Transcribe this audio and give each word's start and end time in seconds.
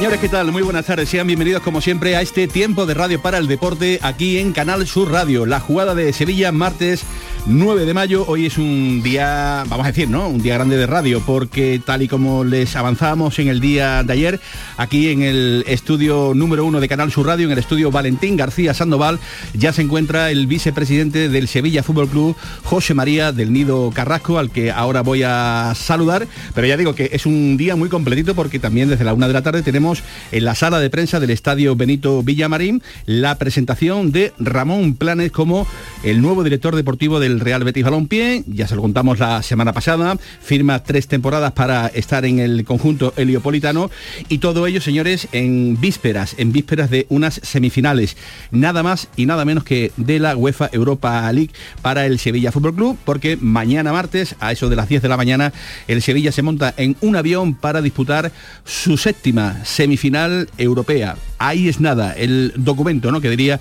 Señores, 0.00 0.20
¿qué 0.20 0.30
tal? 0.30 0.50
Muy 0.50 0.62
buenas 0.62 0.86
tardes. 0.86 1.10
Sean 1.10 1.26
bienvenidos 1.26 1.60
como 1.62 1.82
siempre 1.82 2.16
a 2.16 2.22
este 2.22 2.48
tiempo 2.48 2.86
de 2.86 2.94
radio 2.94 3.20
para 3.20 3.36
el 3.36 3.46
deporte 3.46 3.98
aquí 4.00 4.38
en 4.38 4.54
Canal 4.54 4.86
Sur 4.86 5.12
Radio. 5.12 5.44
La 5.44 5.60
jugada 5.60 5.94
de 5.94 6.10
Sevilla, 6.14 6.52
martes 6.52 7.02
9 7.46 7.86
de 7.86 7.94
mayo. 7.94 8.24
Hoy 8.26 8.46
es 8.46 8.58
un 8.58 9.02
día, 9.02 9.64
vamos 9.68 9.84
a 9.84 9.88
decir, 9.88 10.08
¿no? 10.08 10.28
Un 10.28 10.42
día 10.42 10.54
grande 10.54 10.76
de 10.76 10.86
radio 10.86 11.22
porque 11.24 11.80
tal 11.84 12.02
y 12.02 12.08
como 12.08 12.44
les 12.44 12.76
avanzábamos 12.76 13.38
en 13.38 13.48
el 13.48 13.60
día 13.60 14.02
de 14.02 14.12
ayer, 14.12 14.40
aquí 14.76 15.08
en 15.08 15.22
el 15.22 15.64
estudio 15.66 16.32
número 16.34 16.64
uno 16.64 16.80
de 16.80 16.88
Canal 16.88 17.10
Sur 17.10 17.26
Radio, 17.26 17.46
en 17.46 17.52
el 17.52 17.58
estudio 17.58 17.90
Valentín 17.90 18.36
García 18.36 18.74
Sandoval, 18.74 19.18
ya 19.54 19.72
se 19.72 19.82
encuentra 19.82 20.30
el 20.30 20.46
vicepresidente 20.46 21.28
del 21.28 21.48
Sevilla 21.48 21.82
Fútbol 21.82 22.08
Club, 22.08 22.36
José 22.64 22.94
María 22.94 23.32
del 23.32 23.52
Nido 23.52 23.90
Carrasco, 23.90 24.38
al 24.38 24.50
que 24.50 24.70
ahora 24.70 25.02
voy 25.02 25.22
a 25.22 25.72
saludar. 25.74 26.26
Pero 26.54 26.66
ya 26.66 26.76
digo 26.76 26.94
que 26.94 27.10
es 27.12 27.26
un 27.26 27.56
día 27.56 27.76
muy 27.76 27.88
completito 27.88 28.34
porque 28.34 28.58
también 28.58 28.88
desde 28.88 29.04
la 29.04 29.14
una 29.14 29.28
de 29.28 29.34
la 29.34 29.42
tarde 29.42 29.62
tenemos 29.62 30.02
en 30.32 30.44
la 30.44 30.54
sala 30.54 30.78
de 30.78 30.90
prensa 30.90 31.20
del 31.20 31.30
Estadio 31.30 31.74
Benito 31.74 32.22
Villamarín 32.22 32.82
la 33.06 33.38
presentación 33.38 34.12
de 34.12 34.32
Ramón 34.38 34.94
Planes 34.94 35.32
como 35.32 35.66
el 36.02 36.20
nuevo 36.22 36.44
director 36.44 36.76
deportivo 36.76 37.20
del 37.20 37.29
Real 37.38 37.62
Betis 37.62 37.84
Balompié. 37.84 38.42
Ya 38.48 38.66
se 38.66 38.74
lo 38.74 38.82
contamos 38.82 39.20
la 39.20 39.42
semana 39.42 39.72
pasada. 39.72 40.18
Firma 40.42 40.82
tres 40.82 41.06
temporadas 41.06 41.52
para 41.52 41.86
estar 41.86 42.24
en 42.24 42.40
el 42.40 42.64
conjunto 42.64 43.12
heliopolitano 43.16 43.90
y 44.28 44.38
todo 44.38 44.66
ello, 44.66 44.80
señores, 44.80 45.28
en 45.32 45.80
vísperas, 45.80 46.34
en 46.38 46.50
vísperas 46.50 46.90
de 46.90 47.06
unas 47.10 47.40
semifinales. 47.42 48.16
Nada 48.50 48.82
más 48.82 49.08
y 49.16 49.26
nada 49.26 49.44
menos 49.44 49.62
que 49.62 49.92
de 49.96 50.18
la 50.18 50.36
UEFA 50.36 50.70
Europa 50.72 51.30
League 51.32 51.52
para 51.82 52.06
el 52.06 52.18
Sevilla 52.18 52.50
Fútbol 52.50 52.74
Club, 52.74 52.98
porque 53.04 53.36
mañana 53.36 53.92
martes, 53.92 54.34
a 54.40 54.52
eso 54.52 54.68
de 54.68 54.76
las 54.76 54.88
10 54.88 55.02
de 55.02 55.08
la 55.08 55.16
mañana, 55.16 55.52
el 55.86 56.02
Sevilla 56.02 56.32
se 56.32 56.42
monta 56.42 56.74
en 56.76 56.96
un 57.00 57.16
avión 57.16 57.54
para 57.54 57.82
disputar 57.82 58.32
su 58.64 58.96
séptima 58.96 59.64
semifinal 59.64 60.48
europea. 60.58 61.16
Ahí 61.38 61.68
es 61.68 61.80
nada, 61.80 62.12
el 62.12 62.52
documento, 62.56 63.12
¿no? 63.12 63.20
Que 63.20 63.30
diría 63.30 63.60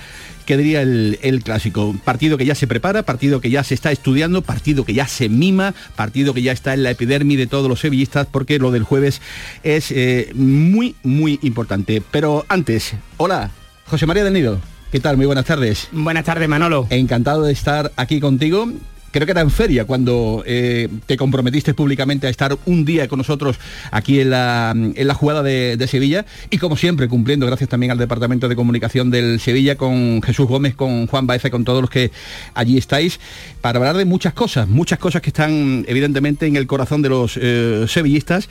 que 0.50 0.58
diría 0.58 0.82
el, 0.82 1.42
clásico. 1.44 1.96
Partido 2.04 2.36
que 2.36 2.44
ya 2.44 2.56
se 2.56 2.66
prepara, 2.66 3.04
partido 3.04 3.40
que 3.40 3.52
ya 3.52 3.64
se 3.64 3.76
está 3.76 3.92
estudiando, 3.92 4.42
partido 4.42 4.84
que 4.84 4.96
ya 4.96 5.08
se 5.08 5.30
mima, 5.30 5.76
partido 5.96 6.34
que 6.34 6.42
ya 6.42 6.52
está 6.52 6.74
en 6.74 6.82
la 6.82 6.90
epidermis 6.90 7.38
de 7.38 7.46
todos 7.46 7.70
los 7.70 7.82
sevillistas, 7.82 8.26
porque 8.26 8.58
lo 8.58 8.72
del 8.72 8.82
jueves 8.82 9.22
es 9.62 9.92
eh, 9.92 10.32
muy, 10.34 10.96
muy 11.04 11.38
importante. 11.44 12.02
Pero 12.10 12.48
antes, 12.50 12.96
hola, 13.18 13.52
José 13.86 14.08
María 14.08 14.24
del 14.24 14.34
Nido. 14.34 14.60
¿Qué 14.92 15.00
tal? 15.00 15.18
Muy 15.18 15.28
buenas 15.28 15.46
tardes. 15.46 15.88
Buenas 15.92 16.26
tardes, 16.26 16.50
Manolo. 16.50 16.88
Encantado 16.90 17.44
de 17.44 17.54
estar 17.54 17.92
aquí 17.96 18.20
contigo 18.20 18.68
creo 19.12 19.26
que 19.26 19.32
era 19.32 19.42
en 19.42 19.52
feria 19.52 19.86
cuando 19.86 20.44
eh, 20.46 20.88
te 21.06 21.18
comprometiste 21.18 21.74
públicamente 21.74 22.28
a 22.28 22.30
estar 22.30 22.58
un 22.66 22.86
día 22.86 23.08
con 23.08 23.18
nosotros 23.18 23.60
aquí 23.92 24.20
en 24.20 24.30
la, 24.30 24.74
en 24.76 25.08
la 25.08 25.14
jugada 25.14 25.44
de, 25.44 25.88
Sevilla 25.90 26.26
y 26.52 26.60
como 26.60 26.78
siempre 26.78 27.08
cumpliendo 27.08 27.48
gracias 27.48 27.70
también 27.70 27.92
al 27.92 27.98
Departamento 27.98 28.48
de 28.48 28.56
Comunicación 28.56 29.10
del 29.10 29.40
Sevilla 29.40 29.76
con 29.76 30.22
Jesús 30.22 30.48
Gómez, 30.48 30.76
con 30.76 31.08
Juan 31.08 31.26
Baeza, 31.26 31.50
con 31.50 31.64
todos 31.64 31.82
los 31.82 31.90
que 31.90 32.12
allí 32.54 32.78
estáis 32.78 33.20
para 33.62 33.80
hablar 33.80 33.98
de 33.98 34.06
muchas 34.06 34.34
cosas, 34.34 34.68
muchas 34.68 35.00
cosas 35.00 35.22
que 35.24 35.30
están 35.30 35.84
evidentemente 35.88 36.46
en 36.46 36.58
el 36.58 36.68
corazón 36.68 37.02
de 37.02 37.10
los 37.10 37.40
eh, 37.42 37.86
sevillistas. 37.88 38.50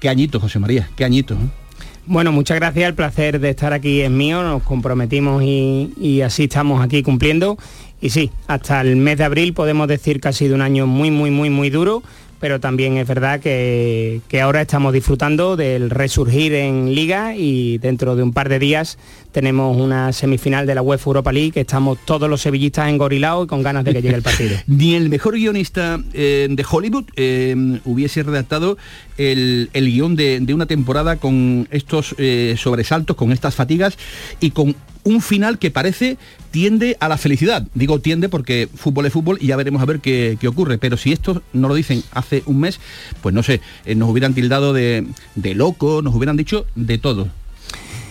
Qué 0.00 0.08
añito, 0.08 0.40
José 0.40 0.58
María, 0.58 0.88
qué 0.96 1.04
añito. 1.04 1.36
Bueno, 2.08 2.30
muchas 2.30 2.58
gracias, 2.60 2.88
el 2.88 2.94
placer 2.94 3.40
de 3.40 3.50
estar 3.50 3.72
aquí 3.72 4.00
es 4.00 4.10
mío, 4.12 4.40
nos 4.44 4.62
comprometimos 4.62 5.42
y, 5.42 6.22
así 6.24 6.44
estamos 6.44 6.80
aquí 6.80 7.02
cumpliendo. 7.02 7.58
Y 8.00 8.10
sí, 8.10 8.30
hasta 8.46 8.80
el 8.80 8.94
mes 8.94 9.18
de 9.18 9.24
abril 9.24 9.54
podemos 9.54 9.88
decir 9.88 10.20
que 10.20 10.28
ha 10.28 10.32
sido 10.32 10.54
un 10.54 10.62
año 10.62 10.86
muy, 10.86 11.10
muy, 11.10 11.32
muy, 11.32 11.50
muy 11.50 11.68
duro, 11.68 12.04
pero 12.38 12.60
también 12.60 12.96
es 12.96 13.08
verdad 13.08 13.40
que, 13.40 14.20
ahora 14.40 14.60
estamos 14.60 14.92
disfrutando 14.92 15.56
del 15.56 15.90
resurgir 15.90 16.54
en 16.54 16.94
liga 16.94 17.34
y 17.34 17.78
dentro 17.78 18.14
de 18.14 18.22
un 18.22 18.32
par 18.32 18.48
de 18.50 18.60
días 18.60 18.98
tenemos 19.32 19.76
una 19.76 20.12
semifinal 20.12 20.66
de 20.66 20.74
la 20.74 20.82
UEFA 20.82 21.10
Europa 21.10 21.32
League 21.32 21.52
que 21.52 21.60
estamos 21.60 21.98
todos 22.04 22.28
los 22.28 22.40
sevillistas 22.40 22.88
engorilados 22.88 23.44
y 23.44 23.48
con 23.48 23.62
ganas 23.62 23.84
de 23.84 23.92
que 23.92 24.02
llegue 24.02 24.14
el 24.14 24.22
partido. 24.22 24.56
Ni 24.66 24.94
el 24.94 25.08
mejor 25.08 25.34
guionista 25.34 26.00
eh, 26.12 26.48
de 26.50 26.66
Hollywood 26.68 27.04
eh, 27.16 27.80
hubiese 27.84 28.22
redactado 28.22 28.78
el, 29.18 29.70
guion 29.74 30.16
de, 30.16 30.46
una 30.54 30.66
temporada 30.66 31.16
con 31.16 31.68
estos 31.70 32.14
eh, 32.18 32.54
sobresaltos, 32.58 33.16
con 33.16 33.32
estas 33.32 33.54
fatigas 33.54 33.98
y 34.40 34.50
con 34.50 34.74
un 35.04 35.22
final 35.22 35.58
que 35.58 35.70
parece 35.70 36.18
tiende 36.50 36.96
a 36.98 37.08
la 37.08 37.16
felicidad. 37.16 37.66
Digo 37.74 38.00
tiende 38.00 38.28
porque 38.28 38.68
fútbol 38.74 39.06
es 39.06 39.12
fútbol 39.12 39.38
y 39.40 39.46
ya 39.46 39.56
veremos 39.56 39.80
a 39.80 39.84
ver 39.84 40.00
qué, 40.00 40.38
ocurre. 40.46 40.78
Pero 40.78 40.96
si 40.96 41.12
esto 41.12 41.42
no 41.52 41.68
lo 41.68 41.74
dicen 41.74 42.02
hace 42.12 42.42
un 42.46 42.60
mes, 42.60 42.80
pues 43.22 43.34
no 43.34 43.42
sé, 43.42 43.60
nos 43.94 44.08
hubieran 44.08 44.34
tildado 44.34 44.72
de, 44.72 45.06
de 45.36 45.54
loco, 45.54 46.02
nos 46.02 46.14
hubieran 46.14 46.36
dicho 46.36 46.66
de 46.74 46.98
todo. 46.98 47.28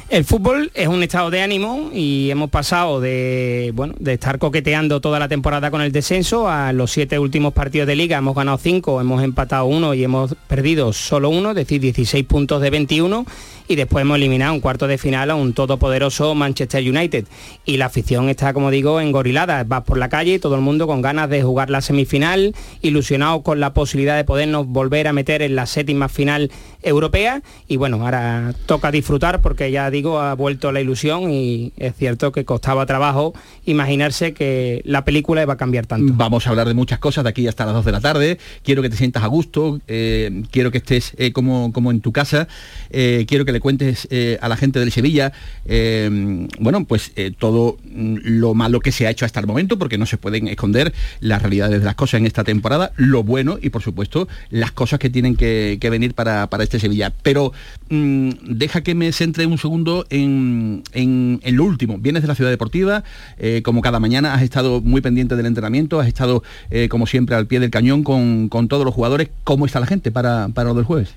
El 0.07 0.23
fútbol 0.23 0.71
es 0.75 0.88
un 0.88 1.01
estado 1.01 1.31
de 1.31 1.41
ánimo 1.41 1.89
y 1.91 2.29
hemos 2.29 2.51
pasado 2.51 3.01
de, 3.01 3.71
bueno, 3.73 3.95
de 3.99 4.13
estar 4.13 4.38
coqueteando 4.38 5.01
toda 5.01 5.17
la 5.17 5.27
temporada 5.27 5.71
con 5.71 5.81
el 5.81 5.91
descenso 5.91 6.47
a 6.47 6.71
los 6.73 6.91
siete 6.91 7.17
últimos 7.17 7.53
partidos 7.53 7.88
de 7.88 7.95
liga. 7.95 8.19
Hemos 8.19 8.35
ganado 8.35 8.59
cinco, 8.59 9.01
hemos 9.01 9.23
empatado 9.23 9.65
uno 9.65 9.95
y 9.95 10.03
hemos 10.03 10.35
perdido 10.47 10.94
solo 10.94 11.29
uno, 11.29 11.49
es 11.49 11.55
decir, 11.55 11.81
16 11.81 12.23
puntos 12.25 12.61
de 12.61 12.69
21 12.69 13.25
y 13.67 13.75
después 13.75 14.03
hemos 14.03 14.17
eliminado 14.17 14.53
un 14.53 14.59
cuarto 14.59 14.87
de 14.87 14.97
final 14.97 15.31
a 15.31 15.35
un 15.35 15.53
todopoderoso 15.53 16.35
Manchester 16.35 16.87
United. 16.87 17.25
Y 17.65 17.77
la 17.77 17.87
afición 17.87 18.29
está, 18.29 18.53
como 18.53 18.71
digo, 18.71 19.01
engorilada. 19.01 19.63
Vas 19.63 19.83
por 19.83 19.97
la 19.97 20.09
calle 20.09 20.35
y 20.35 20.39
todo 20.39 20.55
el 20.55 20.61
mundo 20.61 20.87
con 20.87 21.01
ganas 21.01 21.29
de 21.29 21.41
jugar 21.41 21.69
la 21.69 21.81
semifinal, 21.81 22.55
ilusionado 22.81 23.41
con 23.41 23.59
la 23.59 23.73
posibilidad 23.73 24.15
de 24.15 24.23
podernos 24.23 24.67
volver 24.67 25.07
a 25.07 25.13
meter 25.13 25.41
en 25.41 25.55
la 25.55 25.65
séptima 25.65 26.09
final 26.09 26.51
europea. 26.83 27.41
Y 27.67 27.77
bueno, 27.77 28.03
ahora 28.03 28.53
toca 28.65 28.91
disfrutar 28.91 29.41
porque 29.41 29.71
ya 29.71 29.89
digo, 29.89 30.19
ha 30.19 30.35
vuelto 30.35 30.71
la 30.71 30.81
ilusión 30.81 31.31
y 31.31 31.73
es 31.77 31.95
cierto 31.95 32.31
que 32.31 32.45
costaba 32.45 32.85
trabajo 32.85 33.33
imaginarse 33.65 34.33
que 34.33 34.81
la 34.85 35.03
película 35.05 35.41
iba 35.41 35.53
a 35.53 35.57
cambiar 35.57 35.87
tanto. 35.87 36.13
Vamos 36.15 36.45
a 36.45 36.51
hablar 36.51 36.67
de 36.67 36.73
muchas 36.73 36.99
cosas 36.99 37.23
de 37.23 37.31
aquí 37.31 37.47
hasta 37.47 37.65
las 37.65 37.73
2 37.73 37.85
de 37.85 37.91
la 37.91 38.01
tarde. 38.01 38.37
Quiero 38.63 38.81
que 38.81 38.89
te 38.89 38.97
sientas 38.97 39.23
a 39.23 39.27
gusto, 39.27 39.79
eh, 39.87 40.43
quiero 40.51 40.71
que 40.71 40.77
estés 40.77 41.13
eh, 41.17 41.31
como, 41.31 41.71
como 41.73 41.91
en 41.91 42.01
tu 42.01 42.11
casa, 42.11 42.47
eh, 42.91 43.25
quiero 43.27 43.45
que 43.45 43.54
le 43.55 43.61
cuentes 43.61 44.05
eh, 44.11 44.38
a 44.41 44.49
la 44.49 44.57
gente 44.57 44.79
del 44.79 44.91
Sevilla, 44.91 45.31
eh, 45.66 46.09
bueno, 46.59 46.83
pues 46.83 47.13
eh, 47.16 47.31
todo 47.38 47.77
lo 47.85 48.53
malo 48.53 48.81
que 48.81 48.91
se 48.91 49.07
ha 49.07 49.09
hecho 49.09 49.23
hasta 49.23 49.39
el 49.39 49.47
momento, 49.47 49.79
porque 49.79 49.97
no 49.97 50.05
se 50.05 50.17
pueden 50.17 50.49
esconder 50.49 50.93
las 51.21 51.41
realidades 51.41 51.79
de 51.79 51.85
las 51.85 51.95
cosas 51.95 52.19
en 52.19 52.25
esta 52.25 52.44
temporada, 52.44 52.91
lo 52.97 53.23
bueno 53.23 53.57
y 53.61 53.69
por 53.69 53.81
supuesto 53.81 54.27
las 54.49 54.73
cosas 54.73 54.99
que 54.99 55.09
tienen 55.09 55.38
que, 55.38 55.79
venir 55.89 56.13
para, 56.13 56.49
este 56.59 56.79
Sevilla. 56.79 57.13
Pero 57.23 57.53
mm, 57.89 58.31
deja 58.41 58.81
que 58.81 58.94
me 58.94 59.13
centre 59.13 59.45
un 59.45 59.57
segundo 59.57 60.05
en, 60.09 60.83
lo 61.45 61.63
último. 61.63 61.97
Vienes 61.97 62.23
de 62.23 62.27
la 62.27 62.35
ciudad 62.35 62.51
deportiva, 62.51 63.05
como 63.63 63.81
cada 63.81 64.01
mañana 64.01 64.33
has 64.33 64.41
estado 64.41 64.81
muy 64.81 64.99
pendiente 64.99 65.38
del 65.38 65.45
entrenamiento, 65.45 66.01
has 66.01 66.07
estado 66.07 66.44
como 66.89 67.07
siempre 67.07 67.38
al 67.38 67.47
pie 67.47 67.61
del 67.61 67.69
cañón 67.69 68.03
con, 68.03 68.49
todos 68.67 68.83
los 68.83 68.94
jugadores. 68.94 69.29
¿Cómo 69.45 69.65
está 69.65 69.79
la 69.79 69.88
gente 69.88 70.12
para, 70.12 70.50
para 70.50 70.69
lo 70.69 70.75
del 70.75 70.83
jueves? 70.83 71.13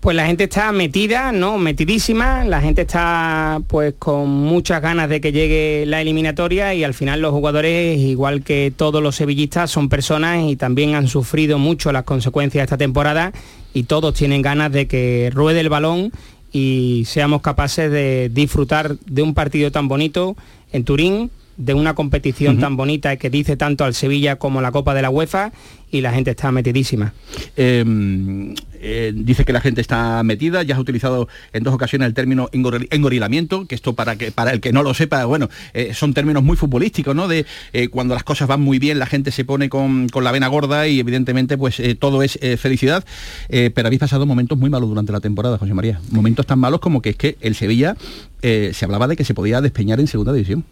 Pues 0.00 0.14
la 0.14 0.26
gente 0.26 0.44
está 0.44 0.70
metida, 0.70 1.32
¿no? 1.32 1.58
Metidísima, 1.58 2.44
la 2.44 2.60
gente 2.60 2.82
está 2.82 3.60
pues 3.66 3.94
con 3.98 4.28
muchas 4.30 4.80
ganas 4.80 5.08
de 5.08 5.20
que 5.20 5.32
llegue 5.32 5.86
la 5.86 6.00
eliminatoria 6.00 6.72
y 6.72 6.84
al 6.84 6.94
final 6.94 7.20
los 7.20 7.32
jugadores, 7.32 7.98
igual 7.98 8.44
que 8.44 8.72
todos 8.74 9.02
los 9.02 9.16
sevillistas, 9.16 9.72
son 9.72 9.88
personas 9.88 10.44
y 10.46 10.54
también 10.54 10.94
han 10.94 11.08
sufrido 11.08 11.58
mucho 11.58 11.90
las 11.90 12.04
consecuencias 12.04 12.62
de 12.62 12.64
esta 12.66 12.78
temporada 12.78 13.32
y 13.74 13.82
todos 13.82 14.14
tienen 14.14 14.40
ganas 14.40 14.70
de 14.70 14.86
que 14.86 15.32
ruede 15.34 15.58
el 15.60 15.68
balón 15.68 16.12
y 16.52 17.02
seamos 17.06 17.42
capaces 17.42 17.90
de 17.90 18.30
disfrutar 18.32 18.96
de 19.04 19.22
un 19.22 19.34
partido 19.34 19.72
tan 19.72 19.88
bonito 19.88 20.36
en 20.72 20.84
Turín, 20.84 21.30
de 21.58 21.74
una 21.74 21.94
competición 21.94 22.58
tan 22.58 22.76
bonita 22.76 23.16
que 23.16 23.30
dice 23.30 23.56
tanto 23.56 23.84
al 23.84 23.92
Sevilla 23.92 24.36
como 24.36 24.62
la 24.62 24.70
Copa 24.70 24.94
de 24.94 25.02
la 25.02 25.10
UEFA 25.10 25.52
y 25.90 26.00
la 26.00 26.12
gente 26.12 26.30
está 26.30 26.52
metidísima. 26.52 27.14
Em, 27.56 28.54
eh, 28.80 29.12
dice 29.14 29.44
que 29.44 29.52
la 29.52 29.60
gente 29.60 29.80
está 29.80 30.22
metida, 30.22 30.62
ya 30.62 30.76
has 30.76 30.80
utilizado 30.80 31.28
en 31.52 31.64
dos 31.64 31.74
ocasiones 31.74 32.06
el 32.06 32.14
término 32.14 32.48
engorilamiento, 32.52 33.66
que 33.66 33.74
esto 33.74 33.94
para 33.94 34.16
que 34.16 34.30
para 34.30 34.52
el 34.52 34.60
que 34.60 34.72
no 34.72 34.82
lo 34.84 34.94
sepa, 34.94 35.24
bueno, 35.24 35.48
eh, 35.74 35.94
son 35.94 36.14
términos 36.14 36.44
muy 36.44 36.56
futbolísticos, 36.56 37.14
¿no? 37.16 37.26
De 37.26 37.44
eh, 37.72 37.88
cuando 37.88 38.14
las 38.14 38.22
cosas 38.22 38.46
van 38.46 38.60
muy 38.60 38.78
bien, 38.78 39.00
la 39.00 39.06
gente 39.06 39.32
se 39.32 39.44
pone 39.44 39.68
con, 39.68 40.08
con 40.08 40.22
la 40.22 40.30
vena 40.30 40.46
gorda 40.46 40.86
y 40.86 41.00
evidentemente 41.00 41.58
pues 41.58 41.82
todo 41.98 42.22
es 42.22 42.38
felicidad. 42.58 43.04
pero 43.48 43.86
habéis 43.86 44.00
pasado 44.00 44.26
momentos 44.26 44.56
muy 44.58 44.70
malos 44.70 44.88
durante 44.88 45.10
la 45.10 45.20
temporada, 45.20 45.58
José 45.58 45.74
María. 45.74 46.00
Momentos 46.10 46.46
tan 46.46 46.58
malos 46.60 46.80
como 46.80 47.02
que 47.02 47.10
es 47.10 47.16
que 47.16 47.36
el 47.40 47.54
Sevilla 47.56 47.96
se 48.42 48.84
hablaba 48.84 49.08
de 49.08 49.16
que 49.16 49.24
se 49.24 49.34
podía 49.34 49.60
despeñar 49.60 49.98
en 49.98 50.06
segunda 50.06 50.32
división. 50.32 50.64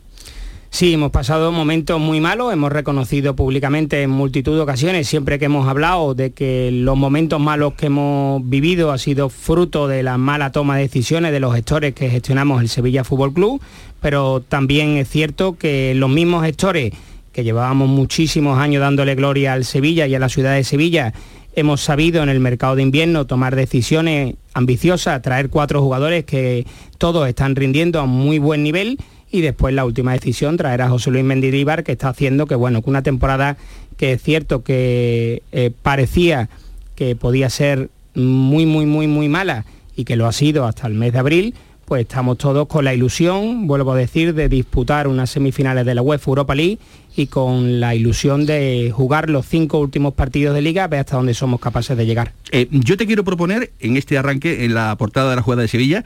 Sí, 0.70 0.92
hemos 0.92 1.10
pasado 1.10 1.52
momentos 1.52 1.98
muy 2.00 2.20
malos, 2.20 2.52
hemos 2.52 2.70
reconocido 2.70 3.34
públicamente 3.34 4.02
en 4.02 4.10
multitud 4.10 4.56
de 4.56 4.60
ocasiones, 4.60 5.08
siempre 5.08 5.38
que 5.38 5.46
hemos 5.46 5.66
hablado 5.68 6.14
de 6.14 6.32
que 6.32 6.70
los 6.70 6.96
momentos 6.98 7.40
malos 7.40 7.74
que 7.74 7.86
hemos 7.86 8.46
vivido 8.46 8.92
ha 8.92 8.98
sido 8.98 9.30
fruto 9.30 9.88
de 9.88 10.02
la 10.02 10.18
mala 10.18 10.52
toma 10.52 10.76
de 10.76 10.82
decisiones 10.82 11.32
de 11.32 11.40
los 11.40 11.54
gestores 11.54 11.94
que 11.94 12.10
gestionamos 12.10 12.60
el 12.60 12.68
Sevilla 12.68 13.04
Fútbol 13.04 13.32
Club, 13.32 13.60
pero 14.00 14.42
también 14.46 14.98
es 14.98 15.08
cierto 15.08 15.56
que 15.56 15.94
los 15.94 16.10
mismos 16.10 16.44
gestores 16.44 16.92
que 17.32 17.44
llevábamos 17.44 17.88
muchísimos 17.88 18.58
años 18.58 18.80
dándole 18.80 19.14
gloria 19.14 19.52
al 19.52 19.64
Sevilla 19.64 20.06
y 20.06 20.14
a 20.14 20.18
la 20.18 20.28
ciudad 20.28 20.54
de 20.54 20.64
Sevilla, 20.64 21.14
hemos 21.54 21.80
sabido 21.80 22.22
en 22.22 22.28
el 22.28 22.40
mercado 22.40 22.76
de 22.76 22.82
invierno 22.82 23.26
tomar 23.26 23.56
decisiones 23.56 24.34
ambiciosas, 24.52 25.22
traer 25.22 25.48
cuatro 25.48 25.80
jugadores 25.80 26.24
que 26.24 26.66
todos 26.98 27.26
están 27.28 27.56
rindiendo 27.56 28.00
a 28.00 28.06
muy 28.06 28.38
buen 28.38 28.62
nivel 28.62 28.98
y 29.30 29.40
después 29.40 29.74
la 29.74 29.84
última 29.84 30.12
decisión 30.12 30.56
traer 30.56 30.82
a 30.82 30.88
José 30.88 31.10
Luis 31.10 31.24
Mendilibar 31.24 31.84
que 31.84 31.92
está 31.92 32.08
haciendo 32.08 32.46
que 32.46 32.54
bueno 32.54 32.82
que 32.82 32.90
una 32.90 33.02
temporada 33.02 33.56
que 33.96 34.12
es 34.12 34.22
cierto 34.22 34.62
que 34.62 35.42
eh, 35.52 35.70
parecía 35.82 36.48
que 36.94 37.16
podía 37.16 37.50
ser 37.50 37.90
muy 38.14 38.66
muy 38.66 38.86
muy 38.86 39.06
muy 39.06 39.28
mala 39.28 39.64
y 39.96 40.04
que 40.04 40.16
lo 40.16 40.26
ha 40.26 40.32
sido 40.32 40.66
hasta 40.66 40.86
el 40.86 40.94
mes 40.94 41.12
de 41.12 41.18
abril 41.18 41.54
pues 41.86 42.02
estamos 42.02 42.36
todos 42.36 42.66
con 42.66 42.84
la 42.84 42.92
ilusión, 42.92 43.68
vuelvo 43.68 43.92
a 43.92 43.96
decir, 43.96 44.34
de 44.34 44.48
disputar 44.48 45.06
unas 45.06 45.30
semifinales 45.30 45.86
de 45.86 45.94
la 45.94 46.02
UEFA 46.02 46.30
Europa 46.32 46.54
League 46.54 46.78
y 47.16 47.28
con 47.28 47.78
la 47.78 47.94
ilusión 47.94 48.44
de 48.44 48.92
jugar 48.92 49.30
los 49.30 49.46
cinco 49.46 49.78
últimos 49.78 50.12
partidos 50.12 50.52
de 50.52 50.62
liga, 50.62 50.88
ver 50.88 51.00
hasta 51.00 51.16
dónde 51.16 51.32
somos 51.32 51.60
capaces 51.60 51.96
de 51.96 52.04
llegar. 52.04 52.32
Eh, 52.50 52.66
yo 52.72 52.96
te 52.96 53.06
quiero 53.06 53.22
proponer 53.22 53.70
en 53.78 53.96
este 53.96 54.18
arranque, 54.18 54.64
en 54.64 54.74
la 54.74 54.96
portada 54.96 55.30
de 55.30 55.36
la 55.36 55.42
jugada 55.42 55.62
de 55.62 55.68
Sevilla, 55.68 56.04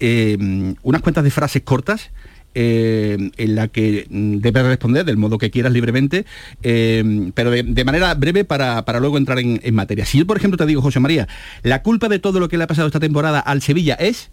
eh, 0.00 0.36
unas 0.82 1.00
cuentas 1.00 1.24
de 1.24 1.30
frases 1.30 1.62
cortas 1.62 2.10
eh, 2.58 3.18
en 3.36 3.54
la 3.54 3.68
que 3.68 4.06
debes 4.08 4.64
responder 4.64 5.04
del 5.04 5.18
modo 5.18 5.36
que 5.36 5.50
quieras 5.50 5.74
libremente, 5.74 6.24
eh, 6.62 7.30
pero 7.34 7.50
de, 7.50 7.84
manera 7.84 8.14
breve 8.14 8.46
para, 8.46 8.82
luego 8.98 9.18
entrar 9.18 9.38
en, 9.40 9.74
materia. 9.74 10.06
Si 10.06 10.16
yo, 10.16 10.26
por 10.26 10.38
ejemplo, 10.38 10.56
te 10.56 10.64
digo, 10.64 10.80
José 10.80 10.98
María, 10.98 11.28
la 11.62 11.82
culpa 11.82 12.08
de 12.08 12.18
todo 12.18 12.40
lo 12.40 12.48
que 12.48 12.56
le 12.56 12.64
ha 12.64 12.66
pasado 12.66 12.86
esta 12.86 12.98
temporada 12.98 13.40
al 13.40 13.60
Sevilla 13.60 13.94
es... 13.94 14.30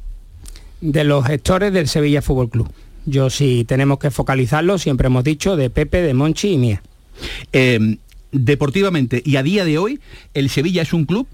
De 0.80 1.04
los 1.04 1.26
gestores 1.26 1.74
del 1.74 1.90
Sevilla 1.90 2.22
Fútbol 2.22 2.50
Club. 2.50 2.72
Yo 3.06 3.30
sí 3.30 3.66
tenemos 3.68 4.00
que 4.00 4.10
focalizarlo, 4.10 4.78
siempre 4.78 5.08
hemos 5.08 5.26
dicho, 5.26 5.58
de 5.58 5.70
Pepe, 5.70 6.02
de 6.02 6.14
Monchi 6.14 6.54
y 6.54 6.58
mía. 6.58 6.82
Eh, 7.52 7.98
deportivamente 8.32 9.22
y 9.26 9.36
a 9.36 9.44
día 9.44 9.66
de 9.66 9.78
hoy, 9.78 10.00
el 10.34 10.50
Sevilla 10.50 10.82
es 10.82 10.94
un 10.94 11.04
club 11.04 11.28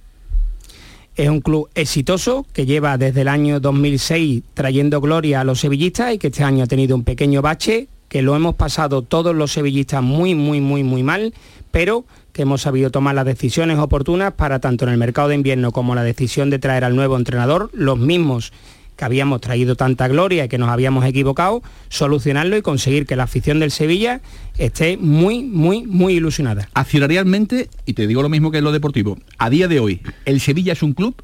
es 1.15 1.29
un 1.29 1.41
club 1.41 1.69
exitoso 1.75 2.45
que 2.53 2.65
lleva 2.65 2.97
desde 2.97 3.21
el 3.21 3.27
año 3.27 3.59
2006 3.59 4.44
trayendo 4.53 5.01
gloria 5.01 5.41
a 5.41 5.44
los 5.44 5.59
sevillistas 5.59 6.13
y 6.13 6.17
que 6.17 6.27
este 6.27 6.44
año 6.44 6.63
ha 6.63 6.67
tenido 6.67 6.95
un 6.95 7.03
pequeño 7.03 7.41
bache, 7.41 7.88
que 8.07 8.21
lo 8.21 8.35
hemos 8.35 8.56
pasado 8.56 9.01
todos 9.01 9.35
los 9.35 9.51
sevillistas 9.51 10.01
muy, 10.01 10.35
muy, 10.35 10.61
muy, 10.61 10.83
muy 10.83 11.03
mal, 11.03 11.33
pero 11.71 12.06
que 12.31 12.44
hemos 12.44 12.61
sabido 12.61 12.89
tomar 12.89 13.15
las 13.15 13.25
decisiones 13.25 13.77
oportunas 13.79 14.33
para 14.33 14.59
tanto 14.59 14.85
en 14.85 14.91
el 14.91 14.97
mercado 14.97 15.29
de 15.29 15.35
invierno 15.35 15.71
como 15.71 15.95
la 15.95 16.03
decisión 16.03 16.50
de 16.50 16.59
traer 16.59 16.83
al 16.83 16.95
nuevo 16.95 17.17
entrenador, 17.17 17.69
los 17.73 17.97
mismos 17.97 18.51
que 19.00 19.06
habíamos 19.06 19.40
traído 19.40 19.78
tanta 19.78 20.10
gloria 20.10 20.44
y 20.44 20.50
que 20.50 20.57
nos 20.57 20.68
habíamos 20.68 21.06
equivocado, 21.06 21.63
solucionarlo 21.88 22.57
y 22.57 22.62
conseguir 22.62 23.06
que 23.06 23.16
la 23.16 23.24
afición 23.24 23.62
del 23.62 23.72
Sevilla 23.72 24.19
esté 24.57 24.98
muy, 24.98 25.42
muy, 25.42 25.88
muy 25.88 26.16
ilusionada. 26.16 26.68
Accionarialmente, 26.74 27.69
y 27.86 27.94
te 27.94 28.07
digo 28.07 28.22
lo 28.22 28.28
mismo 28.28 28.51
que 28.51 28.57
en 28.57 28.66
lo 28.66 28.74
deportivo, 28.74 29.18
a 29.38 29.50
día 29.50 29.69
de 29.69 29.80
hoy, 29.80 30.01
¿el 30.25 30.42
Sevilla 30.42 30.74
es 30.74 30.84
un 30.84 30.92
club? 30.92 31.16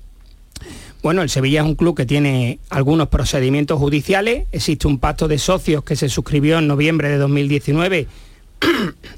Bueno, 1.03 1.21
el 1.21 1.29
Sevilla 1.29 1.59
es 1.59 1.67
un 1.67 1.75
club 1.75 1.97
que 1.97 2.05
tiene 2.05 2.59
algunos 2.69 3.09
procedimientos 3.09 3.77
judiciales, 3.77 4.47
existe 4.53 4.87
un 4.87 4.97
pacto 4.97 5.27
de 5.27 5.37
socios 5.37 5.83
que 5.83 5.97
se 5.97 6.07
suscribió 6.07 6.59
en 6.59 6.67
noviembre 6.67 7.09
de 7.09 7.17
2019 7.17 8.07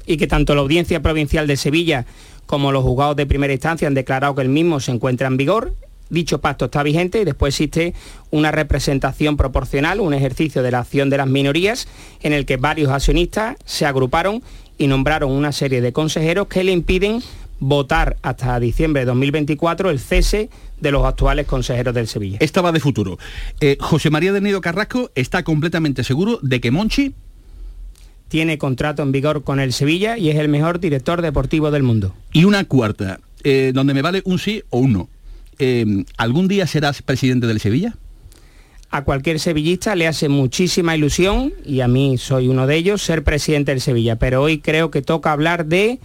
y 0.06 0.16
que 0.16 0.26
tanto 0.26 0.56
la 0.56 0.62
Audiencia 0.62 1.00
Provincial 1.00 1.46
de 1.46 1.56
Sevilla 1.56 2.06
como 2.46 2.72
los 2.72 2.82
juzgados 2.82 3.14
de 3.14 3.24
primera 3.24 3.52
instancia 3.52 3.86
han 3.86 3.94
declarado 3.94 4.34
que 4.34 4.42
el 4.42 4.48
mismo 4.48 4.80
se 4.80 4.90
encuentra 4.90 5.28
en 5.28 5.36
vigor. 5.36 5.74
Dicho 6.10 6.40
pacto 6.40 6.66
está 6.66 6.82
vigente 6.82 7.20
y 7.20 7.24
después 7.24 7.54
existe 7.54 7.94
una 8.30 8.50
representación 8.50 9.36
proporcional, 9.36 10.00
un 10.00 10.14
ejercicio 10.14 10.62
de 10.62 10.70
la 10.70 10.80
acción 10.80 11.10
de 11.10 11.18
las 11.18 11.26
minorías 11.26 11.88
en 12.22 12.32
el 12.32 12.46
que 12.46 12.56
varios 12.56 12.90
accionistas 12.90 13.56
se 13.64 13.86
agruparon 13.86 14.42
y 14.78 14.86
nombraron 14.86 15.30
una 15.30 15.52
serie 15.52 15.80
de 15.80 15.92
consejeros 15.92 16.46
que 16.48 16.64
le 16.64 16.72
impiden 16.72 17.22
votar 17.60 18.16
hasta 18.22 18.58
diciembre 18.60 19.00
de 19.00 19.06
2024 19.06 19.90
el 19.90 19.98
cese 19.98 20.48
de 20.80 20.90
los 20.92 21.04
actuales 21.04 21.46
consejeros 21.46 21.94
del 21.94 22.06
Sevilla. 22.06 22.38
Esta 22.40 22.62
va 22.62 22.72
de 22.72 22.80
futuro. 22.80 23.18
Eh, 23.60 23.76
José 23.80 24.10
María 24.10 24.32
del 24.32 24.44
Nido 24.44 24.60
Carrasco 24.60 25.10
está 25.14 25.42
completamente 25.42 26.04
seguro 26.04 26.38
de 26.42 26.60
que 26.60 26.70
Monchi 26.70 27.14
tiene 28.28 28.58
contrato 28.58 29.02
en 29.02 29.12
vigor 29.12 29.42
con 29.42 29.58
el 29.58 29.72
Sevilla 29.72 30.18
y 30.18 30.30
es 30.30 30.36
el 30.36 30.48
mejor 30.48 30.80
director 30.80 31.22
deportivo 31.22 31.70
del 31.70 31.82
mundo. 31.82 32.14
Y 32.32 32.44
una 32.44 32.64
cuarta, 32.64 33.20
eh, 33.42 33.72
donde 33.74 33.94
me 33.94 34.02
vale 34.02 34.22
un 34.24 34.38
sí 34.38 34.62
o 34.70 34.78
un 34.78 34.92
no. 34.92 35.08
Em, 35.58 36.04
¿algún 36.16 36.48
día 36.48 36.66
serás 36.66 37.02
presidente 37.02 37.46
del 37.46 37.60
Sevilla? 37.60 37.96
A 38.90 39.04
cualquier 39.04 39.38
sevillista 39.38 39.94
le 39.94 40.06
hace 40.06 40.28
muchísima 40.28 40.96
ilusión, 40.96 41.52
y 41.64 41.80
a 41.80 41.88
mí 41.88 42.16
soy 42.16 42.48
uno 42.48 42.66
de 42.66 42.76
ellos, 42.76 43.02
ser 43.02 43.22
presidente 43.22 43.72
del 43.72 43.82
Sevilla, 43.82 44.16
pero 44.16 44.42
hoy 44.42 44.60
creo 44.60 44.90
que 44.90 45.02
toca 45.02 45.32
hablar 45.32 45.66
de 45.66 45.98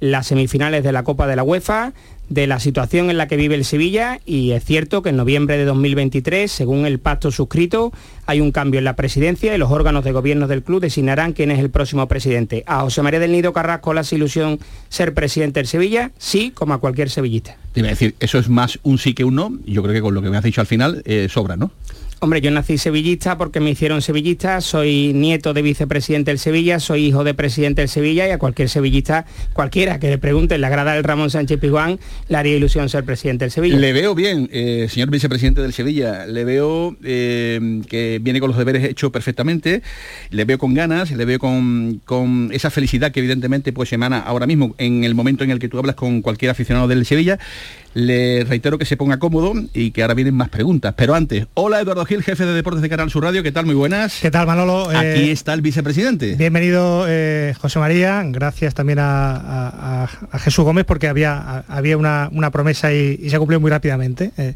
las 0.00 0.26
semifinales 0.26 0.84
de 0.84 0.92
la 0.92 1.02
Copa 1.02 1.26
de 1.26 1.36
la 1.36 1.42
UEFA, 1.42 1.92
de 2.28 2.46
la 2.46 2.58
situación 2.58 3.10
en 3.10 3.18
la 3.18 3.28
que 3.28 3.36
vive 3.36 3.54
el 3.54 3.64
Sevilla 3.64 4.20
y 4.24 4.52
es 4.52 4.64
cierto 4.64 5.02
que 5.02 5.10
en 5.10 5.16
noviembre 5.16 5.58
de 5.58 5.64
2023, 5.64 6.50
según 6.50 6.86
el 6.86 6.98
pacto 6.98 7.30
suscrito, 7.30 7.92
hay 8.26 8.40
un 8.40 8.50
cambio 8.50 8.78
en 8.78 8.84
la 8.84 8.96
presidencia 8.96 9.54
y 9.54 9.58
los 9.58 9.70
órganos 9.70 10.04
de 10.04 10.12
gobierno 10.12 10.48
del 10.48 10.62
club 10.62 10.80
designarán 10.80 11.32
quién 11.32 11.50
es 11.50 11.58
el 11.58 11.70
próximo 11.70 12.08
presidente. 12.08 12.64
A 12.66 12.80
José 12.80 13.02
María 13.02 13.20
del 13.20 13.32
Nido 13.32 13.52
Carrasco 13.52 13.92
la 13.92 14.04
ilusión 14.10 14.58
ser 14.88 15.12
presidente 15.12 15.60
del 15.60 15.66
Sevilla, 15.66 16.12
sí, 16.18 16.50
como 16.50 16.74
a 16.74 16.78
cualquier 16.78 17.10
sevillista. 17.10 17.56
A 17.76 17.80
decir, 17.80 18.14
eso 18.20 18.38
es 18.38 18.48
más 18.48 18.78
un 18.82 18.98
sí 18.98 19.14
que 19.14 19.24
un 19.24 19.34
no, 19.34 19.58
yo 19.66 19.82
creo 19.82 19.94
que 19.94 20.00
con 20.00 20.14
lo 20.14 20.22
que 20.22 20.30
me 20.30 20.36
has 20.36 20.44
dicho 20.44 20.60
al 20.60 20.66
final 20.66 21.02
eh, 21.04 21.28
sobra, 21.30 21.56
¿no? 21.56 21.70
Hombre, 22.20 22.40
yo 22.40 22.50
nací 22.50 22.78
sevillista 22.78 23.36
porque 23.36 23.60
me 23.60 23.70
hicieron 23.70 24.00
sevillista, 24.00 24.60
soy 24.60 25.12
nieto 25.14 25.52
de 25.52 25.62
vicepresidente 25.62 26.30
del 26.30 26.38
Sevilla, 26.38 26.80
soy 26.80 27.06
hijo 27.06 27.24
de 27.24 27.34
presidente 27.34 27.82
del 27.82 27.88
Sevilla 27.88 28.26
y 28.26 28.30
a 28.30 28.38
cualquier 28.38 28.68
sevillista, 28.68 29.26
cualquiera 29.52 29.98
que 29.98 30.08
le 30.08 30.18
pregunte 30.18 30.56
la 30.58 30.68
grada 30.68 30.94
del 30.94 31.04
Ramón 31.04 31.30
Sánchez 31.30 31.60
Pizjuán, 31.60 31.98
le 32.28 32.36
haría 32.36 32.56
ilusión 32.56 32.88
ser 32.88 33.04
presidente 33.04 33.44
del 33.44 33.50
Sevilla. 33.52 33.76
Le 33.76 33.92
veo 33.92 34.14
bien, 34.14 34.48
eh, 34.52 34.86
señor 34.90 35.10
vicepresidente 35.10 35.60
del 35.60 35.72
Sevilla, 35.72 36.26
le 36.26 36.44
veo 36.44 36.96
eh, 37.04 37.82
que 37.88 38.20
viene 38.22 38.40
con 38.40 38.48
los 38.48 38.58
deberes 38.58 38.84
hechos 38.84 39.10
perfectamente, 39.10 39.82
le 40.30 40.44
veo 40.44 40.58
con 40.58 40.72
ganas, 40.72 41.10
le 41.10 41.24
veo 41.24 41.38
con, 41.38 42.00
con 42.04 42.50
esa 42.52 42.70
felicidad 42.70 43.12
que 43.12 43.20
evidentemente 43.20 43.72
pues 43.72 43.92
emana 43.92 44.20
ahora 44.20 44.46
mismo 44.46 44.74
en 44.78 45.04
el 45.04 45.14
momento 45.14 45.44
en 45.44 45.50
el 45.50 45.58
que 45.58 45.68
tú 45.68 45.78
hablas 45.78 45.96
con 45.96 46.22
cualquier 46.22 46.50
aficionado 46.50 46.88
del 46.88 47.04
Sevilla 47.04 47.38
le 47.94 48.44
reitero 48.44 48.76
que 48.76 48.84
se 48.84 48.96
ponga 48.96 49.18
cómodo 49.18 49.54
y 49.72 49.92
que 49.92 50.02
ahora 50.02 50.14
vienen 50.14 50.34
más 50.34 50.48
preguntas. 50.48 50.94
Pero 50.96 51.14
antes, 51.14 51.46
hola 51.54 51.80
Eduardo 51.80 52.04
Gil, 52.04 52.22
jefe 52.22 52.44
de 52.44 52.52
deportes 52.52 52.82
de 52.82 52.88
Canal 52.88 53.10
Sur 53.10 53.22
Radio, 53.22 53.42
¿qué 53.42 53.52
tal? 53.52 53.64
Muy 53.66 53.74
buenas. 53.74 54.18
¿Qué 54.20 54.30
tal, 54.30 54.46
Manolo? 54.46 54.90
Aquí 54.90 55.28
eh, 55.28 55.32
está 55.32 55.54
el 55.54 55.62
vicepresidente. 55.62 56.34
Bienvenido, 56.34 57.06
eh, 57.08 57.54
José 57.58 57.78
María. 57.78 58.22
Gracias 58.26 58.74
también 58.74 58.98
a, 59.00 60.08
Jesús 60.40 60.64
Gómez 60.64 60.84
porque 60.84 61.08
había, 61.08 61.64
había 61.68 61.96
una, 61.96 62.50
promesa 62.52 62.92
y, 62.92 63.30
se 63.30 63.38
cumplió 63.38 63.60
muy 63.60 63.70
rápidamente. 63.70 64.32
Eh, 64.36 64.54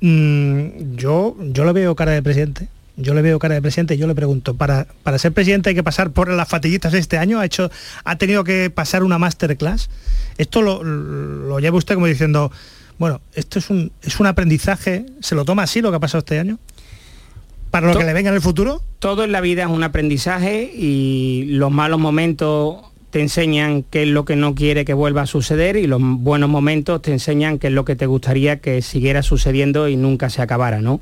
mm, 0.00 0.96
yo, 0.96 1.36
yo 1.40 1.64
lo 1.64 1.72
veo 1.72 1.96
cara 1.96 2.12
de 2.12 2.22
presidente 2.22 2.68
yo 2.96 3.14
le 3.14 3.22
veo 3.22 3.38
cara 3.38 3.54
de 3.54 3.62
presidente 3.62 3.94
y 3.94 3.98
yo 3.98 4.06
le 4.06 4.14
pregunto, 4.14 4.54
¿para, 4.54 4.86
para 5.02 5.18
ser 5.18 5.32
presidente 5.32 5.68
hay 5.68 5.74
que 5.74 5.82
pasar 5.82 6.10
por 6.10 6.28
las 6.28 6.48
fatiguitas 6.48 6.94
este 6.94 7.18
año? 7.18 7.38
¿Ha, 7.40 7.44
hecho, 7.44 7.70
ha 8.04 8.16
tenido 8.16 8.44
que 8.44 8.70
pasar 8.70 9.02
una 9.02 9.18
masterclass? 9.18 9.90
Esto 10.38 10.62
lo, 10.62 10.82
lo 10.82 11.58
lleva 11.60 11.76
usted 11.76 11.94
como 11.94 12.06
diciendo, 12.06 12.50
bueno, 12.98 13.20
esto 13.34 13.58
es 13.58 13.70
un, 13.70 13.92
es 14.02 14.18
un 14.18 14.26
aprendizaje, 14.26 15.06
¿se 15.20 15.34
lo 15.34 15.44
toma 15.44 15.64
así 15.64 15.82
lo 15.82 15.90
que 15.90 15.96
ha 15.96 16.00
pasado 16.00 16.20
este 16.20 16.38
año? 16.38 16.58
¿Para 17.70 17.92
lo 17.92 17.98
que 17.98 18.04
le 18.04 18.14
venga 18.14 18.30
en 18.30 18.36
el 18.36 18.40
futuro? 18.40 18.82
Todo 18.98 19.24
en 19.24 19.32
la 19.32 19.42
vida 19.42 19.64
es 19.64 19.68
un 19.68 19.82
aprendizaje 19.82 20.70
y 20.74 21.44
los 21.48 21.70
malos 21.70 22.00
momentos 22.00 22.76
te 23.10 23.20
enseñan 23.20 23.82
qué 23.82 24.02
es 24.02 24.08
lo 24.08 24.24
que 24.24 24.36
no 24.36 24.54
quiere 24.54 24.84
que 24.84 24.94
vuelva 24.94 25.22
a 25.22 25.26
suceder 25.26 25.76
y 25.76 25.86
los 25.86 26.00
buenos 26.00 26.48
momentos 26.48 27.02
te 27.02 27.12
enseñan 27.12 27.58
qué 27.58 27.66
es 27.66 27.72
lo 27.72 27.84
que 27.84 27.96
te 27.96 28.06
gustaría 28.06 28.60
que 28.60 28.80
siguiera 28.82 29.22
sucediendo 29.22 29.88
y 29.88 29.96
nunca 29.96 30.30
se 30.30 30.42
acabara, 30.42 30.80
¿no? 30.80 31.00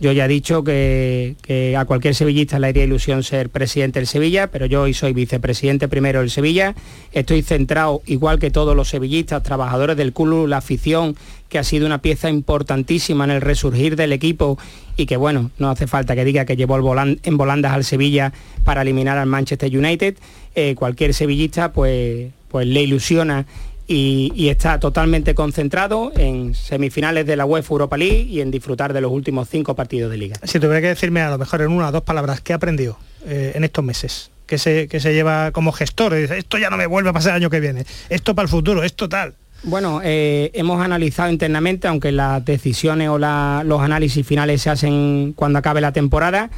Yo 0.00 0.10
ya 0.10 0.24
he 0.24 0.28
dicho 0.28 0.64
que, 0.64 1.74
a 1.78 1.84
cualquier 1.84 2.14
sevillista 2.14 2.58
le 2.58 2.68
haría 2.68 2.84
ilusión 2.84 3.22
ser 3.22 3.48
presidente 3.48 4.00
del 4.00 4.08
Sevilla, 4.08 4.48
pero 4.48 4.66
yo 4.66 4.82
hoy 4.82 4.92
soy 4.92 5.12
vicepresidente 5.12 5.86
primero 5.86 6.20
del 6.20 6.30
Sevilla. 6.30 6.74
Estoy 7.12 7.42
centrado, 7.42 8.02
igual 8.06 8.38
que 8.40 8.50
todos 8.50 8.74
los 8.74 8.88
sevillistas, 8.88 9.42
trabajadores 9.44 9.96
del 9.96 10.12
club, 10.12 10.48
la 10.48 10.58
afición, 10.58 11.16
que 11.48 11.58
ha 11.60 11.64
sido 11.64 11.86
una 11.86 12.02
pieza 12.02 12.28
importantísima 12.28 13.24
en 13.24 13.30
el 13.30 13.40
resurgir 13.40 13.94
del 13.94 14.12
equipo 14.12 14.58
y 14.96 15.06
que 15.06 15.16
bueno, 15.16 15.52
no 15.58 15.70
hace 15.70 15.86
falta 15.86 16.16
que 16.16 16.24
diga 16.24 16.44
que 16.44 16.56
llevó 16.56 16.76
en 17.22 17.36
volandas 17.36 17.72
al 17.72 17.84
Sevilla 17.84 18.32
para 18.64 18.82
eliminar 18.82 19.18
al 19.18 19.26
Manchester 19.26 19.76
United. 19.76 20.16
Eh, 20.56 20.74
cualquier 20.74 21.14
sevillista 21.14 21.72
pues, 21.72 22.32
pues 22.48 22.66
le 22.66 22.82
ilusiona 22.82 23.46
y, 23.86 24.48
está 24.48 24.78
totalmente 24.78 25.34
concentrado 25.34 26.12
en 26.16 26.54
semifinales 26.54 27.26
de 27.26 27.36
la 27.36 27.44
UEFA 27.44 27.72
Europa 27.72 27.96
League 27.96 28.22
y 28.22 28.40
en 28.40 28.50
disfrutar 28.50 28.92
de 28.92 29.00
los 29.00 29.10
últimos 29.10 29.48
cinco 29.48 29.74
partidos 29.74 30.10
de 30.10 30.18
liga. 30.18 30.36
Si 30.44 30.58
tuviera 30.58 30.80
que 30.80 30.88
decirme 30.88 31.22
a 31.22 31.30
lo 31.30 31.38
mejor 31.38 31.62
en 31.62 31.68
una 31.68 31.88
o 31.88 31.92
dos 31.92 32.02
palabras, 32.02 32.40
¿qué 32.40 32.52
aprendió 32.52 32.98
eh, 33.26 33.52
en 33.54 33.64
estos 33.64 33.84
meses? 33.84 34.30
Que 34.46 34.58
se, 34.58 34.88
que 34.88 35.00
se 35.00 35.12
lleva 35.14 35.52
como 35.52 35.72
gestor, 35.72 36.14
esto 36.14 36.58
ya 36.58 36.70
no 36.70 36.76
me 36.76 36.86
vuelve 36.86 37.10
a 37.10 37.12
pasar 37.12 37.32
el 37.32 37.36
año 37.36 37.50
que 37.50 37.60
viene, 37.60 37.84
esto 38.10 38.34
para 38.34 38.44
el 38.44 38.50
futuro, 38.50 38.82
esto 38.82 39.08
tal. 39.08 39.34
Bueno, 39.64 40.02
eh, 40.04 40.50
hemos 40.52 40.82
analizado 40.82 41.30
internamente, 41.30 41.88
aunque 41.88 42.12
las 42.12 42.44
decisiones 42.44 43.08
o 43.08 43.18
los 43.18 43.80
análisis 43.80 44.26
finales 44.26 44.60
se 44.60 44.68
hacen 44.68 45.32
cuando 45.34 45.58
acabe 45.58 45.80
la 45.80 45.92
temporada, 45.92 46.50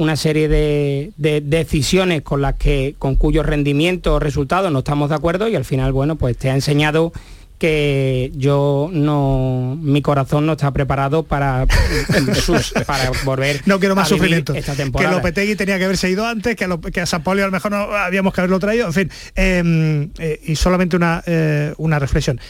una 0.00 0.16
serie 0.16 0.48
de, 0.48 1.12
decisiones 1.44 2.22
con 2.22 2.40
las 2.40 2.54
que, 2.54 2.94
con 2.98 3.16
cuyos 3.16 3.44
rendimientos 3.44 4.14
o 4.14 4.18
resultados 4.18 4.72
no 4.72 4.80
estamos 4.80 5.10
de 5.10 5.14
acuerdo 5.14 5.46
y 5.46 5.56
al 5.56 5.64
final, 5.64 5.92
bueno, 5.92 6.16
pues 6.16 6.36
te 6.36 6.50
ha 6.50 6.54
enseñado 6.54 7.12
que 7.58 8.32
yo 8.34 8.88
no 8.90 9.76
mi 9.78 10.00
corazón 10.00 10.46
no 10.46 10.52
está 10.52 10.70
preparado 10.70 11.24
para 11.24 11.66
para 12.86 13.10
volver 13.22 13.60
no 13.66 13.78
quiero 13.78 13.94
más 13.94 14.08
sufrimiento. 14.08 14.54
esta 14.54 14.74
temporada. 14.74 15.10
que 15.10 15.16
Lopetegui 15.16 15.56
tenía 15.56 15.76
que 15.76 15.84
haberse 15.84 16.08
ido 16.08 16.26
antes 16.26 16.56
que 16.56 16.64
a, 16.64 16.78
que 16.90 17.02
a 17.02 17.06
San 17.06 17.22
Pablo 17.22 17.42
a 17.42 17.46
lo 17.46 17.52
mejor 17.52 17.70
no 17.70 17.94
habíamos 17.94 18.32
que 18.32 18.40
haberlo 18.40 18.58
traído. 18.60 18.86
En 18.86 18.92
fin 18.94 19.10
em, 19.34 20.10
eh, 20.18 20.40
y 20.42 20.56
solamente 20.56 20.96
una, 20.96 21.22
eh, 21.26 21.74
una 21.76 21.98
reflexión. 21.98 22.40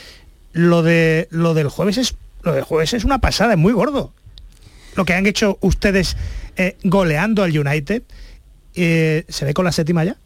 Lo 0.53 0.85
de 0.85 1.27
lo 1.33 1.55
del 1.55 1.69
jueves 1.69 1.99
es 1.99 2.15
lo 2.43 2.53
del 2.53 2.63
jueves 2.63 2.95
es 2.95 3.05
una 3.05 3.19
pasada 3.19 3.55
es 3.55 3.59
muy 3.59 3.73
gordo 3.73 4.13
lo 4.97 5.05
que 5.05 5.15
han 5.15 5.27
hecho 5.27 5.59
ustedes 5.61 6.17
eh, 6.57 6.77
goleando 6.85 7.43
al 7.43 7.57
United, 7.57 8.03
eh, 8.75 9.25
¿se 9.29 9.45
ve 9.45 9.55
con 9.55 9.65
la 9.65 9.73
séptima 9.73 10.05
ya? 10.05 10.17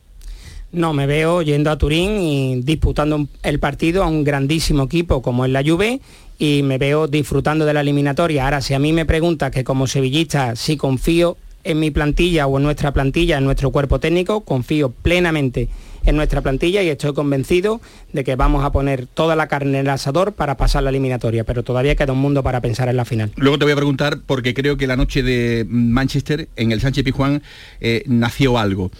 No, 0.72 0.92
me 0.92 1.06
veo 1.06 1.42
yendo 1.42 1.70
a 1.70 1.78
Turín 1.78 2.20
y 2.20 2.60
disputando 2.62 3.28
el 3.44 3.60
partido 3.60 4.02
a 4.02 4.08
un 4.08 4.24
grandísimo 4.24 4.84
equipo 4.84 5.22
como 5.22 5.44
es 5.44 5.52
la 5.52 5.62
Juve 5.62 6.00
y 6.38 6.62
me 6.64 6.78
veo 6.78 7.06
disfrutando 7.06 7.64
de 7.64 7.72
la 7.72 7.80
eliminatoria. 7.80 8.44
Ahora, 8.44 8.60
si 8.60 8.74
a 8.74 8.80
mí 8.80 8.92
me 8.92 9.06
pregunta 9.06 9.52
que 9.52 9.62
como 9.62 9.86
sevillista 9.86 10.56
si 10.56 10.76
confío 10.76 11.36
en 11.62 11.78
mi 11.78 11.92
plantilla 11.92 12.46
o 12.48 12.58
en 12.58 12.64
nuestra 12.64 12.92
plantilla, 12.92 13.38
en 13.38 13.44
nuestro 13.44 13.70
cuerpo 13.70 14.00
técnico, 14.00 14.40
confío 14.40 14.90
plenamente 14.90 15.68
en 16.04 16.16
nuestra 16.16 16.40
plantilla 16.40 16.82
y 16.82 16.88
estoy 16.88 17.14
convencido 17.14 17.80
de 18.12 18.24
que 18.24 18.36
vamos 18.36 18.64
a 18.64 18.72
poner 18.72 19.06
toda 19.06 19.36
la 19.36 19.48
carne 19.48 19.78
en 19.78 19.86
el 19.86 19.90
asador 19.90 20.32
para 20.32 20.56
pasar 20.56 20.82
la 20.82 20.90
eliminatoria, 20.90 21.44
pero 21.44 21.62
todavía 21.62 21.96
queda 21.96 22.12
un 22.12 22.18
mundo 22.18 22.42
para 22.42 22.60
pensar 22.60 22.88
en 22.88 22.96
la 22.96 23.04
final. 23.04 23.32
Luego 23.36 23.58
te 23.58 23.64
voy 23.64 23.72
a 23.72 23.76
preguntar, 23.76 24.20
porque 24.26 24.54
creo 24.54 24.76
que 24.76 24.86
la 24.86 24.96
noche 24.96 25.22
de 25.22 25.66
Manchester, 25.68 26.48
en 26.56 26.72
el 26.72 26.80
Sánchez 26.80 27.04
Pijuán, 27.04 27.42
eh, 27.80 28.02
nació 28.06 28.58
algo. 28.58 28.90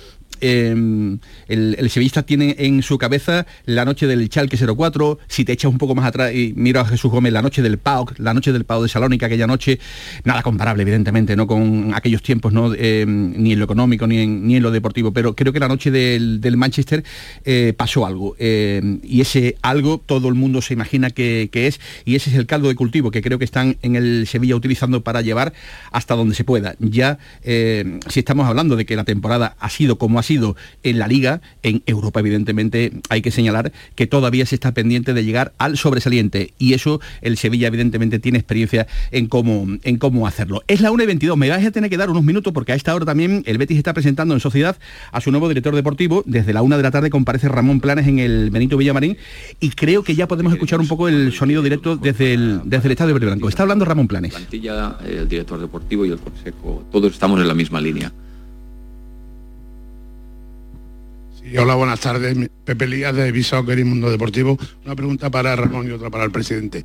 Em, 0.47 1.19
el, 1.49 1.89
sevillista 1.89 2.23
tiene 2.23 2.55
en 2.59 2.83
su 2.83 2.99
cabeza 2.99 3.47
la 3.65 3.87
noche 3.87 4.07
del 4.07 4.29
Chalque 4.29 4.59
04, 4.59 5.19
si 5.27 5.47
te 5.47 5.53
echas 5.53 5.71
un 5.71 5.79
poco 5.79 5.95
más 5.95 6.05
atrás 6.05 6.35
y 6.35 6.53
miro 6.55 6.81
a 6.81 6.85
Jesús 6.85 7.11
Gómez, 7.11 7.33
la 7.33 7.41
noche 7.41 7.63
del 7.63 7.79
PAOK, 7.79 8.19
la 8.19 8.35
noche 8.35 8.53
del 8.53 8.65
PAOK 8.65 8.83
de 8.83 8.89
Salónica, 8.91 9.25
aquella 9.25 9.47
noche, 9.47 9.79
nada 10.25 10.43
comparable, 10.43 10.83
evidentemente, 10.83 11.35
no 11.35 11.47
con 11.47 11.93
aquellos 11.95 12.23
tiempos, 12.23 12.53
¿no? 12.53 12.75
Em, 12.75 13.33
ni 13.43 13.53
en 13.53 13.59
lo 13.59 13.65
económico 13.65 14.07
ni 14.07 14.19
en, 14.19 14.47
ni 14.47 14.57
en 14.57 14.63
lo 14.63 14.71
deportivo, 14.71 15.13
pero 15.13 15.35
creo 15.35 15.51
que 15.53 15.61
la 15.61 15.69
noche 15.69 15.91
del, 15.91 16.57
Manchester 16.59 17.05
eh, 17.47 17.73
pasó 17.75 18.05
algo. 18.05 18.37
Em, 18.39 19.01
y 19.03 19.23
ese 19.23 19.57
algo 19.63 19.97
todo 20.05 20.29
el 20.29 20.35
mundo 20.35 20.61
se 20.61 20.75
imagina 20.75 21.09
que, 21.09 21.49
es, 21.55 21.81
y 22.05 22.17
ese 22.17 22.29
es 22.29 22.37
el 22.37 22.45
caldo 22.45 22.69
de 22.69 22.75
cultivo 22.75 23.11
que 23.11 23.23
creo 23.23 23.39
que 23.39 23.47
están 23.47 23.79
en 23.81 23.97
el 23.97 24.27
Sevilla 24.27 24.57
utilizando 24.57 25.03
para 25.03 25.23
llevar 25.23 25.55
hasta 25.91 26.15
donde 26.15 26.35
se 26.35 26.45
pueda. 26.45 26.77
Ya, 26.81 27.19
si 27.43 28.21
estamos 28.21 28.47
hablando 28.47 28.77
de 28.77 28.85
que 28.85 28.95
la 28.95 29.05
temporada 29.05 29.57
ha 29.59 29.71
sido 29.71 29.97
como 29.97 30.19
sido 30.25 30.34
en 30.83 30.99
la 30.99 31.09
liga, 31.09 31.41
en 31.62 31.83
Europa 31.87 32.21
evidentemente 32.21 32.93
hay 33.09 33.23
que 33.23 33.31
señalar 33.31 33.73
que 33.95 34.07
todavía 34.07 34.47
se 34.47 34.55
está 34.55 34.73
pendiente 34.73 35.14
de 35.14 35.25
llegar 35.25 35.53
al 35.59 35.76
sobresaliente 35.76 36.53
y 36.59 36.75
eso 36.75 37.00
el 37.23 37.37
Sevilla 37.37 37.69
evidentemente 37.69 38.19
tiene 38.19 38.38
experiencia 38.38 38.87
en 39.11 39.26
cómo, 39.26 39.67
en 39.83 39.99
cómo 39.99 40.26
hacerlo. 40.26 40.62
Es 40.67 40.81
la 40.81 40.91
1 40.91 41.03
y 41.03 41.07
22, 41.07 41.37
me 41.37 41.49
vais 41.49 41.67
a 41.67 41.71
tener 41.71 41.91
que 41.91 41.97
dar 41.97 42.11
unos 42.11 42.23
minutos 42.23 42.53
porque 42.53 42.73
a 42.73 42.75
esta 42.75 42.95
hora 42.95 43.05
también 43.05 43.43
el 43.47 43.59
Betis 43.59 43.79
está 43.79 43.93
presentando 43.93 44.35
en 44.35 44.41
sociedad 44.41 44.76
a 45.12 45.21
su 45.21 45.31
nuevo 45.31 45.49
director 45.49 45.75
deportivo. 45.75 46.23
Desde 46.26 46.53
la 46.53 46.62
1 46.62 46.76
de 46.76 46.83
la 46.83 46.91
tarde 46.91 47.11
comparece 47.11 47.49
Ramón 47.49 47.81
Planes 47.81 48.07
en 48.07 48.19
el 48.19 48.50
Benito 48.50 48.76
Villamarín 48.76 49.17
y 49.61 49.71
creo 49.71 50.03
que 50.03 50.14
ya 50.14 50.29
podemos 50.29 50.53
escuchar 50.53 50.81
un 50.81 50.88
poco 50.88 51.09
el 51.09 51.33
sonido 51.33 51.62
directo 51.62 51.97
desde 51.97 52.35
el, 52.35 52.61
desde 52.64 52.87
el 52.87 52.93
Estadio 52.93 53.14
Verde 53.14 53.26
Blanco. 53.26 53.49
Está 53.49 53.62
hablando 53.62 53.85
Ramón 53.85 54.09
Planes. 54.09 54.33
La 54.33 54.38
plantilla, 54.38 54.99
el 55.07 55.29
director 55.29 55.61
deportivo 55.61 56.07
y 56.07 56.11
el 56.11 56.19
consejo, 56.19 56.85
todos 56.91 57.12
estamos 57.12 57.41
en 57.41 57.49
la 57.49 57.55
misma 57.55 57.81
línea. 57.81 58.12
Hola, 61.59 61.75
buenas 61.75 62.01
tardes. 62.01 62.37
Pepe 62.65 62.87
Lías 62.87 63.15
de 63.15 63.31
Bisoccer 63.31 63.79
y 63.79 63.85
Mundo 63.85 64.11
Deportivo. 64.11 64.59
Una 64.85 64.97
pregunta 64.97 65.31
para 65.31 65.55
Ramón 65.55 65.87
y 65.87 65.91
otra 65.91 66.11
para 66.11 66.25
el 66.25 66.31
presidente. 66.31 66.85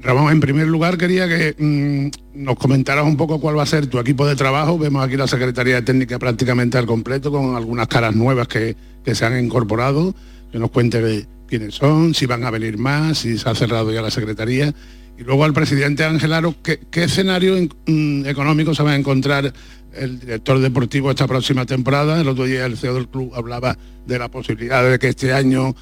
Ramón, 0.00 0.32
en 0.32 0.40
primer 0.40 0.66
lugar 0.66 0.96
quería 0.96 1.28
que 1.28 1.54
mm, 1.58 2.42
nos 2.42 2.56
comentaras 2.56 3.04
un 3.04 3.16
poco 3.16 3.40
cuál 3.40 3.58
va 3.58 3.62
a 3.62 3.66
ser 3.66 3.86
tu 3.88 3.98
equipo 3.98 4.26
de 4.26 4.36
trabajo. 4.36 4.78
Vemos 4.78 5.04
aquí 5.04 5.16
la 5.16 5.26
Secretaría 5.26 5.76
de 5.76 5.82
Técnica 5.82 6.18
prácticamente 6.18 6.78
al 6.78 6.86
completo, 6.86 7.30
con 7.30 7.56
algunas 7.56 7.88
caras 7.88 8.14
nuevas 8.14 8.48
que, 8.48 8.76
se 9.04 9.24
han 9.24 9.42
incorporado. 9.42 10.14
Que 10.50 10.58
nos 10.58 10.70
cuente 10.70 11.26
quiénes 11.46 11.74
son, 11.74 12.14
si 12.14 12.26
van 12.26 12.44
a 12.44 12.50
venir 12.50 12.78
más, 12.78 13.18
si 13.18 13.38
se 13.38 13.48
ha 13.48 13.54
cerrado 13.54 13.92
ya 13.92 14.02
la 14.02 14.10
Secretaría. 14.10 14.72
Y 15.18 15.22
luego 15.22 15.44
al 15.44 15.52
presidente 15.52 16.04
Ángel 16.04 16.32
Aro, 16.32 16.54
¿qué, 16.62 16.80
escenario 16.92 17.56
mm, 17.86 18.26
económico 18.26 18.74
se 18.74 18.82
va 18.82 18.92
a 18.92 18.96
encontrar 18.96 19.52
el 19.94 20.20
director 20.20 20.58
deportivo 20.58 21.10
esta 21.10 21.26
próxima 21.26 21.66
temporada. 21.66 22.20
El 22.20 22.28
otro 22.28 22.44
día 22.44 22.66
el 22.66 22.76
CEO 22.76 22.94
del 22.94 23.08
club 23.08 23.32
hablaba 23.34 23.76
de 24.06 24.18
la 24.18 24.28
posibilidad 24.28 24.88
de 24.88 24.98
que 24.98 25.08
este 25.08 25.32
año 25.32 25.74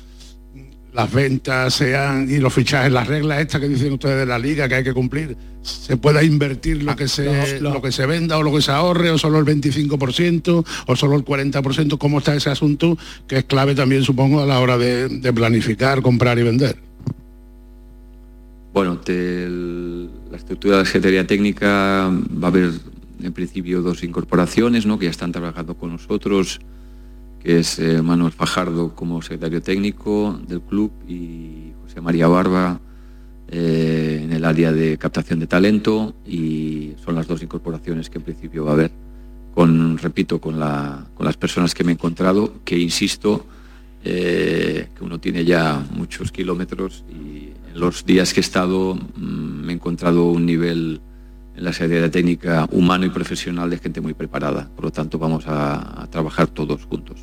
las 0.93 1.13
ventas 1.13 1.75
sean 1.75 2.29
y 2.31 2.39
los 2.39 2.53
fichajes, 2.53 2.91
las 2.91 3.07
reglas 3.07 3.41
estas 3.41 3.61
que 3.61 3.69
dicen 3.69 3.93
ustedes 3.93 4.19
de 4.19 4.27
la 4.27 4.39
liga 4.39 4.69
que 4.69 4.77
hay 4.77 4.85
que 4.85 4.95
cumplir, 4.95 5.37
se 5.63 5.97
pueda 5.97 6.23
invertir 6.23 6.83
lo 6.83 6.93
ah, 6.93 6.97
que 6.97 7.09
se 7.09 7.61
lo 7.61 7.83
que 7.83 7.93
se 7.93 8.07
venda 8.07 8.39
o 8.39 8.43
lo 8.43 8.53
que 8.53 8.63
se 8.63 8.73
ahorre 8.73 9.11
o 9.11 9.19
solo 9.19 9.39
el 9.39 9.45
25% 9.45 10.65
o 10.87 10.97
solo 10.97 11.17
el 11.17 11.25
40%, 11.25 11.99
cómo 11.99 12.19
está 12.19 12.35
ese 12.35 12.51
asunto 12.51 12.97
que 13.27 13.39
es 13.39 13.45
clave 13.45 13.75
también 13.75 14.03
supongo 14.03 14.43
a 14.43 14.47
la 14.47 14.61
hora 14.61 14.79
de, 14.79 15.33
planificar, 15.33 16.03
comprar 16.03 16.39
y 16.39 16.43
vender. 16.43 16.77
Bueno, 18.73 18.99
la 19.07 20.37
estructura 20.37 20.77
de 20.77 20.83
la 20.83 20.87
Secretaría 20.87 21.27
Técnica 21.27 22.11
va 22.11 22.49
a 22.49 22.51
haber 22.51 22.73
en 23.23 23.33
principio 23.33 23.83
dos 23.83 24.03
incorporaciones 24.03 24.87
¿no? 24.87 24.99
que 24.99 25.07
ya 25.07 25.11
están 25.11 25.33
trabajando 25.33 25.75
con 25.75 25.91
nosotros, 25.91 26.61
que 27.43 27.61
es 27.61 27.79
eh, 27.79 28.03
Manuel 28.03 28.33
Fajardo 28.33 28.95
como 28.95 29.23
secretario 29.23 29.63
técnico 29.63 30.39
del 30.47 30.61
club 30.61 30.91
y 31.07 31.73
José 31.83 32.01
María 32.01 32.29
Barba 32.29 32.81
eh, 33.51 34.21
en 34.23 34.33
el 34.33 34.45
área 34.45 34.73
de 34.73 34.99
captación 34.99 35.39
de 35.39 35.47
talento 35.47 36.15
y 36.27 36.93
son 37.05 37.15
las 37.15 37.27
dos 37.27 37.43
incorporaciones 37.43 38.11
que 38.11 38.19
en 38.19 38.25
principio 38.25 38.65
va 38.65 38.73
a 38.73 38.75
haber. 38.75 38.91
Con, 39.55 39.99
repito, 39.99 40.41
con, 40.41 40.59
la, 40.61 41.07
con 41.15 41.27
las 41.27 41.37
personas 41.37 41.75
que 41.75 41.83
me 41.83 41.91
he 41.91 41.95
encontrado, 41.95 42.53
que 42.65 42.79
insisto, 42.79 43.45
eh, 44.05 44.89
que 44.97 45.05
uno 45.05 45.19
tiene 45.19 45.45
ya 45.45 45.85
muchos 45.91 46.31
kilómetros 46.31 47.05
y 47.11 47.49
en 47.73 47.81
los 47.81 48.07
días 48.07 48.33
que 48.33 48.41
he 48.41 48.43
estado 48.43 48.95
mm, 48.95 49.21
me 49.65 49.73
he 49.73 49.75
encontrado 49.75 50.31
un 50.31 50.47
nivel 50.47 51.01
en 51.59 51.65
la 51.65 51.73
de 51.73 52.09
técnica 52.09 52.69
humano 52.71 53.05
y 53.05 53.11
profesional 53.11 53.69
de 53.69 53.79
gente 53.79 54.01
muy 54.01 54.15
preparada. 54.15 54.71
Por 54.77 54.85
lo 54.85 54.93
tanto, 54.93 55.19
vamos 55.19 55.45
a, 55.49 56.07
trabajar 56.11 56.47
todos 56.47 56.85
juntos. 56.85 57.19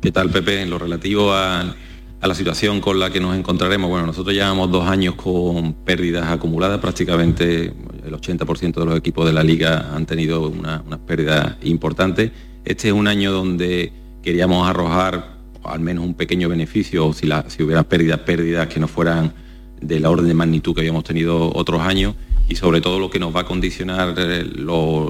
¿Qué 0.00 0.12
tal? 0.12 0.30
Pepe? 0.30 0.62
En 0.62 0.70
lo 0.70 0.78
relativo 0.78 1.32
a, 1.32 1.74
la 2.22 2.34
situación 2.34 2.80
con 2.80 3.00
la 3.00 3.10
que 3.10 3.20
nos 3.20 3.36
encontraremos, 3.36 3.90
bueno, 3.90 4.06
nosotros 4.06 4.34
llevamos 4.34 4.70
dos 4.70 4.86
años 4.86 5.14
con 5.14 5.74
pérdidas 5.74 6.30
acumuladas, 6.30 6.78
prácticamente 6.78 7.74
el 8.04 8.14
80% 8.14 8.74
de 8.74 8.84
los 8.86 8.96
equipos 8.96 9.26
de 9.26 9.32
la 9.32 9.42
liga 9.42 9.90
han 9.94 10.06
tenido 10.06 10.48
unas 10.48 10.82
pérdidas 11.06 11.56
importantes. 11.64 12.30
Este 12.64 12.88
es 12.88 12.94
un 12.94 13.08
año 13.08 13.30
donde 13.30 13.92
queríamos 14.22 14.66
arrojar 14.66 15.34
al 15.64 15.80
menos 15.80 16.04
un 16.04 16.14
pequeño 16.14 16.48
beneficio, 16.48 17.08
o 17.08 17.12
si, 17.12 17.28
si 17.48 17.62
hubiera 17.62 17.82
pérdidas, 17.82 18.20
pérdidas 18.20 18.68
que 18.68 18.80
no 18.80 18.88
fueran 18.88 19.43
de 19.84 20.00
la 20.00 20.10
orden 20.10 20.28
de 20.28 20.34
magnitud 20.34 20.74
que 20.74 20.80
habíamos 20.80 21.04
tenido 21.04 21.52
otros 21.54 21.80
años 21.82 22.14
y 22.48 22.56
sobre 22.56 22.80
todo 22.80 22.98
lo 22.98 23.10
que 23.10 23.18
nos 23.18 23.34
va 23.34 23.40
a 23.40 23.44
condicionar 23.46 24.14
eh, 24.18 24.44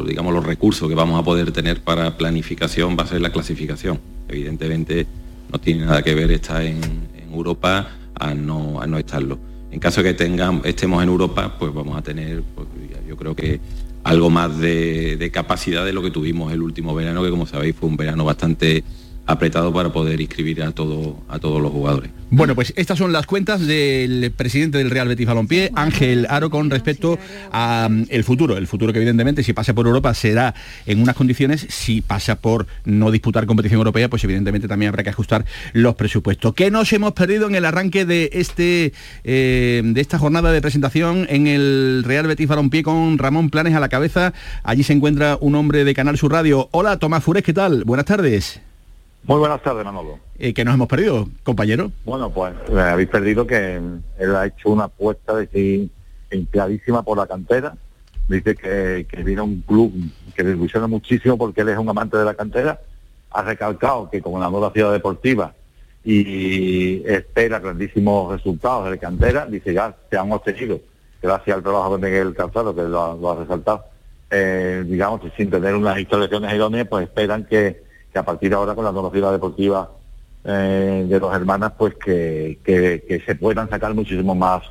digamos, 0.07 0.35
los 0.35 0.45
recursos 0.45 0.89
que 0.89 0.95
vamos 0.95 1.19
a 1.19 1.25
poder 1.25 1.51
tener 1.53 1.81
para 1.81 2.17
planificación 2.17 2.97
va 2.99 3.05
a 3.05 3.07
ser 3.07 3.21
la 3.21 3.31
clasificación. 3.31 3.99
Evidentemente 4.29 5.07
no 5.53 5.59
tiene 5.59 5.87
nada 5.87 6.03
que 6.03 6.15
ver 6.15 6.31
estar 6.31 6.63
en, 6.63 7.15
Europa 7.33 7.89
a 8.15 8.33
no, 8.33 8.81
a 8.81 8.87
no 8.87 8.97
estarlo. 8.97 9.37
en 9.73 9.81
caso 9.81 10.01
de 10.01 10.11
que 10.11 10.15
tengan, 10.15 10.63
estemos 10.63 11.03
en 11.03 11.09
Europa, 11.09 11.57
pues 11.59 11.75
vamos 11.75 11.99
a 11.99 12.03
tener, 12.03 12.45
pues, 12.55 12.69
yo 13.09 13.17
creo 13.17 13.35
que 13.35 13.59
algo 14.05 14.31
más 14.31 14.57
de, 14.59 15.31
capacidad 15.33 15.85
de 15.85 15.93
lo 15.93 16.01
que 16.01 16.13
tuvimos 16.13 16.53
el 16.53 16.63
último 16.63 16.95
verano, 16.95 17.25
que 17.25 17.31
como 17.31 17.47
sabéis 17.47 17.75
fue 17.75 17.89
un 17.89 17.97
verano 17.97 18.25
bastante 18.25 18.85
apretado 19.27 19.73
para 19.73 19.93
poder 19.93 20.21
inscribir 20.21 20.63
a, 20.63 20.73
todo, 20.73 21.23
a 21.29 21.39
todos 21.39 21.61
los 21.61 21.73
jugadores. 21.73 22.11
Bueno, 22.31 22.55
pues 22.55 22.73
estas 22.77 22.99
son 22.99 23.13
las 23.13 23.27
cuentas 23.27 23.65
del 23.65 24.33
presidente 24.37 24.79
del 24.79 24.91
Real 24.91 25.07
Betis 25.09 25.27
Balompié, 25.27 25.71
Ángel 25.75 26.27
Aro, 26.29 26.51
con 26.51 26.69
respecto 26.69 27.19
a 27.53 27.89
mm, 27.89 28.23
futuro. 28.25 28.57
El 28.57 28.67
futuro 28.67 28.93
que 28.93 28.99
evidentemente 28.99 29.43
si 29.43 29.53
pasa 29.53 29.73
por 29.73 29.87
Europa 29.87 30.13
será 30.15 30.55
en 30.87 31.01
unas 31.01 31.15
condiciones, 31.15 31.67
si 31.71 32.01
pasa 32.01 32.37
por 32.37 32.67
no 32.85 33.11
disputar 33.11 33.47
competición 33.47 33.79
europea, 33.79 34.09
pues 34.09 34.25
evidentemente 34.25 34.69
también 34.69 34.89
habrá 34.89 35.05
que 35.05 35.11
ajustar 35.11 35.45
los 35.73 35.95
presupuestos. 35.95 36.55
¿Qué 36.55 36.71
nos 36.71 36.93
hemos 36.93 37.13
perdido 37.13 37.47
en 37.47 37.55
el 37.55 37.65
arranque 37.65 38.05
de, 38.05 38.31
este, 38.33 38.93
eh, 39.23 39.83
de 39.85 40.01
esta 40.01 40.19
jornada 40.19 40.51
de 40.51 40.61
presentación 40.61 41.27
en 41.31 41.47
el 41.47 42.03
Real 42.05 42.27
Betis 42.27 42.49
Balompié 42.49 42.83
con 42.83 43.17
Ramón 43.19 43.49
Planes 43.49 43.75
a 43.75 43.81
la 43.81 43.89
cabeza? 43.89 44.33
Allí 44.65 44.83
se 44.83 44.93
encuentra 44.93 45.39
un 45.41 45.55
hombre 45.55 45.85
de 45.85 45.95
Canal 45.95 46.19
Sur 46.19 46.33
Radio. 46.33 46.69
Hola, 46.73 46.99
Tomás 46.99 47.23
Fures, 47.23 47.45
¿qué 47.45 47.53
tal? 47.53 47.85
Buenas 47.85 48.07
tardes. 48.07 48.61
Muy 49.27 49.39
buenas 49.39 49.63
tardes, 49.63 49.85
Manolo. 49.85 50.19
Eh, 50.39 50.53
¿Qué 50.53 50.65
nos 50.65 50.75
hemos 50.75 50.87
perdido, 50.87 51.27
compañero? 51.45 51.91
Bueno, 52.05 52.29
pues 52.31 52.55
eh, 52.69 52.79
habéis 52.79 53.09
perdido 53.09 53.47
que 53.47 53.77
él 54.19 54.37
ha 54.37 54.47
hecho 54.47 54.71
una 54.71 54.85
apuesta 54.85 55.35
de 55.35 55.89
clarísima 56.51 57.03
por 57.03 57.17
la 57.17 57.27
cantera. 57.27 57.75
Dice 58.29 58.55
que, 58.55 59.07
que 59.09 59.23
viene 59.23 59.41
un 59.41 59.63
club 59.63 59.93
que 60.35 60.45
le 60.45 60.51
ilusiona 60.51 60.87
muchísimo 60.87 61.39
porque 61.39 61.63
él 61.63 61.71
es 61.71 61.79
un 61.79 61.89
amante 61.89 62.19
de 62.19 62.25
la 62.27 62.35
cantera. 62.35 62.81
Ha 63.31 63.43
recalcado 63.43 64.11
que 64.11 64.21
como 64.21 64.39
la 64.39 64.51
nueva 64.51 64.73
ciudad 64.73 64.93
deportiva 64.93 65.55
y 66.05 67.03
espera 67.07 67.61
grandísimos 67.61 68.31
resultados 68.31 68.85
de 68.85 68.91
la 68.91 68.97
cantera, 68.99 69.47
dice 69.47 69.73
ya 69.73 69.97
se 70.11 70.19
han 70.19 70.31
obtenido 70.33 70.81
gracias 71.23 71.57
al 71.57 71.63
trabajo 71.63 71.97
de 71.97 72.07
Miguel 72.07 72.35
Calzado, 72.35 72.75
que 72.75 72.83
lo, 72.83 73.31
ha 73.31 73.37
resaltado, 73.37 73.85
eh, 74.31 74.85
digamos, 74.87 75.23
sin 75.35 75.49
tener 75.49 75.75
unas 75.75 75.99
instalaciones 75.99 76.53
idóneas, 76.53 76.87
pues 76.87 77.05
esperan 77.05 77.45
que 77.47 77.84
que 78.15 78.21
a 78.21 78.25
partir 78.25 78.49
de 78.49 78.55
ahora 78.55 78.77
con 78.77 78.85
la 78.85 79.11
ciudad 79.11 79.33
deportiva 79.33 79.91
eh, 80.45 81.05
de 81.09 81.19
dos 81.19 81.35
hermanas, 81.35 81.73
pues 81.77 81.95
que, 81.97 83.23
se 83.27 83.35
puedan 83.35 83.69
sacar 83.69 83.93
muchísimo 83.93 84.37
más 84.37 84.63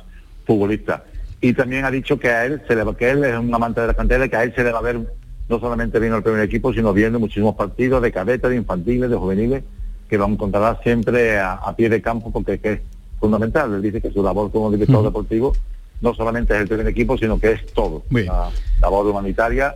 futbolistas. 0.46 1.02
Y 1.42 1.52
también 1.52 1.84
ha 1.84 1.90
dicho 1.90 2.18
que 2.18 2.30
a 2.30 2.46
él 2.46 2.62
se 2.66 2.74
le 2.74 2.94
que 2.94 3.10
él 3.10 3.22
es 3.22 3.38
un 3.38 3.54
amante 3.54 3.82
de 3.82 3.88
la 3.88 3.94
cantera 3.94 4.24
y 4.24 4.30
que 4.30 4.36
a 4.36 4.44
él 4.44 4.54
se 4.56 4.64
le 4.64 4.72
va 4.72 4.78
a 4.78 4.82
ver 4.82 4.98
no 5.46 5.60
solamente 5.60 5.98
viendo 5.98 6.16
el 6.16 6.22
primer 6.22 6.40
equipo, 6.40 6.72
sino 6.72 6.94
viendo 6.94 7.20
muchísimos 7.20 7.54
partidos 7.54 8.00
de 8.00 8.10
cadetes, 8.10 8.48
de 8.48 8.56
infantiles, 8.56 9.10
de 9.10 9.16
juveniles, 9.16 9.62
que 10.08 10.16
lo 10.16 10.24
encontrará 10.24 10.80
siempre 10.82 11.38
a, 11.38 11.74
pie 11.76 11.90
de 11.90 12.00
campo 12.00 12.32
porque 12.32 12.58
es 12.62 12.80
fundamental. 13.20 13.74
Él 13.74 13.82
dice 13.82 14.00
que 14.00 14.10
su 14.10 14.22
labor 14.22 14.50
como 14.50 14.70
director 14.70 15.04
deportivo 15.04 15.52
no 16.00 16.14
solamente 16.14 16.54
es 16.54 16.62
el 16.62 16.68
primer 16.68 16.86
equipo, 16.86 17.18
sino 17.18 17.38
que 17.38 17.52
es 17.52 17.66
todo. 17.74 18.04
La 18.10 18.50
labor 18.80 19.06
humanitaria 19.06 19.74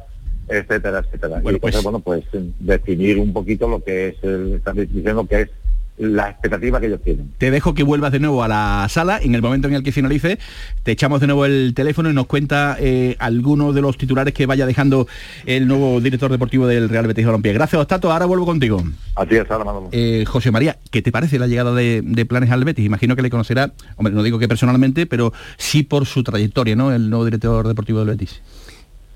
etcétera, 0.48 1.00
etcétera. 1.00 1.40
Bueno, 1.42 1.58
pues, 1.58 1.82
bueno, 1.82 2.00
pues 2.00 2.24
definir 2.58 3.18
un 3.18 3.32
poquito 3.32 3.68
lo 3.68 3.82
que 3.82 4.08
es, 4.08 4.16
el, 4.22 4.54
están 4.54 4.76
diciendo 4.76 5.26
que 5.26 5.42
es 5.42 5.50
la 5.98 6.30
expectativa 6.30 6.80
que 6.80 6.86
ellos 6.86 7.00
tienen. 7.02 7.32
Te 7.38 7.50
dejo 7.50 7.74
que 7.74 7.82
vuelvas 7.82 8.12
de 8.12 8.20
nuevo 8.20 8.42
a 8.42 8.48
la 8.48 8.86
sala. 8.88 9.18
En 9.20 9.34
el 9.34 9.42
momento 9.42 9.68
en 9.68 9.74
el 9.74 9.82
que 9.82 9.92
finalice, 9.92 10.38
te 10.82 10.92
echamos 10.92 11.20
de 11.20 11.26
nuevo 11.26 11.44
el 11.44 11.72
teléfono 11.74 12.10
y 12.10 12.14
nos 12.14 12.26
cuenta 12.26 12.76
eh, 12.78 13.16
alguno 13.18 13.72
de 13.72 13.82
los 13.82 13.98
titulares 13.98 14.32
que 14.32 14.46
vaya 14.46 14.64
dejando 14.66 15.08
el 15.44 15.66
nuevo 15.66 16.00
director 16.00 16.30
deportivo 16.30 16.66
del 16.66 16.88
Real 16.88 17.06
Betis 17.06 17.26
Balompié. 17.26 17.52
Gracias, 17.52 17.80
Ostato. 17.80 18.12
Ahora 18.12 18.26
vuelvo 18.26 18.46
contigo. 18.46 18.82
Así 19.16 19.36
es, 19.36 19.50
ahora, 19.50 19.72
eh, 19.92 20.24
José 20.26 20.50
María, 20.50 20.78
¿qué 20.90 21.02
te 21.02 21.10
parece 21.10 21.38
la 21.38 21.46
llegada 21.46 21.74
de, 21.74 22.26
Planes 22.28 22.50
al 22.50 22.64
Betis? 22.64 22.84
Imagino 22.84 23.16
que 23.16 23.22
le 23.22 23.30
conocerá, 23.30 23.72
hombre, 23.96 24.14
no 24.14 24.22
digo 24.22 24.38
que 24.38 24.48
personalmente, 24.48 25.06
pero 25.06 25.32
sí 25.56 25.82
por 25.82 26.06
su 26.06 26.22
trayectoria, 26.22 26.76
¿no? 26.76 26.92
El 26.92 27.10
nuevo 27.10 27.24
director 27.24 27.66
deportivo 27.66 28.00
del 28.00 28.08
Betis. 28.08 28.40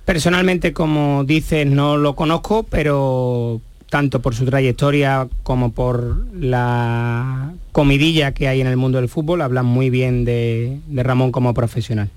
Personalmente, 0.04 0.72
como 0.72 1.24
dices, 1.24 1.66
no 1.66 1.96
lo 1.96 2.14
conozco, 2.14 2.64
pero 2.64 3.60
tanto 3.88 4.20
por 4.20 4.34
su 4.34 4.44
trayectoria 4.46 5.28
como 5.42 5.72
por 5.72 6.26
la 6.34 7.52
comidilla 7.72 8.32
que 8.32 8.48
hay 8.48 8.60
en 8.60 8.66
el 8.66 8.76
mundo 8.76 8.98
del 8.98 9.08
fútbol, 9.08 9.42
hablan 9.42 9.66
muy 9.66 9.90
bien 9.90 10.24
de, 10.24 10.78
de 10.86 11.02
Ramón 11.02 11.30
como 11.30 11.54
profesional. 11.54 12.08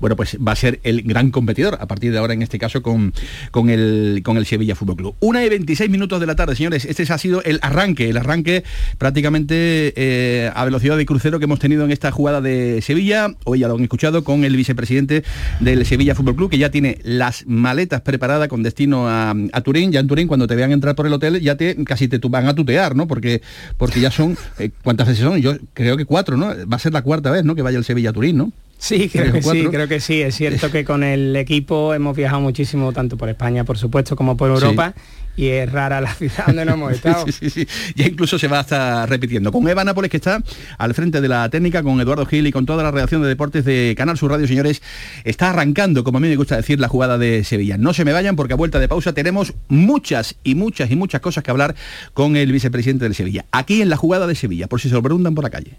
Bueno, 0.00 0.16
pues 0.16 0.36
va 0.36 0.52
a 0.52 0.56
ser 0.56 0.80
el 0.82 1.02
gran 1.02 1.30
competidor 1.30 1.78
a 1.80 1.86
partir 1.86 2.12
de 2.12 2.18
ahora, 2.18 2.34
en 2.34 2.42
este 2.42 2.58
caso, 2.58 2.82
con, 2.82 3.12
con, 3.50 3.70
el, 3.70 4.20
con 4.24 4.36
el 4.36 4.44
Sevilla 4.44 4.74
Fútbol 4.74 4.96
Club. 4.96 5.14
Una 5.20 5.44
y 5.44 5.48
26 5.48 5.90
minutos 5.90 6.20
de 6.20 6.26
la 6.26 6.36
tarde, 6.36 6.56
señores. 6.56 6.84
Este 6.84 7.10
ha 7.10 7.18
sido 7.18 7.42
el 7.42 7.58
arranque, 7.62 8.10
el 8.10 8.16
arranque 8.16 8.64
prácticamente 8.98 9.94
eh, 9.96 10.50
a 10.54 10.64
velocidad 10.64 10.96
de 10.96 11.06
crucero 11.06 11.38
que 11.38 11.44
hemos 11.44 11.58
tenido 11.58 11.84
en 11.84 11.90
esta 11.90 12.10
jugada 12.10 12.40
de 12.40 12.82
Sevilla. 12.82 13.34
Hoy 13.44 13.60
ya 13.60 13.68
lo 13.68 13.76
han 13.76 13.82
escuchado 13.82 14.24
con 14.24 14.44
el 14.44 14.56
vicepresidente 14.56 15.24
del 15.60 15.86
Sevilla 15.86 16.14
Fútbol 16.14 16.36
Club, 16.36 16.50
que 16.50 16.58
ya 16.58 16.70
tiene 16.70 16.98
las 17.02 17.46
maletas 17.46 18.00
preparadas 18.02 18.48
con 18.48 18.62
destino 18.62 19.08
a, 19.08 19.34
Turín. 19.64 19.92
Ya 19.92 20.00
en 20.00 20.06
Turín, 20.06 20.28
cuando 20.28 20.46
te 20.46 20.54
vean 20.54 20.72
entrar 20.72 20.94
por 20.94 21.06
el 21.06 21.12
hotel, 21.12 21.40
ya 21.40 21.56
te 21.56 21.82
casi 21.84 22.08
te 22.08 22.18
van 22.28 22.46
a 22.46 22.54
tutear, 22.54 22.94
¿no? 22.96 23.06
Porque, 23.06 23.42
porque 23.76 24.00
ya 24.00 24.10
son, 24.10 24.36
eh, 24.58 24.70
¿cuántas 24.82 25.08
veces 25.08 25.24
son? 25.24 25.40
Yo 25.40 25.56
creo 25.72 25.96
que 25.96 26.04
cuatro, 26.04 26.36
¿no? 26.36 26.48
Va 26.70 26.76
a 26.76 26.78
ser 26.78 26.92
la 26.92 27.02
cuarta 27.02 27.30
vez, 27.30 27.44
¿no? 27.44 27.54
Que 27.54 27.62
vaya 27.62 27.78
el 27.78 27.84
Sevilla 27.84 28.10
a 28.10 28.12
Turín, 28.12 28.36
¿no? 28.36 28.52
Sí, 28.84 29.08
creo 29.08 29.32
que 29.32 29.42
sí, 29.42 29.64
creo 29.70 29.88
que 29.88 29.98
sí. 29.98 30.20
Es 30.20 30.34
cierto 30.34 30.70
que 30.70 30.84
con 30.84 31.02
el 31.02 31.34
equipo 31.36 31.94
hemos 31.94 32.14
viajado 32.14 32.42
muchísimo, 32.42 32.92
tanto 32.92 33.16
por 33.16 33.30
España, 33.30 33.64
por 33.64 33.78
supuesto, 33.78 34.14
como 34.14 34.36
por 34.36 34.50
Europa. 34.50 34.92
Y 35.36 35.48
es 35.48 35.72
rara 35.72 36.02
la 36.02 36.14
ciudad 36.14 36.44
donde 36.48 36.66
no 36.66 36.74
hemos 36.74 36.92
estado. 36.92 37.24
sí, 37.32 37.48
sí, 37.48 37.66
Ya 37.96 38.06
incluso 38.06 38.38
se 38.38 38.46
va 38.46 38.58
a 38.58 38.60
estar 38.60 39.08
repitiendo. 39.08 39.50
Con 39.50 39.66
Eva 39.66 39.84
Nápoles, 39.84 40.10
que 40.10 40.18
está 40.18 40.42
al 40.76 40.92
frente 40.92 41.22
de 41.22 41.28
la 41.28 41.48
técnica, 41.48 41.82
con 41.82 41.98
Eduardo 41.98 42.26
Gil 42.26 42.46
y 42.46 42.52
con 42.52 42.66
toda 42.66 42.82
la 42.82 42.90
redacción 42.90 43.22
de 43.22 43.28
deportes 43.28 43.64
de 43.64 43.94
Canal 43.96 44.18
Sur 44.18 44.32
Radio, 44.32 44.46
señores, 44.46 44.82
está 45.24 45.48
arrancando, 45.48 46.04
como 46.04 46.18
a 46.18 46.20
mí 46.20 46.28
me 46.28 46.36
gusta 46.36 46.56
decir, 46.56 46.78
la 46.78 46.88
jugada 46.88 47.16
de 47.16 47.42
Sevilla. 47.42 47.78
No 47.78 47.94
se 47.94 48.04
me 48.04 48.12
vayan 48.12 48.36
porque 48.36 48.52
a 48.52 48.56
vuelta 48.56 48.80
de 48.80 48.88
pausa 48.88 49.14
tenemos 49.14 49.54
muchas 49.68 50.36
y 50.44 50.56
muchas 50.56 50.90
y 50.90 50.96
muchas 50.96 51.22
cosas 51.22 51.42
que 51.42 51.50
hablar 51.50 51.74
con 52.12 52.36
el 52.36 52.52
vicepresidente 52.52 53.06
del 53.06 53.14
Sevilla. 53.14 53.46
Aquí 53.50 53.80
en 53.80 53.88
la 53.88 53.96
jugada 53.96 54.26
de 54.26 54.34
Sevilla, 54.34 54.66
por 54.66 54.78
si 54.78 54.90
se 54.90 54.94
lo 54.94 55.02
preguntan 55.02 55.34
por 55.34 55.42
la 55.42 55.50
calle. 55.50 55.78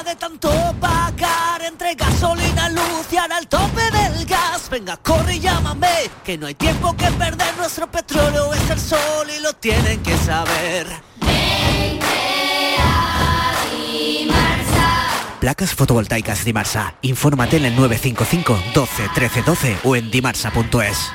tanto 0.15 0.49
pagar 0.79 1.61
entre 1.63 1.95
gasolina, 1.95 2.69
luz 2.69 3.07
y 3.11 3.17
ahora 3.17 3.37
el 3.37 3.47
tope 3.47 3.81
del 3.91 4.25
gas, 4.25 4.69
venga, 4.69 4.97
corre 4.97 5.35
y 5.35 5.39
llámame, 5.39 6.09
que 6.23 6.37
no 6.37 6.47
hay 6.47 6.55
tiempo 6.55 6.95
que 6.95 7.09
perder, 7.11 7.55
nuestro 7.57 7.89
petróleo 7.89 8.53
es 8.53 8.69
el 8.69 8.79
sol 8.79 9.27
y 9.35 9.41
lo 9.41 9.53
tienen 9.53 10.01
que 10.03 10.17
saber. 10.17 10.87
Placas 15.39 15.73
fotovoltaicas 15.73 16.45
Dimarsa. 16.45 16.93
Infórmate 17.01 17.57
en 17.57 17.65
el 17.65 17.75
955 17.75 18.59
12 18.75 19.09
13 19.15 19.41
12 19.41 19.77
o 19.83 19.95
en 19.95 20.11
dimarsa.es. 20.11 21.11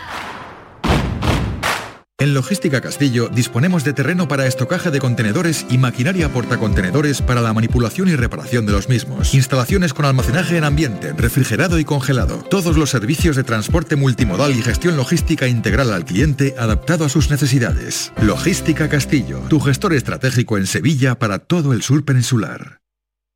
En 2.19 2.33
Logística 2.33 2.81
Castillo 2.81 3.29
disponemos 3.29 3.85
de 3.85 3.93
terreno 3.93 4.27
para 4.27 4.47
estocaje 4.47 4.91
de 4.91 5.01
contenedores 5.01 5.67
y 5.69 5.77
maquinaria 5.77 6.33
portacontenedores 6.33 7.21
para 7.21 7.43
la 7.43 7.53
manipulación 7.53 8.09
y 8.09 8.17
reparación 8.17 8.65
de 8.65 8.73
los 8.73 8.89
mismos. 8.89 9.35
Instalaciones 9.35 9.93
con 9.93 10.07
almacenaje 10.07 10.57
en 10.57 10.65
ambiente, 10.65 11.13
refrigerado 11.13 11.79
y 11.79 11.85
congelado. 11.85 12.39
Todos 12.49 12.79
los 12.79 12.89
servicios 12.89 13.37
de 13.37 13.45
transporte 13.45 13.97
multimodal 13.97 14.57
y 14.57 14.63
gestión 14.63 14.97
logística 14.97 15.47
integral 15.47 15.93
al 15.93 16.07
cliente 16.07 16.55
adaptado 16.59 17.05
a 17.05 17.11
sus 17.11 17.31
necesidades. 17.31 18.15
Logística 18.23 18.89
Castillo, 18.89 19.41
tu 19.51 19.61
gestor 19.61 19.93
estratégico 19.93 20.57
en 20.57 20.67
Sevilla 20.67 21.19
para 21.19 21.39
todo 21.39 21.75
el 21.75 21.83
sur 21.83 22.03
peninsular. 22.07 22.81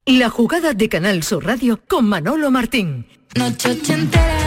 La 0.06 0.30
jugada 0.30 0.72
de 0.72 0.88
Canal 0.88 1.22
Sur 1.22 1.44
Radio 1.44 1.82
con 1.86 2.08
Manolo 2.08 2.50
Martín. 2.50 3.04
Noche 3.36 3.72
ochentera, 3.72 4.38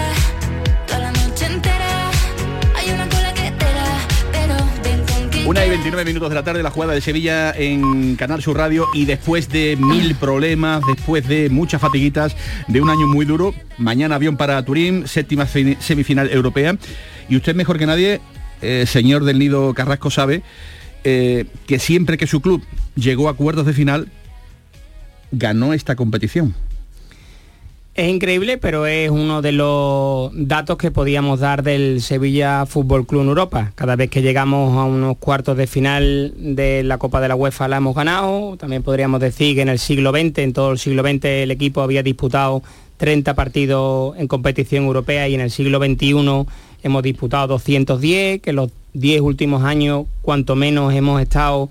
Una 5.45 5.65
y 5.65 5.69
29 5.69 6.05
minutos 6.05 6.29
de 6.29 6.35
la 6.35 6.43
tarde, 6.43 6.63
la 6.63 6.71
jugada 6.71 6.93
de 6.93 7.01
Sevilla 7.01 7.51
en 7.51 8.15
Canal 8.15 8.41
Sur 8.41 8.55
Radio 8.57 8.87
y 8.93 9.03
después 9.03 9.49
de 9.49 9.75
mil 9.77 10.15
problemas, 10.15 10.81
después 10.87 11.27
de 11.27 11.49
muchas 11.49 11.81
fatiguitas, 11.81 12.35
de 12.69 12.79
un 12.79 12.89
año 12.89 13.07
muy 13.07 13.25
duro, 13.25 13.53
mañana 13.77 14.15
avión 14.15 14.37
para 14.37 14.63
Turín, 14.63 15.05
séptima 15.05 15.45
fi- 15.45 15.75
semifinal 15.81 16.29
europea 16.31 16.77
y 17.27 17.35
usted 17.35 17.55
mejor 17.55 17.77
que 17.77 17.85
nadie, 17.85 18.21
eh, 18.61 18.85
señor 18.87 19.25
del 19.25 19.37
Nido 19.37 19.73
Carrasco, 19.73 20.09
sabe 20.09 20.43
eh, 21.03 21.45
que 21.67 21.77
siempre 21.77 22.17
que 22.17 22.25
su 22.25 22.39
club 22.39 22.63
llegó 22.95 23.27
a 23.27 23.35
cuartos 23.35 23.65
de 23.65 23.73
final, 23.73 24.07
ganó 25.33 25.73
esta 25.73 25.97
competición. 25.97 26.55
Es 27.95 28.09
increíble, 28.09 28.57
pero 28.57 28.87
es 28.87 29.11
uno 29.11 29.43
de 29.43 29.51
los 29.51 30.31
datos 30.33 30.79
que 30.79 30.89
podíamos 30.89 31.41
dar 31.41 31.61
del 31.61 32.01
Sevilla 32.01 32.65
Fútbol 32.65 33.05
Club 33.05 33.21
en 33.21 33.27
Europa. 33.27 33.71
Cada 33.75 33.95
vez 33.95 34.09
que 34.09 34.23
llegamos 34.23 34.75
a 34.75 34.83
unos 34.85 35.15
cuartos 35.17 35.55
de 35.57 35.67
final 35.67 36.33
de 36.35 36.81
la 36.81 36.97
Copa 36.97 37.21
de 37.21 37.27
la 37.27 37.35
UEFA 37.35 37.67
la 37.67 37.77
hemos 37.77 37.95
ganado. 37.95 38.57
También 38.57 38.81
podríamos 38.81 39.19
decir 39.19 39.55
que 39.55 39.61
en 39.61 39.69
el 39.69 39.77
siglo 39.77 40.09
XX, 40.09 40.39
en 40.39 40.53
todo 40.53 40.71
el 40.71 40.79
siglo 40.79 41.03
XX, 41.03 41.25
el 41.25 41.51
equipo 41.51 41.81
había 41.81 42.01
disputado 42.01 42.63
30 42.97 43.35
partidos 43.35 44.17
en 44.17 44.27
competición 44.27 44.85
europea 44.85 45.29
y 45.29 45.35
en 45.35 45.41
el 45.41 45.51
siglo 45.51 45.77
XXI 45.77 46.47
hemos 46.81 47.03
disputado 47.03 47.45
210, 47.45 48.41
que 48.41 48.49
en 48.49 48.55
los 48.55 48.71
10 48.93 49.21
últimos 49.21 49.63
años 49.63 50.07
cuanto 50.23 50.55
menos 50.55 50.95
hemos 50.95 51.21
estado 51.21 51.69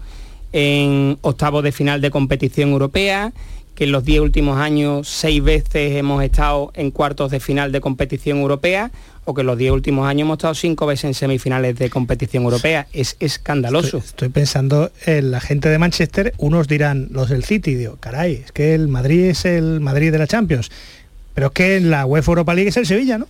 en 0.52 1.18
octavos 1.22 1.64
de 1.64 1.72
final 1.72 2.00
de 2.00 2.12
competición 2.12 2.70
europea, 2.70 3.32
que 3.74 3.85
en 3.85 3.92
los 3.92 4.04
10 4.04 4.20
últimos 4.20 4.58
años 4.58 5.08
seis 5.08 5.42
veces 5.42 5.96
hemos 5.96 6.22
estado 6.22 6.70
en 6.74 6.90
cuartos 6.90 7.30
de 7.30 7.40
final 7.40 7.72
de 7.72 7.80
competición 7.80 8.38
europea, 8.38 8.90
o 9.24 9.35
que 9.35 9.42
en 9.42 9.46
los 9.46 9.56
10 9.56 9.72
últimos 9.72 10.08
años 10.08 10.22
hemos 10.22 10.38
estado 10.38 10.54
cinco 10.54 10.87
veces 10.87 11.04
en 11.04 11.14
semifinales 11.14 11.76
de 11.76 11.90
competición 11.90 12.44
europea. 12.44 12.87
Es 12.92 13.16
escandaloso. 13.20 13.98
Estoy 13.98 14.28
pensando 14.28 14.90
en 15.06 15.30
la 15.30 15.40
gente 15.40 15.68
de 15.68 15.78
Manchester, 15.78 16.35
unos 16.38 16.68
dirán 16.68 17.08
los 17.12 17.28
del 17.28 17.44
City, 17.44 17.74
digo, 17.74 17.96
caray, 18.00 18.42
es 18.44 18.52
que 18.52 18.74
el 18.74 18.88
Madrid 18.88 19.24
es 19.26 19.44
el 19.44 19.80
Madrid 19.80 20.12
de 20.12 20.18
la 20.18 20.26
Champions. 20.26 20.70
Pero 21.35 21.46
es 21.48 21.52
que 21.52 21.76
en 21.76 21.90
la 21.90 22.04
UEFA 22.04 22.32
Europa 22.32 22.54
League 22.54 22.68
es 22.68 22.76
el 22.76 22.87
Sevilla, 22.87 23.18
¿no? 23.18 23.26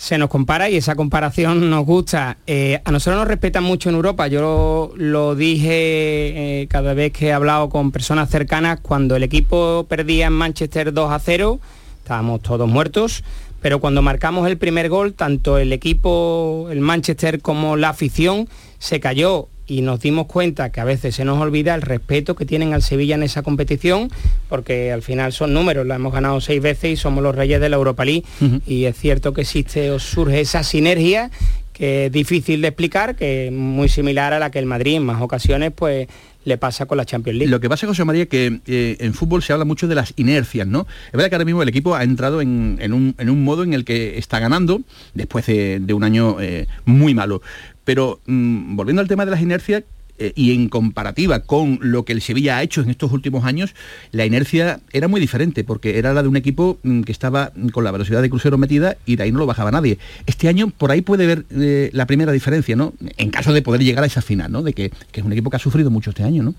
Se 0.00 0.16
nos 0.16 0.30
compara 0.30 0.70
y 0.70 0.76
esa 0.76 0.94
comparación 0.94 1.68
nos 1.68 1.84
gusta. 1.84 2.38
Eh, 2.46 2.80
a 2.86 2.90
nosotros 2.90 3.20
nos 3.20 3.28
respetan 3.28 3.62
mucho 3.62 3.90
en 3.90 3.96
Europa. 3.96 4.28
Yo 4.28 4.94
lo, 4.96 5.34
dije 5.34 6.62
eh, 6.62 6.66
cada 6.68 6.94
vez 6.94 7.12
que 7.12 7.26
he 7.26 7.32
hablado 7.34 7.68
con 7.68 7.92
personas 7.92 8.30
cercanas, 8.30 8.80
cuando 8.80 9.14
el 9.14 9.22
equipo 9.24 9.84
perdía 9.90 10.28
en 10.28 10.32
Manchester 10.32 10.94
2 10.94 11.12
a 11.12 11.18
0, 11.18 11.60
estábamos 11.98 12.40
todos 12.40 12.66
muertos. 12.66 13.22
Pero 13.60 13.78
cuando 13.78 14.00
marcamos 14.00 14.48
el 14.48 14.56
primer 14.56 14.88
gol, 14.88 15.12
tanto 15.12 15.58
el 15.58 15.70
equipo, 15.70 16.68
el 16.70 16.80
Manchester 16.80 17.42
como 17.42 17.76
la 17.76 17.90
afición, 17.90 18.48
se 18.78 19.00
cayó 19.00 19.48
y 19.70 19.82
nos 19.82 20.00
dimos 20.00 20.26
cuenta 20.26 20.70
que 20.72 20.80
a 20.80 20.84
veces 20.84 21.14
se 21.14 21.24
nos 21.24 21.38
olvida 21.38 21.76
el 21.76 21.82
respeto 21.82 22.34
que 22.34 22.44
tienen 22.44 22.74
al 22.74 22.82
Sevilla 22.82 23.14
en 23.14 23.22
esa 23.22 23.42
competición, 23.42 24.10
porque 24.48 24.90
al 24.90 25.02
final 25.02 25.32
son 25.32 25.54
números, 25.54 25.86
la 25.86 25.94
hemos 25.94 26.12
ganado 26.12 26.40
seis 26.40 26.60
veces 26.60 26.90
y 26.92 26.96
somos 26.96 27.22
los 27.22 27.36
reyes 27.36 27.60
de 27.60 27.68
la 27.68 27.76
Europa 27.76 28.04
League, 28.04 28.24
y 28.66 28.86
es 28.86 28.96
cierto 28.98 29.32
que 29.32 29.42
existe 29.42 29.92
o 29.92 30.00
surge 30.00 30.40
esa 30.40 30.64
sinergia 30.64 31.30
que 31.72 32.06
es 32.06 32.12
difícil 32.12 32.60
de 32.60 32.68
explicar, 32.68 33.14
que 33.14 33.46
es 33.46 33.52
muy 33.52 33.88
similar 33.88 34.32
a 34.32 34.38
la 34.40 34.50
que 34.50 34.58
el 34.58 34.66
Madrid 34.66 34.96
en 34.96 35.04
más 35.04 35.22
ocasiones 35.22 35.72
pues 35.74 36.08
le 36.44 36.58
pasa 36.58 36.86
con 36.86 36.98
la 36.98 37.06
Champions 37.06 37.38
League. 37.38 37.50
Lo 37.50 37.60
que 37.60 37.68
pasa, 37.68 37.86
José 37.86 38.04
María, 38.04 38.26
que 38.26 38.60
eh, 38.66 38.96
en 38.98 39.14
fútbol 39.14 39.42
se 39.42 39.52
habla 39.52 39.64
mucho 39.64 39.88
de 39.88 39.94
las 39.94 40.12
inercias, 40.16 40.66
¿no? 40.66 40.86
Es 41.06 41.12
verdad 41.12 41.28
que 41.28 41.36
ahora 41.36 41.44
mismo 41.44 41.62
el 41.62 41.68
equipo 41.68 41.94
ha 41.94 42.02
entrado 42.02 42.40
en, 42.40 42.78
en 42.80 42.92
un, 42.92 43.14
en 43.18 43.30
un 43.30 43.44
modo 43.44 43.62
en 43.62 43.72
el 43.72 43.84
que 43.84 44.18
está 44.18 44.40
ganando 44.40 44.82
después 45.14 45.46
de, 45.46 45.80
de 45.80 45.94
un 45.94 46.04
año 46.04 46.40
eh, 46.40 46.66
muy 46.84 47.14
malo. 47.14 47.40
Pero 47.84 48.20
mm, 48.26 48.76
volviendo 48.76 49.02
al 49.02 49.08
tema 49.08 49.24
de 49.24 49.30
las 49.30 49.40
inercias, 49.40 49.84
eh, 50.20 50.34
y 50.36 50.52
en 50.52 50.68
comparativa 50.68 51.40
con 51.40 51.78
lo 51.80 52.04
que 52.04 52.12
el 52.12 52.20
Sevilla 52.20 52.58
ha 52.58 52.62
hecho 52.62 52.82
en 52.82 52.90
estos 52.90 53.10
últimos 53.10 53.46
años, 53.46 53.74
la 54.12 54.26
inercia 54.26 54.80
era 54.92 55.08
muy 55.08 55.18
diferente, 55.18 55.64
porque 55.64 55.98
era 55.98 56.12
la 56.12 56.22
de 56.22 56.28
un 56.28 56.36
equipo 56.36 56.78
mm, 56.82 57.02
que 57.02 57.12
estaba 57.12 57.52
con 57.72 57.84
la 57.84 57.90
velocidad 57.90 58.20
de 58.20 58.28
crucero 58.28 58.58
metida 58.58 58.98
y 59.06 59.16
de 59.16 59.22
ahí 59.22 59.32
no 59.32 59.38
lo 59.38 59.46
bajaba 59.46 59.70
nadie. 59.70 59.98
Este 60.26 60.48
año 60.48 60.68
por 60.76 60.90
ahí 60.90 61.00
puede 61.00 61.26
ver 61.26 61.46
eh, 61.52 61.88
la 61.94 62.04
primera 62.04 62.32
diferencia, 62.32 62.76
¿no? 62.76 62.92
En 63.16 63.30
caso 63.30 63.54
de 63.54 63.62
poder 63.62 63.82
llegar 63.82 64.04
a 64.04 64.08
esa 64.08 64.20
final, 64.20 64.52
¿no? 64.52 64.62
De 64.62 64.74
que, 64.74 64.90
que 65.10 65.20
es 65.20 65.26
un 65.26 65.32
equipo 65.32 65.48
que 65.48 65.56
ha 65.56 65.60
sufrido 65.60 65.90
mucho 65.90 66.10
este 66.10 66.22
año, 66.22 66.42
¿no? 66.42 66.54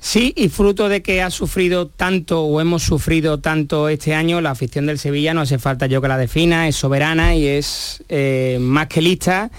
Sí, 0.00 0.34
y 0.36 0.48
fruto 0.48 0.88
de 0.88 1.00
que 1.00 1.22
ha 1.22 1.30
sufrido 1.30 1.86
tanto 1.86 2.42
o 2.42 2.60
hemos 2.60 2.82
sufrido 2.82 3.38
tanto 3.38 3.88
este 3.88 4.14
año, 4.14 4.40
la 4.40 4.50
afición 4.50 4.86
del 4.86 4.98
Sevilla 4.98 5.32
no 5.32 5.42
hace 5.42 5.60
falta 5.60 5.86
yo 5.86 6.02
que 6.02 6.08
la 6.08 6.18
defina, 6.18 6.66
es 6.66 6.74
soberana 6.74 7.36
y 7.36 7.46
es 7.46 8.02
eh, 8.08 8.58
más 8.60 8.88
que 8.88 9.00
lista. 9.00 9.52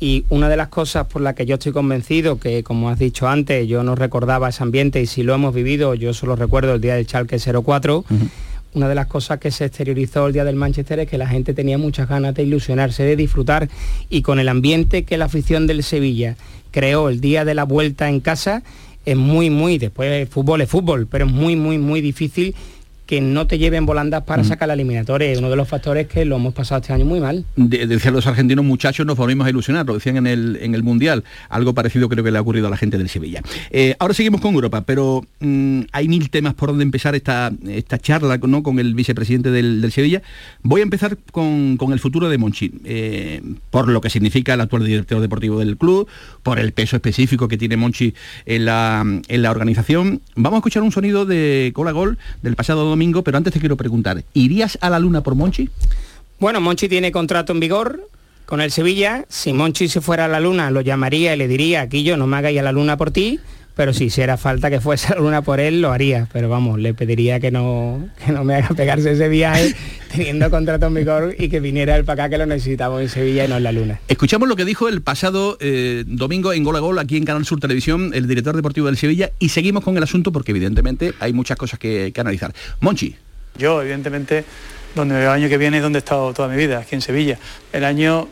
Y 0.00 0.24
una 0.28 0.48
de 0.48 0.56
las 0.56 0.68
cosas 0.68 1.06
por 1.06 1.22
las 1.22 1.34
que 1.34 1.46
yo 1.46 1.54
estoy 1.54 1.72
convencido, 1.72 2.38
que 2.38 2.62
como 2.62 2.90
has 2.90 2.98
dicho 2.98 3.28
antes, 3.28 3.66
yo 3.68 3.82
no 3.82 3.94
recordaba 3.94 4.48
ese 4.48 4.62
ambiente 4.62 5.00
y 5.00 5.06
si 5.06 5.22
lo 5.22 5.34
hemos 5.34 5.54
vivido, 5.54 5.94
yo 5.94 6.12
solo 6.12 6.36
recuerdo 6.36 6.74
el 6.74 6.80
día 6.80 6.96
del 6.96 7.06
Chalque 7.06 7.38
04, 7.38 8.04
una 8.74 8.88
de 8.88 8.94
las 8.94 9.06
cosas 9.06 9.38
que 9.38 9.52
se 9.52 9.66
exteriorizó 9.66 10.26
el 10.26 10.32
día 10.32 10.44
del 10.44 10.56
Manchester 10.56 10.98
es 10.98 11.08
que 11.08 11.16
la 11.16 11.28
gente 11.28 11.54
tenía 11.54 11.78
muchas 11.78 12.08
ganas 12.08 12.34
de 12.34 12.42
ilusionarse, 12.42 13.04
de 13.04 13.14
disfrutar 13.14 13.68
y 14.10 14.22
con 14.22 14.40
el 14.40 14.48
ambiente 14.48 15.04
que 15.04 15.16
la 15.16 15.26
afición 15.26 15.66
del 15.68 15.84
Sevilla 15.84 16.36
creó 16.72 17.08
el 17.08 17.20
día 17.20 17.44
de 17.44 17.54
la 17.54 17.62
vuelta 17.62 18.08
en 18.08 18.18
casa, 18.18 18.64
es 19.06 19.16
muy, 19.16 19.48
muy, 19.48 19.78
después 19.78 20.10
el 20.10 20.26
fútbol 20.26 20.60
es 20.60 20.68
fútbol, 20.68 21.06
pero 21.06 21.26
es 21.26 21.32
muy, 21.32 21.54
muy, 21.54 21.78
muy 21.78 22.00
difícil 22.00 22.54
que 23.06 23.20
no 23.20 23.46
te 23.46 23.58
lleven 23.58 23.84
volandas 23.86 24.22
para 24.22 24.44
sacar 24.44 24.68
la 24.68 24.74
eliminatoria. 24.74 25.30
Es 25.30 25.38
uno 25.38 25.50
de 25.50 25.56
los 25.56 25.68
factores 25.68 26.06
que 26.06 26.24
lo 26.24 26.36
hemos 26.36 26.54
pasado 26.54 26.80
este 26.80 26.92
año 26.92 27.04
muy 27.04 27.20
mal. 27.20 27.44
De- 27.56 27.86
decían 27.86 28.14
los 28.14 28.26
argentinos, 28.26 28.64
muchachos, 28.64 29.04
nos 29.06 29.16
volvimos 29.16 29.46
a 29.46 29.50
ilusionar, 29.50 29.84
lo 29.86 29.94
decían 29.94 30.16
en 30.16 30.26
el, 30.26 30.58
en 30.62 30.74
el 30.74 30.82
Mundial. 30.82 31.22
Algo 31.50 31.74
parecido 31.74 32.08
creo 32.08 32.24
que 32.24 32.30
le 32.30 32.38
ha 32.38 32.40
ocurrido 32.40 32.66
a 32.66 32.70
la 32.70 32.76
gente 32.78 32.96
del 32.96 33.08
Sevilla. 33.10 33.42
Eh, 33.70 33.94
ahora 33.98 34.14
seguimos 34.14 34.40
con 34.40 34.54
Europa, 34.54 34.82
pero 34.86 35.22
mm, 35.40 35.80
hay 35.92 36.08
mil 36.08 36.30
temas 36.30 36.54
por 36.54 36.70
donde 36.70 36.82
empezar 36.84 37.14
esta, 37.14 37.52
esta 37.68 37.98
charla 37.98 38.38
¿no? 38.38 38.62
con 38.62 38.78
el 38.78 38.94
vicepresidente 38.94 39.50
del, 39.50 39.82
del 39.82 39.92
Sevilla. 39.92 40.22
Voy 40.62 40.80
a 40.80 40.84
empezar 40.84 41.18
con, 41.30 41.76
con 41.76 41.92
el 41.92 42.00
futuro 42.00 42.28
de 42.30 42.38
Monchi, 42.38 42.72
eh, 42.84 43.42
por 43.70 43.88
lo 43.88 44.00
que 44.00 44.08
significa 44.10 44.54
el 44.54 44.60
actual 44.62 44.84
director 44.84 45.20
deportivo 45.20 45.58
del 45.58 45.76
club, 45.76 46.08
por 46.42 46.58
el 46.58 46.72
peso 46.72 46.96
específico 46.96 47.48
que 47.48 47.58
tiene 47.58 47.76
Monchi 47.76 48.14
en 48.46 48.64
la, 48.64 49.04
en 49.28 49.42
la 49.42 49.50
organización. 49.50 50.22
Vamos 50.36 50.56
a 50.56 50.58
escuchar 50.60 50.82
un 50.82 50.92
sonido 50.92 51.26
de 51.26 51.70
Cola 51.74 51.92
Gol 51.92 52.16
del 52.42 52.56
pasado 52.56 52.84
domingo, 52.84 52.94
pero 53.22 53.36
antes 53.36 53.52
te 53.52 53.60
quiero 53.60 53.76
preguntar, 53.76 54.24
¿irías 54.32 54.78
a 54.80 54.90
la 54.90 54.98
luna 54.98 55.22
por 55.22 55.34
Monchi? 55.34 55.68
Bueno, 56.38 56.60
Monchi 56.60 56.88
tiene 56.88 57.12
contrato 57.12 57.52
en 57.52 57.60
vigor 57.60 58.08
con 58.46 58.60
el 58.60 58.70
Sevilla. 58.70 59.24
Si 59.28 59.52
Monchi 59.52 59.88
se 59.88 60.00
fuera 60.00 60.26
a 60.26 60.28
la 60.28 60.40
luna, 60.40 60.70
lo 60.70 60.80
llamaría 60.80 61.34
y 61.34 61.36
le 61.38 61.48
diría, 61.48 61.82
aquí 61.82 62.02
yo 62.02 62.16
no 62.16 62.26
me 62.26 62.36
hagáis 62.36 62.58
a 62.58 62.62
la 62.62 62.72
luna 62.72 62.96
por 62.96 63.10
ti, 63.10 63.40
pero 63.74 63.92
si 63.92 64.04
hiciera 64.04 64.36
falta 64.36 64.70
que 64.70 64.80
fuese 64.80 65.08
a 65.12 65.16
la 65.16 65.20
luna 65.20 65.42
por 65.42 65.60
él, 65.60 65.80
lo 65.80 65.92
haría. 65.92 66.28
Pero 66.32 66.48
vamos, 66.48 66.78
le 66.78 66.94
pediría 66.94 67.40
que 67.40 67.50
no, 67.50 68.08
que 68.24 68.32
no 68.32 68.44
me 68.44 68.54
haga 68.54 68.68
pegarse 68.68 69.12
ese 69.12 69.28
viaje 69.28 69.74
teniendo 70.12 70.50
contrato 70.50 70.86
en 70.86 70.94
vigor 70.94 71.34
y 71.38 71.48
que 71.48 71.60
viniera 71.60 71.96
él 71.96 72.04
para 72.04 72.24
acá 72.24 72.30
que 72.30 72.38
lo 72.38 72.46
necesitamos 72.46 73.02
en 73.02 73.08
Sevilla 73.08 73.44
y 73.44 73.48
no 73.48 73.56
en 73.56 73.62
la 73.62 73.72
luna. 73.72 74.00
Escuchamos 74.08 74.48
lo 74.48 74.56
que 74.56 74.64
dijo 74.64 74.88
el 74.88 75.02
pasado 75.02 75.56
eh, 75.60 76.04
domingo 76.06 76.52
en 76.52 76.64
Gol 76.64 76.76
a 76.76 76.80
Gol 76.80 76.98
aquí 76.98 77.16
en 77.16 77.24
Canal 77.24 77.44
Sur 77.44 77.60
Televisión, 77.60 78.12
el 78.14 78.26
director 78.26 78.54
deportivo 78.54 78.86
del 78.86 78.96
Sevilla, 78.96 79.30
y 79.38 79.48
seguimos 79.48 79.84
con 79.84 79.96
el 79.96 80.02
asunto 80.02 80.32
porque 80.32 80.52
evidentemente 80.52 81.14
hay 81.20 81.32
muchas 81.32 81.56
cosas 81.56 81.78
que, 81.78 82.12
que 82.14 82.20
analizar. 82.20 82.52
Monchi. 82.80 83.16
Yo, 83.56 83.80
evidentemente, 83.82 84.44
donde 84.94 85.22
el 85.22 85.28
año 85.28 85.48
que 85.48 85.58
viene 85.58 85.76
es 85.76 85.82
donde 85.82 85.98
he 85.98 86.00
estado 86.00 86.32
toda 86.32 86.48
mi 86.48 86.56
vida, 86.56 86.80
aquí 86.80 86.94
en 86.94 87.02
Sevilla. 87.02 87.38
El 87.72 87.84
año 87.84 88.28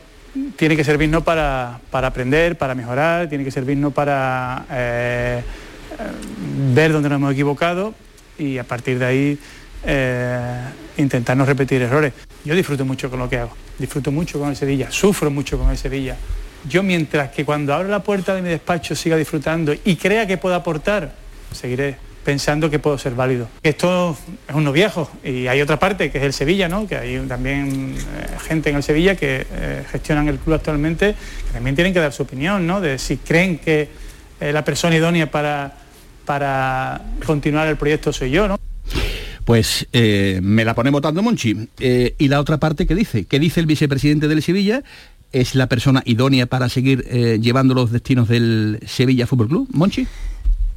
tiene 0.56 0.76
que 0.76 0.84
servirnos 0.84 1.22
para, 1.22 1.80
para 1.90 2.08
aprender, 2.08 2.56
para 2.56 2.74
mejorar, 2.74 3.28
tiene 3.28 3.44
que 3.44 3.50
servirnos 3.50 3.92
para 3.92 4.64
eh, 4.70 5.42
eh, 5.98 6.74
ver 6.74 6.92
dónde 6.92 7.08
nos 7.08 7.16
hemos 7.16 7.32
equivocado 7.32 7.94
y 8.38 8.58
a 8.58 8.64
partir 8.64 8.98
de 8.98 9.04
ahí 9.04 9.38
eh, 9.84 10.62
intentar 10.96 11.36
no 11.36 11.44
repetir 11.44 11.82
errores. 11.82 12.12
Yo 12.44 12.54
disfruto 12.54 12.84
mucho 12.84 13.10
con 13.10 13.18
lo 13.18 13.28
que 13.28 13.38
hago, 13.38 13.56
disfruto 13.78 14.10
mucho 14.10 14.38
con 14.38 14.50
el 14.50 14.56
Sevilla, 14.56 14.90
sufro 14.90 15.30
mucho 15.30 15.58
con 15.58 15.70
el 15.70 15.76
Sevilla. 15.76 16.16
Yo 16.68 16.82
mientras 16.82 17.30
que 17.30 17.44
cuando 17.44 17.74
abro 17.74 17.88
la 17.88 18.02
puerta 18.02 18.34
de 18.34 18.42
mi 18.42 18.48
despacho 18.48 18.94
siga 18.94 19.16
disfrutando 19.16 19.74
y 19.84 19.96
crea 19.96 20.26
que 20.26 20.38
puedo 20.38 20.54
aportar, 20.54 21.12
seguiré 21.52 21.96
pensando 22.24 22.70
que 22.70 22.78
puedo 22.78 22.98
ser 22.98 23.14
válido. 23.14 23.48
Esto 23.62 24.16
es 24.48 24.54
uno 24.54 24.72
viejo 24.72 25.10
y 25.24 25.46
hay 25.46 25.60
otra 25.60 25.78
parte 25.78 26.10
que 26.10 26.18
es 26.18 26.24
el 26.24 26.32
Sevilla, 26.32 26.68
¿no? 26.68 26.86
que 26.86 26.96
hay 26.96 27.18
también 27.26 27.94
eh, 27.96 28.36
gente 28.46 28.70
en 28.70 28.76
el 28.76 28.82
Sevilla 28.82 29.16
que 29.16 29.46
eh, 29.50 29.84
gestionan 29.90 30.28
el 30.28 30.38
club 30.38 30.54
actualmente 30.54 31.14
que 31.46 31.52
también 31.52 31.74
tienen 31.74 31.92
que 31.92 32.00
dar 32.00 32.12
su 32.12 32.22
opinión 32.22 32.66
¿no? 32.66 32.80
de 32.80 32.98
si 32.98 33.16
creen 33.16 33.58
que 33.58 33.88
eh, 34.40 34.52
la 34.52 34.64
persona 34.64 34.96
idónea 34.96 35.30
para, 35.30 35.76
para 36.24 37.02
continuar 37.26 37.68
el 37.68 37.76
proyecto 37.76 38.12
soy 38.12 38.30
yo. 38.30 38.48
¿no? 38.48 38.58
Pues 39.44 39.88
me 39.92 40.64
la 40.64 40.74
pone 40.74 40.90
votando 40.90 41.20
Monchi. 41.20 41.68
Y 41.80 42.28
la 42.28 42.38
otra 42.38 42.58
parte, 42.58 42.86
¿qué 42.86 42.94
dice? 42.94 43.24
¿Qué 43.24 43.40
dice 43.40 43.58
el 43.58 43.66
vicepresidente 43.66 44.28
del 44.28 44.40
Sevilla? 44.40 44.84
¿Es 45.32 45.56
la 45.56 45.66
persona 45.68 46.02
idónea 46.06 46.46
para 46.46 46.68
seguir 46.68 47.04
llevando 47.40 47.74
los 47.74 47.90
destinos 47.90 48.28
del 48.28 48.78
Sevilla 48.86 49.26
Fútbol 49.26 49.48
Club? 49.48 49.68
Monchi. 49.72 50.06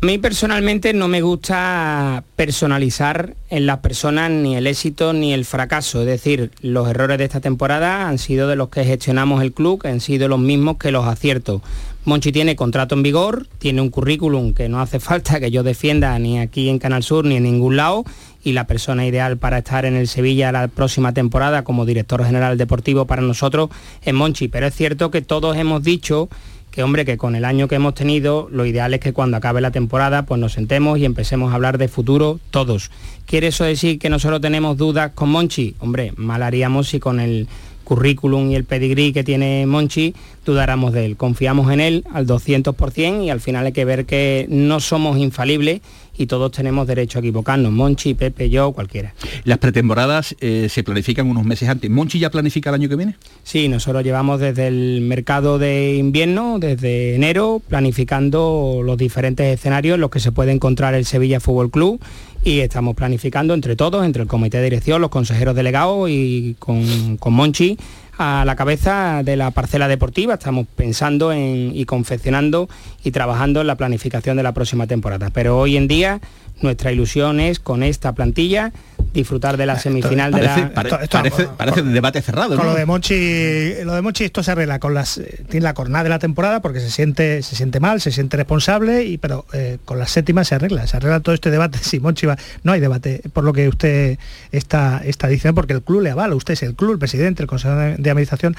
A 0.01 0.05
mí 0.05 0.17
personalmente 0.17 0.93
no 0.93 1.07
me 1.07 1.21
gusta 1.21 2.23
personalizar 2.35 3.33
en 3.49 3.65
las 3.65 3.79
personas 3.79 4.29
ni 4.29 4.55
el 4.55 4.67
éxito 4.67 5.13
ni 5.13 5.33
el 5.33 5.45
fracaso. 5.45 6.01
Es 6.01 6.05
decir, 6.05 6.51
los 6.61 6.87
errores 6.89 7.17
de 7.17 7.23
esta 7.23 7.39
temporada 7.39 8.07
han 8.07 8.19
sido 8.19 8.47
de 8.47 8.57
los 8.57 8.69
que 8.69 8.83
gestionamos 8.83 9.41
el 9.41 9.53
club, 9.53 9.81
han 9.85 10.01
sido 10.01 10.27
los 10.27 10.39
mismos 10.39 10.77
que 10.77 10.91
los 10.91 11.07
aciertos. 11.07 11.61
Monchi 12.03 12.31
tiene 12.31 12.55
contrato 12.55 12.93
en 12.93 13.01
vigor, 13.01 13.47
tiene 13.57 13.81
un 13.81 13.89
currículum 13.89 14.53
que 14.53 14.69
no 14.69 14.79
hace 14.79 14.99
falta 14.99 15.39
que 15.39 15.49
yo 15.49 15.63
defienda 15.63 16.19
ni 16.19 16.39
aquí 16.39 16.69
en 16.69 16.77
Canal 16.77 17.01
Sur 17.01 17.25
ni 17.25 17.37
en 17.37 17.43
ningún 17.43 17.77
lado 17.77 18.03
y 18.43 18.51
la 18.51 18.67
persona 18.67 19.07
ideal 19.07 19.37
para 19.37 19.59
estar 19.59 19.85
en 19.85 19.95
el 19.95 20.07
Sevilla 20.07 20.51
la 20.51 20.67
próxima 20.67 21.13
temporada 21.13 21.63
como 21.63 21.85
director 21.85 22.23
general 22.23 22.59
deportivo 22.59 23.05
para 23.05 23.23
nosotros 23.23 23.69
es 24.03 24.13
Monchi. 24.13 24.49
Pero 24.49 24.67
es 24.67 24.75
cierto 24.75 25.09
que 25.09 25.21
todos 25.21 25.57
hemos 25.57 25.81
dicho 25.81 26.29
que 26.75 26.83
hombre, 26.83 27.05
que 27.05 27.17
con 27.17 27.35
el 27.35 27.45
año 27.45 27.69
que 27.69 27.75
hemos 27.75 27.93
tenido, 27.93 28.49
lo 28.51 28.65
ideal 28.65 28.93
es 28.93 28.99
que 28.99 29.13
cuando 29.13 29.37
acabe 29.37 29.61
la 29.61 29.71
temporada, 29.71 30.25
pues 30.25 30.41
nos 30.41 30.51
sentemos 30.51 30.99
y 30.99 31.05
empecemos 31.05 31.53
a 31.53 31.55
hablar 31.55 31.77
de 31.77 31.87
futuro 31.87 32.41
todos. 32.51 32.91
¿Quiere 33.25 33.47
eso 33.47 33.63
decir 33.63 33.97
que 33.97 34.09
nosotros 34.09 34.41
tenemos 34.41 34.75
dudas 34.75 35.11
con 35.15 35.29
Monchi? 35.29 35.75
Hombre, 35.79 36.11
mal 36.17 36.43
haríamos 36.43 36.89
si 36.89 36.99
con 36.99 37.21
el 37.21 37.47
currículum 37.85 38.51
y 38.51 38.55
el 38.55 38.65
pedigrí 38.65 39.13
que 39.13 39.23
tiene 39.23 39.65
Monchi 39.65 40.13
dudáramos 40.45 40.91
de 40.91 41.05
él. 41.05 41.15
Confiamos 41.17 41.71
en 41.71 41.79
él 41.79 42.03
al 42.13 42.27
200% 42.27 43.23
y 43.23 43.29
al 43.29 43.39
final 43.39 43.65
hay 43.65 43.71
que 43.71 43.85
ver 43.85 44.05
que 44.05 44.45
no 44.49 44.79
somos 44.79 45.17
infalibles 45.17 45.81
y 46.17 46.27
todos 46.27 46.51
tenemos 46.51 46.87
derecho 46.87 47.19
a 47.19 47.21
equivocarnos, 47.21 47.71
Monchi, 47.71 48.13
Pepe, 48.13 48.49
yo, 48.49 48.71
cualquiera. 48.71 49.13
Las 49.43 49.57
pretemporadas 49.57 50.35
eh, 50.39 50.67
se 50.69 50.83
planifican 50.83 51.29
unos 51.29 51.43
meses 51.43 51.67
antes. 51.67 51.89
¿Monchi 51.89 52.19
ya 52.19 52.29
planifica 52.29 52.69
el 52.69 52.75
año 52.75 52.89
que 52.89 52.95
viene? 52.95 53.15
Sí, 53.43 53.67
nosotros 53.67 54.03
llevamos 54.03 54.39
desde 54.39 54.67
el 54.67 55.01
mercado 55.01 55.59
de 55.59 55.95
invierno, 55.95 56.57
desde 56.59 57.15
enero, 57.15 57.61
planificando 57.67 58.81
los 58.83 58.97
diferentes 58.97 59.45
escenarios 59.53 59.95
en 59.95 60.01
los 60.01 60.09
que 60.09 60.19
se 60.19 60.31
puede 60.31 60.51
encontrar 60.51 60.93
el 60.93 61.05
Sevilla 61.05 61.39
Fútbol 61.39 61.69
Club 61.69 61.99
y 62.45 62.59
estamos 62.59 62.95
planificando 62.95 63.55
entre 63.55 63.75
todos, 63.75 64.05
entre 64.05 64.21
el 64.21 64.27
comité 64.27 64.59
de 64.59 64.65
dirección, 64.65 65.01
los 65.01 65.09
consejeros 65.09 65.55
delegados 65.55 66.09
y 66.11 66.55
con, 66.59 67.17
con 67.17 67.33
Monchi 67.33 67.75
a 68.19 68.45
la 68.45 68.55
cabeza 68.55 69.23
de 69.23 69.35
la 69.35 69.49
parcela 69.49 69.87
deportiva. 69.87 70.35
Estamos 70.35 70.67
pensando 70.75 71.33
en, 71.33 71.75
y 71.75 71.85
confeccionando 71.85 72.69
y 73.03 73.09
trabajando 73.09 73.61
en 73.61 73.67
la 73.67 73.75
planificación 73.75 74.37
de 74.37 74.43
la 74.43 74.53
próxima 74.53 74.85
temporada. 74.85 75.31
Pero 75.33 75.57
hoy 75.57 75.75
en 75.75 75.87
día 75.87 76.21
nuestra 76.61 76.91
ilusión 76.91 77.39
es 77.39 77.59
con 77.59 77.83
esta 77.83 78.13
plantilla 78.13 78.71
disfrutar 79.13 79.55
de 79.55 79.65
la 79.65 79.79
semifinal 79.79 80.31
parece, 80.31 80.55
de 80.61 80.67
la... 80.67 80.73
pare- 80.73 81.07
parece, 81.07 81.47
parece 81.55 81.81
un 81.81 81.93
debate 81.93 82.21
cerrado. 82.21 82.57
Con 82.57 82.65
¿no? 82.65 82.73
lo 82.73 82.77
de 82.77 82.85
Monchi, 82.85 83.83
lo 83.85 83.93
de 83.93 84.01
Monchi 84.01 84.25
esto 84.25 84.43
se 84.43 84.51
arregla 84.51 84.79
con 84.79 84.93
las 84.93 85.17
eh, 85.19 85.43
tiene 85.49 85.63
la 85.63 85.73
cornada 85.73 86.03
de 86.03 86.09
la 86.09 86.19
temporada 86.19 86.61
porque 86.61 86.81
se 86.81 86.89
siente 86.91 87.41
se 87.41 87.55
siente 87.55 87.79
mal, 87.79 88.01
se 88.01 88.11
siente 88.11 88.35
responsable 88.35 89.05
y 89.05 89.17
pero 89.17 89.45
eh, 89.53 89.77
con 89.85 89.99
las 89.99 90.11
séptimas 90.11 90.49
se 90.49 90.55
arregla, 90.55 90.85
se 90.87 90.97
arregla 90.97 91.21
todo 91.21 91.33
este 91.33 91.49
debate 91.49 91.77
si 91.81 91.99
Monchi 92.01 92.25
va, 92.25 92.37
no 92.63 92.73
hay 92.73 92.81
debate 92.81 93.21
por 93.31 93.43
lo 93.45 93.53
que 93.53 93.69
usted 93.69 94.17
está 94.51 95.01
está 95.05 95.27
diciendo 95.27 95.55
porque 95.55 95.73
el 95.73 95.81
club 95.81 96.01
le 96.01 96.11
avala, 96.11 96.35
usted 96.35 96.53
es 96.53 96.63
el 96.63 96.75
club, 96.75 96.93
el 96.93 96.99
presidente, 96.99 97.41
el 97.43 97.47
consejo 97.47 97.75
de, 97.75 97.95
de 97.95 98.09
administración. 98.09 98.55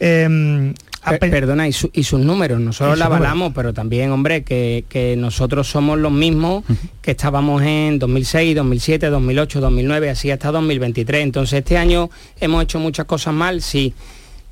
Eh, 0.00 0.74
Pe- 1.12 1.28
Perdona, 1.30 1.68
y, 1.68 1.72
su- 1.72 1.90
y 1.92 2.02
sus 2.04 2.20
números, 2.20 2.60
nosotros 2.60 2.98
la 2.98 3.06
avalamos, 3.06 3.52
pero 3.54 3.72
también, 3.72 4.10
hombre, 4.10 4.42
que, 4.44 4.84
que 4.88 5.16
nosotros 5.16 5.68
somos 5.68 5.98
los 5.98 6.12
mismos 6.12 6.64
que 7.02 7.12
estábamos 7.12 7.62
en 7.62 7.98
2006, 7.98 8.56
2007, 8.56 9.08
2008, 9.08 9.60
2009, 9.60 10.10
así 10.10 10.30
hasta 10.30 10.50
2023. 10.50 11.22
Entonces, 11.22 11.58
este 11.60 11.78
año 11.78 12.10
hemos 12.40 12.62
hecho 12.64 12.78
muchas 12.78 13.06
cosas 13.06 13.32
mal, 13.34 13.62
sí, 13.62 13.94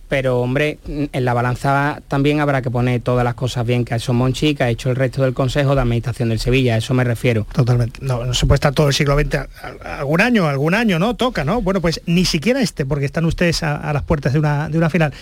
pero, 0.07 0.39
hombre, 0.41 0.79
en 0.87 1.25
la 1.25 1.33
balanza 1.35 2.01
también 2.09 2.39
habrá 2.39 2.61
que 2.63 2.71
poner 2.71 3.01
todas 3.01 3.25
las 3.25 3.35
cosas 3.35 3.67
bien 3.67 3.85
que 3.87 3.95
ha 3.95 3.97
hecho 3.97 4.13
Monchi, 4.13 4.55
que 4.55 4.63
ha 4.63 4.69
hecho 4.69 4.91
el 4.91 4.97
resto 4.97 5.23
del 5.23 5.33
Consejo 5.33 5.75
de 5.75 5.81
Administración 5.81 6.29
del 6.29 6.39
Sevilla, 6.39 6.75
a 6.75 6.77
eso 6.77 6.93
me 6.95 7.03
refiero. 7.05 7.47
Totalmente. 7.53 8.01
No, 8.03 8.23
no 8.25 8.35
se 8.35 8.47
puede 8.47 8.57
estar 8.57 8.73
todo 8.75 8.89
el 8.89 8.95
siglo 8.95 9.19
XX. 9.19 9.39
Algún 9.83 10.21
año, 10.21 10.47
algún 10.47 10.75
año, 10.75 10.99
¿no? 10.99 11.17
Toca, 11.17 11.43
¿no? 11.43 11.63
Bueno, 11.63 11.81
pues 11.81 12.01
ni 12.07 12.27
siquiera 12.27 12.61
este, 12.61 12.85
porque 12.85 13.07
están 13.07 13.25
ustedes 13.25 13.63
a, 13.63 13.77
a 13.77 13.93
las 13.95 14.03
puertas 14.03 14.35
de 14.35 14.39
una, 14.39 14.69
de 14.69 14.77
una 14.79 14.91
final. 14.91 15.13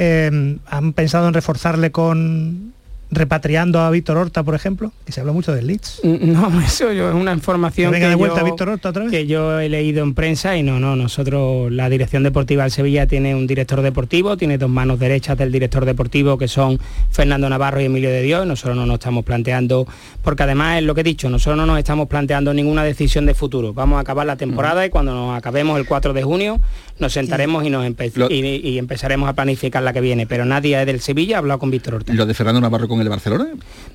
Eh, 0.00 0.56
¿Han 0.70 0.92
pensado 0.92 1.26
en 1.28 1.34
reforzarle 1.34 1.90
con 1.90 2.72
repatriando 3.10 3.80
a 3.80 3.88
Víctor 3.88 4.18
Horta, 4.18 4.42
por 4.42 4.54
ejemplo? 4.54 4.92
Que 5.06 5.12
se 5.12 5.20
habla 5.20 5.32
mucho 5.32 5.54
del 5.54 5.66
Leeds. 5.66 6.02
No, 6.04 6.60
eso 6.66 6.92
yo- 6.92 7.08
es 7.08 7.14
una 7.14 7.32
información 7.32 7.90
Que 7.90 7.94
venga 7.94 8.06
que 8.08 8.10
de 8.10 8.14
vuelta 8.16 8.40
yo- 8.40 8.44
Víctor 8.44 8.68
Horta 8.68 8.90
otra 8.90 9.04
vez. 9.04 9.10
que 9.10 9.26
yo 9.26 9.58
he 9.60 9.70
leído 9.70 10.02
en 10.02 10.12
prensa 10.12 10.58
y 10.58 10.62
no, 10.62 10.78
no, 10.78 10.94
nosotros, 10.94 11.72
la 11.72 11.88
dirección 11.88 12.22
deportiva 12.22 12.64
del 12.64 12.70
Sevilla 12.70 13.06
tiene 13.06 13.34
un 13.34 13.46
director 13.46 13.80
deportivo, 13.80 14.36
tiene 14.36 14.58
dos 14.58 14.68
manos 14.68 14.98
derechas 14.98 15.38
del 15.38 15.50
director 15.50 15.86
deportivo 15.86 16.36
que 16.36 16.48
son 16.48 16.78
Fernando 17.10 17.48
Navarro 17.48 17.80
y 17.80 17.86
Emilio 17.86 18.10
de 18.10 18.20
Dios, 18.20 18.46
nosotros 18.46 18.76
no 18.76 18.84
nos 18.84 18.94
estamos 18.98 19.24
planteando, 19.24 19.86
porque 20.22 20.42
además 20.42 20.76
es 20.76 20.84
lo 20.84 20.94
que 20.94 21.00
he 21.00 21.04
dicho, 21.04 21.30
nosotros 21.30 21.56
no 21.56 21.64
nos 21.64 21.78
estamos 21.78 22.08
planteando 22.08 22.52
ninguna 22.52 22.84
decisión 22.84 23.24
de 23.24 23.32
futuro, 23.32 23.72
vamos 23.72 23.96
a 23.96 24.00
acabar 24.00 24.26
la 24.26 24.36
temporada 24.36 24.84
y 24.84 24.90
cuando 24.90 25.14
nos 25.14 25.34
acabemos 25.34 25.78
el 25.80 25.86
4 25.86 26.12
de 26.12 26.22
junio 26.24 26.60
nos 27.00 27.12
sentaremos 27.12 27.64
y, 27.64 27.70
nos 27.70 27.84
empe- 27.86 28.12
Lo- 28.14 28.30
y, 28.30 28.40
y 28.44 28.78
empezaremos 28.78 29.28
a 29.28 29.32
planificar 29.34 29.82
la 29.82 29.92
que 29.92 30.00
viene, 30.00 30.26
pero 30.26 30.44
nadie 30.44 30.84
del 30.84 31.00
Sevilla 31.00 31.36
ha 31.36 31.38
hablado 31.38 31.58
con 31.60 31.70
Víctor 31.70 31.94
Horta. 31.94 32.12
Lo 32.14 32.26
de 32.26 32.34
Fernando 32.34 32.60
Navarro 32.60 32.88
con 32.88 33.00
el 33.00 33.08
Barcelona. 33.08 33.48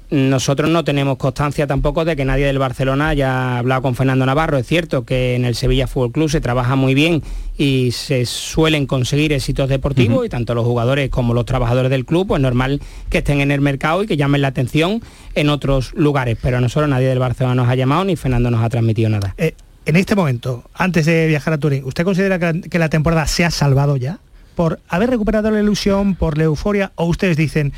Nosotros 0.10 0.70
no 0.70 0.84
tenemos 0.84 1.18
constancia 1.18 1.66
tampoco 1.66 2.06
de 2.06 2.16
que 2.16 2.24
nadie 2.26 2.46
del 2.46 2.60
Barcelona 2.60 3.10
haya 3.10 3.58
hablado 3.58 3.82
con 3.82 3.96
Fernando 3.96 4.26
Navarro. 4.26 4.58
Es 4.58 4.68
cierto 4.68 5.06
que 5.06 5.36
en 5.36 5.46
el 5.46 5.56
Sevilla 5.56 5.88
Fútbol 5.88 6.12
Club 6.12 6.30
se 6.30 6.40
trabaja 6.42 6.76
muy 6.76 6.94
bien 6.94 7.24
y 7.58 7.92
se 7.92 8.26
suelen 8.26 8.86
conseguir 8.86 9.34
éxitos 9.34 9.70
deportivos 9.70 10.26
y 10.26 10.30
tanto 10.30 10.54
los 10.54 10.66
jugadores 10.66 11.10
como 11.10 11.34
los 11.34 11.46
trabajadores 11.46 11.90
del 11.90 12.06
club, 12.06 12.28
pues 12.28 12.42
normal 12.42 12.80
que 13.10 13.20
estén 13.20 13.42
en 13.42 13.52
el 13.52 13.62
mercado 13.62 14.04
y 14.04 14.08
que 14.08 14.18
llamen 14.18 14.42
la 14.42 14.50
atención 14.50 15.02
en 15.36 15.50
otros 15.50 15.94
lugares. 15.96 16.38
Pero 16.42 16.58
a 16.58 16.62
nosotros 16.62 16.90
nadie 16.90 17.08
del 17.08 17.20
Barcelona 17.20 17.56
nos 17.56 17.70
ha 17.70 17.76
llamado 17.76 18.06
ni 18.06 18.16
Fernando 18.16 18.52
nos 18.52 18.64
ha 18.64 18.70
transmitido 18.70 19.10
nada. 19.10 19.34
Eh, 19.38 19.54
en 19.86 19.96
este 19.96 20.16
momento, 20.16 20.64
antes 20.74 21.06
de 21.06 21.28
viajar 21.28 21.54
a 21.54 21.58
Turín, 21.58 21.84
¿usted 21.84 22.04
considera 22.04 22.40
que, 22.40 22.80
la 22.80 22.90
temporada 22.90 23.28
se 23.28 23.44
ha 23.44 23.52
salvado 23.52 23.98
ya? 23.98 24.20
¿Por 24.56 24.80
haber 24.88 25.10
recuperado 25.10 25.52
la 25.52 25.60
ilusión, 25.60 26.16
por 26.16 26.38
la 26.38 26.46
euforia? 26.46 26.92
¿O 26.96 27.06
ustedes 27.06 27.36
dicen, 27.36 27.74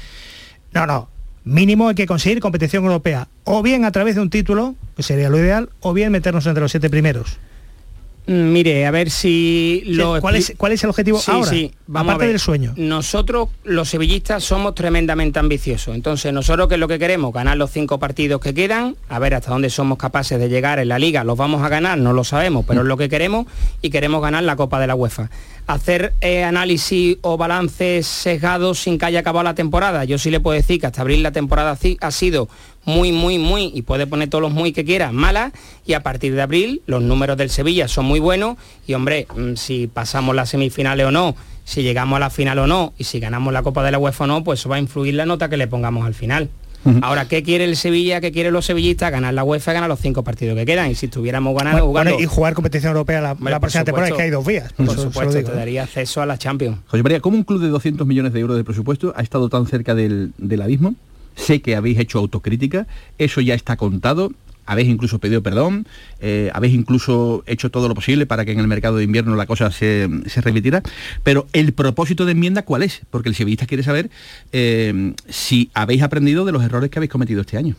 no, 0.73 0.85
no, 0.85 1.09
mínimo 1.45 1.87
hay 1.87 1.95
que 1.95 2.05
conseguir 2.05 2.39
competición 2.41 2.83
europea? 2.83 3.27
O 3.43 3.63
bien 3.63 3.85
a 3.85 3.91
través 3.91 4.15
de 4.15 4.21
un 4.21 4.29
título, 4.29 4.75
que 4.95 5.03
sería 5.03 5.29
lo 5.29 5.39
ideal, 5.39 5.69
o 5.79 5.93
bien 5.93 6.11
meternos 6.11 6.45
entre 6.45 6.61
los 6.61 6.71
siete 6.71 6.89
primeros. 6.89 7.39
Mm, 8.27 8.51
Mire, 8.51 8.85
a 8.85 8.91
ver 8.91 9.09
si 9.11 9.83
lo 9.85 10.19
¿cuál, 10.19 10.35
es, 10.35 10.53
¿Cuál 10.57 10.71
es 10.71 10.83
el 10.83 10.89
objetivo 10.89 11.19
Sí, 11.19 11.31
ahora? 11.31 11.49
sí, 11.49 11.71
vamos 11.85 12.15
a 12.15 12.17
ver. 12.17 12.29
del 12.29 12.39
sueño. 12.39 12.73
Nosotros, 12.75 13.49
los 13.63 13.89
sevillistas, 13.89 14.43
somos 14.43 14.73
tremendamente 14.75 15.37
ambiciosos. 15.39 15.93
Entonces, 15.95 16.33
nosotros, 16.33 16.67
¿qué 16.67 16.73
es 16.75 16.79
lo 16.79 16.87
que 16.87 16.97
queremos? 16.97 17.31
Ganar 17.33 17.57
los 17.57 17.71
cinco 17.71 17.99
partidos 17.99 18.41
que 18.41 18.53
quedan, 18.53 18.95
a 19.09 19.19
ver 19.19 19.35
hasta 19.35 19.51
dónde 19.51 19.69
somos 19.69 19.97
capaces 19.97 20.39
de 20.39 20.49
llegar 20.49 20.79
en 20.79 20.87
la 20.87 20.97
liga. 20.97 21.23
¿Los 21.23 21.37
vamos 21.37 21.61
a 21.63 21.69
ganar? 21.69 21.97
No 21.99 22.13
lo 22.13 22.23
sabemos, 22.23 22.65
pero 22.67 22.81
es 22.81 22.87
lo 22.87 22.97
que 22.97 23.09
queremos 23.09 23.45
y 23.81 23.89
queremos 23.91 24.21
ganar 24.21 24.43
la 24.43 24.55
Copa 24.55 24.79
de 24.79 24.87
la 24.87 24.95
UEFA. 24.95 25.29
Hacer 25.67 26.13
eh, 26.21 26.43
análisis 26.43 27.17
o 27.21 27.37
balances 27.37 28.05
sesgados 28.05 28.79
sin 28.79 28.97
que 28.99 29.05
haya 29.05 29.21
acabado 29.21 29.43
la 29.43 29.55
temporada. 29.55 30.03
Yo 30.05 30.17
sí 30.19 30.29
le 30.29 30.39
puedo 30.39 30.55
decir 30.55 30.79
que 30.79 30.85
hasta 30.87 31.01
abril 31.01 31.23
la 31.23 31.31
temporada 31.31 31.77
ha 32.01 32.11
sido 32.11 32.47
muy, 32.85 33.11
muy, 33.11 33.37
muy, 33.39 33.71
y 33.73 33.81
puede 33.81 34.07
poner 34.07 34.29
todos 34.29 34.41
los 34.41 34.51
muy 34.51 34.71
que 34.71 34.85
quiera, 34.85 35.11
mala, 35.11 35.51
y 35.85 35.93
a 35.93 36.03
partir 36.03 36.35
de 36.35 36.41
abril 36.41 36.81
los 36.85 37.01
números 37.01 37.37
del 37.37 37.49
Sevilla 37.49 37.87
son 37.87 38.05
muy 38.05 38.19
buenos, 38.19 38.57
y 38.87 38.93
hombre, 38.93 39.27
mm, 39.35 39.55
si 39.55 39.87
pasamos 39.87 40.35
las 40.35 40.49
semifinales 40.49 41.05
o 41.05 41.11
no, 41.11 41.35
si 41.63 41.81
llegamos 41.81 42.17
a 42.17 42.19
la 42.19 42.29
final 42.29 42.59
o 42.59 42.67
no, 42.67 42.93
y 42.97 43.05
si 43.05 43.19
ganamos 43.19 43.51
la 43.51 43.63
Copa 43.63 43.83
de 43.83 43.91
la 43.91 43.97
UEFA 43.97 44.25
o 44.25 44.27
no, 44.27 44.43
pues 44.43 44.59
eso 44.59 44.69
va 44.69 44.75
a 44.75 44.79
influir 44.79 45.15
la 45.15 45.25
nota 45.25 45.49
que 45.49 45.57
le 45.57 45.67
pongamos 45.67 46.05
al 46.05 46.13
final. 46.13 46.49
Ahora, 47.01 47.27
¿qué 47.27 47.41
quiere 47.41 47.65
el 47.65 47.75
Sevilla? 47.77 48.21
¿Qué 48.21 48.31
quieren 48.31 48.53
los 48.53 48.67
sevillistas? 48.67 49.11
Ganar 49.11 49.33
la 49.33 49.43
UEFA, 49.43 49.73
ganar 49.73 49.89
los 49.89 49.99
cinco 49.99 50.23
partidos 50.23 50.55
que 50.55 50.67
quedan. 50.67 50.91
Y 50.91 50.93
si 50.93 51.07
estuviéramos 51.07 51.55
ganando, 51.57 51.87
Bueno, 51.87 52.11
jugando... 52.11 52.19
y 52.23 52.27
jugar 52.27 52.53
competición 52.53 52.91
europea 52.91 53.21
la, 53.21 53.31
Hombre, 53.31 53.49
la 53.49 53.55
por 53.57 53.61
próxima 53.61 53.85
temporada, 53.85 54.15
que 54.15 54.21
hay 54.21 54.29
dos 54.29 54.45
vías. 54.45 54.71
Por 54.73 54.85
Eso- 54.85 55.01
supuesto, 55.01 55.33
te 55.33 55.39
¿eh? 55.39 55.55
daría 55.55 55.81
acceso 55.81 56.21
a 56.21 56.27
la 56.27 56.37
Champions. 56.37 56.77
José 56.85 57.01
María, 57.01 57.21
¿cómo 57.21 57.37
un 57.37 57.43
club 57.43 57.59
de 57.59 57.69
200 57.69 58.05
millones 58.05 58.33
de 58.33 58.39
euros 58.39 58.55
de 58.55 58.63
presupuesto 58.63 59.13
ha 59.17 59.23
estado 59.23 59.49
tan 59.49 59.65
cerca 59.65 59.95
del, 59.95 60.33
del 60.37 60.61
abismo? 60.61 60.93
Sé 61.35 61.61
que 61.61 61.75
habéis 61.75 61.99
hecho 61.99 62.19
autocrítica, 62.19 62.87
eso 63.17 63.41
ya 63.41 63.53
está 63.53 63.77
contado, 63.77 64.31
habéis 64.65 64.89
incluso 64.89 65.19
pedido 65.19 65.43
perdón, 65.43 65.87
eh, 66.19 66.49
habéis 66.53 66.73
incluso 66.73 67.43
hecho 67.45 67.69
todo 67.69 67.87
lo 67.87 67.95
posible 67.95 68.25
para 68.25 68.45
que 68.45 68.51
en 68.51 68.59
el 68.59 68.67
mercado 68.67 68.97
de 68.97 69.03
invierno 69.03 69.35
la 69.35 69.45
cosa 69.45 69.71
se, 69.71 70.09
se 70.25 70.41
pero 71.23 71.47
el 71.53 71.73
propósito 71.73 72.25
de 72.25 72.31
enmienda, 72.31 72.63
¿cuál 72.63 72.83
es? 72.83 73.01
Porque 73.09 73.29
el 73.29 73.35
sevillista 73.35 73.67
quiere 73.67 73.83
saber 73.83 74.09
eh, 74.51 75.13
si 75.29 75.69
habéis 75.73 76.01
aprendido 76.01 76.45
de 76.45 76.51
los 76.51 76.63
errores 76.63 76.89
que 76.89 76.99
habéis 76.99 77.11
cometido 77.11 77.41
este 77.41 77.57
año. 77.57 77.75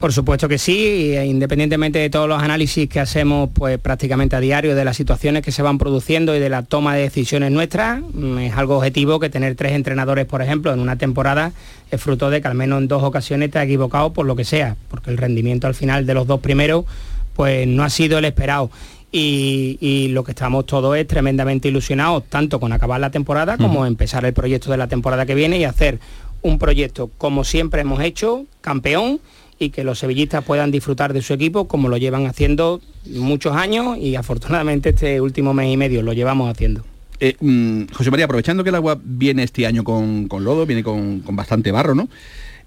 Por 0.00 0.14
supuesto 0.14 0.48
que 0.48 0.56
sí, 0.56 1.14
e 1.14 1.26
independientemente 1.26 1.98
de 1.98 2.08
todos 2.08 2.26
los 2.26 2.42
análisis 2.42 2.88
que 2.88 3.00
hacemos 3.00 3.50
pues 3.52 3.78
prácticamente 3.78 4.34
a 4.34 4.40
diario 4.40 4.74
de 4.74 4.82
las 4.82 4.96
situaciones 4.96 5.42
que 5.42 5.52
se 5.52 5.60
van 5.60 5.76
produciendo 5.76 6.34
y 6.34 6.38
de 6.38 6.48
la 6.48 6.62
toma 6.62 6.94
de 6.94 7.02
decisiones 7.02 7.52
nuestras, 7.52 8.00
mm, 8.14 8.38
es 8.38 8.56
algo 8.56 8.78
objetivo 8.78 9.20
que 9.20 9.28
tener 9.28 9.56
tres 9.56 9.72
entrenadores, 9.72 10.24
por 10.24 10.40
ejemplo, 10.40 10.72
en 10.72 10.80
una 10.80 10.96
temporada 10.96 11.52
es 11.90 12.00
fruto 12.00 12.30
de 12.30 12.40
que 12.40 12.48
al 12.48 12.54
menos 12.54 12.80
en 12.80 12.88
dos 12.88 13.02
ocasiones 13.02 13.50
te 13.50 13.58
ha 13.58 13.64
equivocado 13.64 14.14
por 14.14 14.24
lo 14.24 14.34
que 14.36 14.44
sea, 14.46 14.74
porque 14.88 15.10
el 15.10 15.18
rendimiento 15.18 15.66
al 15.66 15.74
final 15.74 16.06
de 16.06 16.14
los 16.14 16.26
dos 16.26 16.40
primeros 16.40 16.86
pues 17.34 17.68
no 17.68 17.84
ha 17.84 17.90
sido 17.90 18.16
el 18.16 18.24
esperado. 18.24 18.70
Y, 19.12 19.76
y 19.82 20.08
lo 20.08 20.24
que 20.24 20.30
estamos 20.30 20.64
todos 20.64 20.96
es 20.96 21.06
tremendamente 21.06 21.68
ilusionados, 21.68 22.24
tanto 22.24 22.58
con 22.58 22.72
acabar 22.72 23.00
la 23.00 23.10
temporada 23.10 23.58
como 23.58 23.84
empezar 23.84 24.24
el 24.24 24.32
proyecto 24.32 24.70
de 24.70 24.78
la 24.78 24.86
temporada 24.86 25.26
que 25.26 25.34
viene 25.34 25.58
y 25.58 25.64
hacer 25.64 25.98
un 26.40 26.58
proyecto 26.58 27.10
como 27.18 27.44
siempre 27.44 27.82
hemos 27.82 28.00
hecho, 28.00 28.46
campeón, 28.62 29.20
y 29.60 29.68
que 29.68 29.84
los 29.84 29.98
sevillistas 29.98 30.42
puedan 30.42 30.70
disfrutar 30.70 31.12
de 31.12 31.20
su 31.20 31.34
equipo 31.34 31.68
como 31.68 31.88
lo 31.88 31.98
llevan 31.98 32.26
haciendo 32.26 32.80
muchos 33.06 33.54
años 33.54 33.98
y 33.98 34.16
afortunadamente 34.16 34.88
este 34.88 35.20
último 35.20 35.52
mes 35.52 35.72
y 35.72 35.76
medio 35.76 36.02
lo 36.02 36.14
llevamos 36.14 36.50
haciendo. 36.50 36.82
Eh, 37.20 37.36
mm, 37.38 37.92
José 37.92 38.10
María, 38.10 38.24
aprovechando 38.24 38.64
que 38.64 38.70
el 38.70 38.74
agua 38.74 38.98
viene 39.04 39.42
este 39.42 39.66
año 39.66 39.84
con, 39.84 40.28
con 40.28 40.44
lodo, 40.44 40.64
viene 40.64 40.82
con, 40.82 41.20
con 41.20 41.36
bastante 41.36 41.70
barro, 41.70 41.94
¿no? 41.94 42.08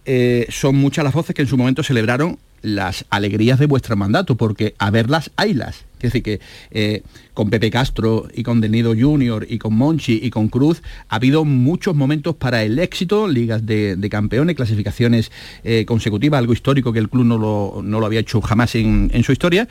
Eh, 0.06 0.46
son 0.50 0.76
muchas 0.76 1.04
las 1.04 1.16
voces 1.16 1.36
que 1.36 1.42
en 1.42 1.48
su 1.48 1.58
momento 1.58 1.82
celebraron 1.82 2.38
las 2.64 3.06
alegrías 3.12 3.60
de 3.60 3.68
vuestro 3.68 3.96
mandato, 3.96 4.36
porque 4.36 4.74
a 4.80 4.90
verlas, 4.90 5.30
haylas. 5.36 5.86
Es 5.98 6.12
decir, 6.12 6.24
que 6.24 6.40
eh, 6.72 7.04
con 7.34 7.50
Pepe 7.50 7.70
Castro 7.70 8.28
y 8.34 8.44
con 8.44 8.60
Denido 8.60 8.94
Junior 8.98 9.46
y 9.48 9.58
con 9.58 9.74
Monchi 9.76 10.20
y 10.22 10.32
con 10.32 10.50
Cruz 10.50 10.82
ha 11.08 11.16
habido 11.16 11.46
muchos 11.46 11.96
momentos 11.96 12.36
para 12.36 12.64
el 12.64 12.78
éxito, 12.80 13.28
ligas 13.28 13.66
de, 13.66 14.08
campeones, 14.12 14.58
clasificaciones 14.58 15.32
eh, 15.64 15.86
consecutivas, 15.86 16.40
algo 16.40 16.52
histórico 16.52 16.92
que 16.92 17.00
el 17.00 17.08
club 17.08 17.24
no 17.24 17.38
lo, 17.38 17.82
no 17.84 18.02
lo 18.02 18.06
había 18.06 18.20
hecho 18.20 18.42
jamás 18.42 18.76
en, 18.76 19.12
en 19.14 19.24
su 19.24 19.32
historia. 19.32 19.70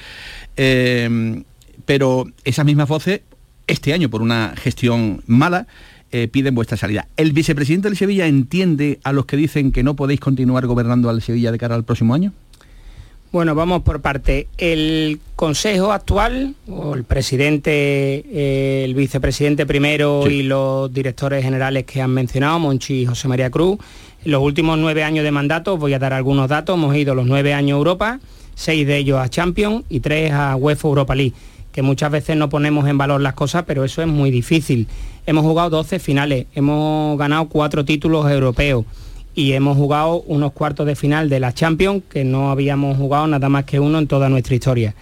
Eh, 0.57 1.43
pero 1.85 2.27
esas 2.45 2.65
mismas 2.65 2.89
voces, 2.89 3.21
este 3.67 3.93
año 3.93 4.09
por 4.09 4.23
una 4.23 4.55
gestión 4.57 5.23
mala, 5.27 5.67
eh, 6.15 6.29
piden 6.29 6.55
vuestra 6.55 6.77
salida. 6.77 7.09
¿El 7.17 7.33
vicepresidente 7.33 7.89
del 7.89 7.97
Sevilla 7.97 8.27
entiende 8.27 9.01
a 9.03 9.15
los 9.15 9.25
que 9.25 9.39
dicen 9.39 9.73
que 9.73 9.83
no 9.83 9.97
podéis 9.97 10.21
continuar 10.21 10.67
gobernando 10.67 11.09
al 11.09 11.23
Sevilla 11.23 11.51
de 11.51 11.59
cara 11.59 11.75
al 11.75 11.85
próximo 11.85 12.15
año? 12.15 12.35
Bueno, 13.33 13.55
vamos 13.55 13.81
por 13.81 14.03
parte. 14.03 14.47
El 14.59 15.19
Consejo 15.37 15.91
actual, 15.91 16.55
o 16.69 16.95
el 16.95 17.05
presidente, 17.05 17.73
eh, 18.31 18.85
el 18.85 18.95
vicepresidente 18.95 19.65
primero 19.65 20.29
y 20.29 20.43
los 20.43 20.93
directores 20.93 21.43
generales 21.43 21.85
que 21.85 22.03
han 22.03 22.11
mencionado, 22.11 22.59
Monchi 22.59 23.01
y 23.01 23.07
José 23.07 23.29
María 23.29 23.49
Cruz, 23.49 23.79
en 24.23 24.33
los 24.33 24.43
últimos 24.43 24.79
nueve 24.79 25.03
años 25.03 25.25
de 25.25 25.31
mandato, 25.31 25.79
voy 25.79 25.95
a 25.95 25.99
dar 25.99 26.13
algunos 26.13 26.47
datos, 26.51 26.77
hemos 26.77 26.95
ido 26.95 27.15
los 27.15 27.27
nueve 27.27 27.55
años 27.55 27.77
a 27.77 27.79
Europa, 27.79 28.21
seis 28.55 28.87
de 28.87 28.99
ellos 28.99 29.19
a 29.19 29.31
Champions 29.31 29.87
y 29.89 30.01
tres 30.01 30.31
a 30.31 30.55
UEFA 30.55 30.89
Europa 30.89 31.15
League, 31.15 31.33
que 31.73 31.81
muchas 31.81 32.11
veces 32.11 32.37
no 32.37 32.51
ponemos 32.51 32.87
en 32.87 32.99
valor 32.99 33.23
las 33.23 33.33
cosas, 33.33 33.65
pero 33.67 33.83
eso 33.83 34.03
es 34.03 34.09
muy 34.09 34.31
difícil. 34.31 34.89
Hemos 35.25 35.43
jugado 35.43 35.71
12 35.71 36.01
finales, 36.01 36.49
hemos 36.55 37.17
ganado 37.17 37.49
cuatro 37.49 37.83
títulos 37.83 38.31
europeos 38.31 38.85
y 39.35 39.53
hemos 39.53 39.77
jugado 39.77 40.23
unos 40.27 40.53
cuartos 40.53 40.87
de 40.87 40.97
final 40.97 41.29
de 41.29 41.41
la 41.41 41.53
Champions 41.53 42.03
que 42.09 42.25
no 42.25 42.51
habíamos 42.51 42.97
jugado 42.97 43.27
nada 43.27 43.49
más 43.49 43.65
que 43.65 43.81
uno 43.81 43.99
en 43.99 44.07
toda 44.07 44.29
nuestra 44.29 44.55
historia. 44.55 44.95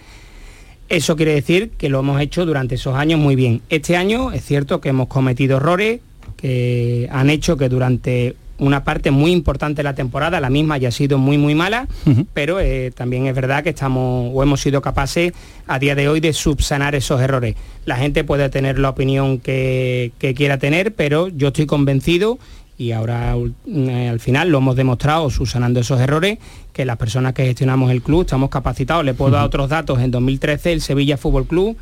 Eso 0.89 1.15
quiere 1.15 1.33
decir 1.33 1.71
que 1.77 1.89
lo 1.89 1.99
hemos 1.99 2.19
hecho 2.21 2.45
durante 2.45 2.75
esos 2.75 2.95
años 2.95 3.19
muy 3.19 3.35
bien. 3.35 3.61
Este 3.69 3.95
año 3.95 4.31
es 4.31 4.43
cierto 4.43 4.81
que 4.81 4.89
hemos 4.89 5.07
cometido 5.07 5.57
errores 5.57 6.01
que 6.35 7.07
han 7.11 7.29
hecho 7.29 7.55
que 7.55 7.69
durante 7.69 8.35
una 8.57 8.83
parte 8.83 9.09
muy 9.09 9.31
importante 9.31 9.77
de 9.77 9.83
la 9.83 9.95
temporada, 9.95 10.39
la 10.39 10.49
misma 10.49 10.75
haya 10.75 10.91
sido 10.91 11.17
muy 11.17 11.37
muy 11.37 11.55
mala, 11.55 11.87
pero 12.33 12.59
eh, 12.59 12.91
también 12.95 13.25
es 13.25 13.33
verdad 13.33 13.63
que 13.63 13.71
estamos 13.71 14.31
o 14.33 14.43
hemos 14.43 14.61
sido 14.61 14.81
capaces 14.81 15.33
a 15.65 15.79
día 15.79 15.95
de 15.95 16.07
hoy 16.07 16.19
de 16.19 16.31
subsanar 16.31 16.93
esos 16.93 17.19
errores. 17.21 17.55
La 17.85 17.95
gente 17.95 18.23
puede 18.23 18.49
tener 18.49 18.77
la 18.77 18.89
opinión 18.89 19.39
que, 19.39 20.11
que 20.19 20.35
quiera 20.35 20.59
tener, 20.59 20.93
pero 20.93 21.27
yo 21.27 21.47
estoy 21.47 21.65
convencido 21.65 22.37
y 22.81 22.93
ahora 22.93 23.35
eh, 23.67 24.07
al 24.09 24.19
final 24.19 24.49
lo 24.49 24.57
hemos 24.57 24.75
demostrado 24.75 25.29
subsanando 25.29 25.79
esos 25.79 25.99
errores 26.01 26.39
que 26.73 26.83
las 26.83 26.97
personas 26.97 27.33
que 27.33 27.45
gestionamos 27.45 27.91
el 27.91 28.01
club 28.01 28.21
estamos 28.21 28.49
capacitados. 28.49 29.05
Le 29.05 29.13
puedo 29.13 29.31
dar 29.31 29.45
otros 29.45 29.69
datos. 29.69 29.99
En 29.99 30.09
2013 30.09 30.73
el 30.73 30.81
Sevilla 30.81 31.15
Fútbol 31.15 31.45
Club 31.45 31.77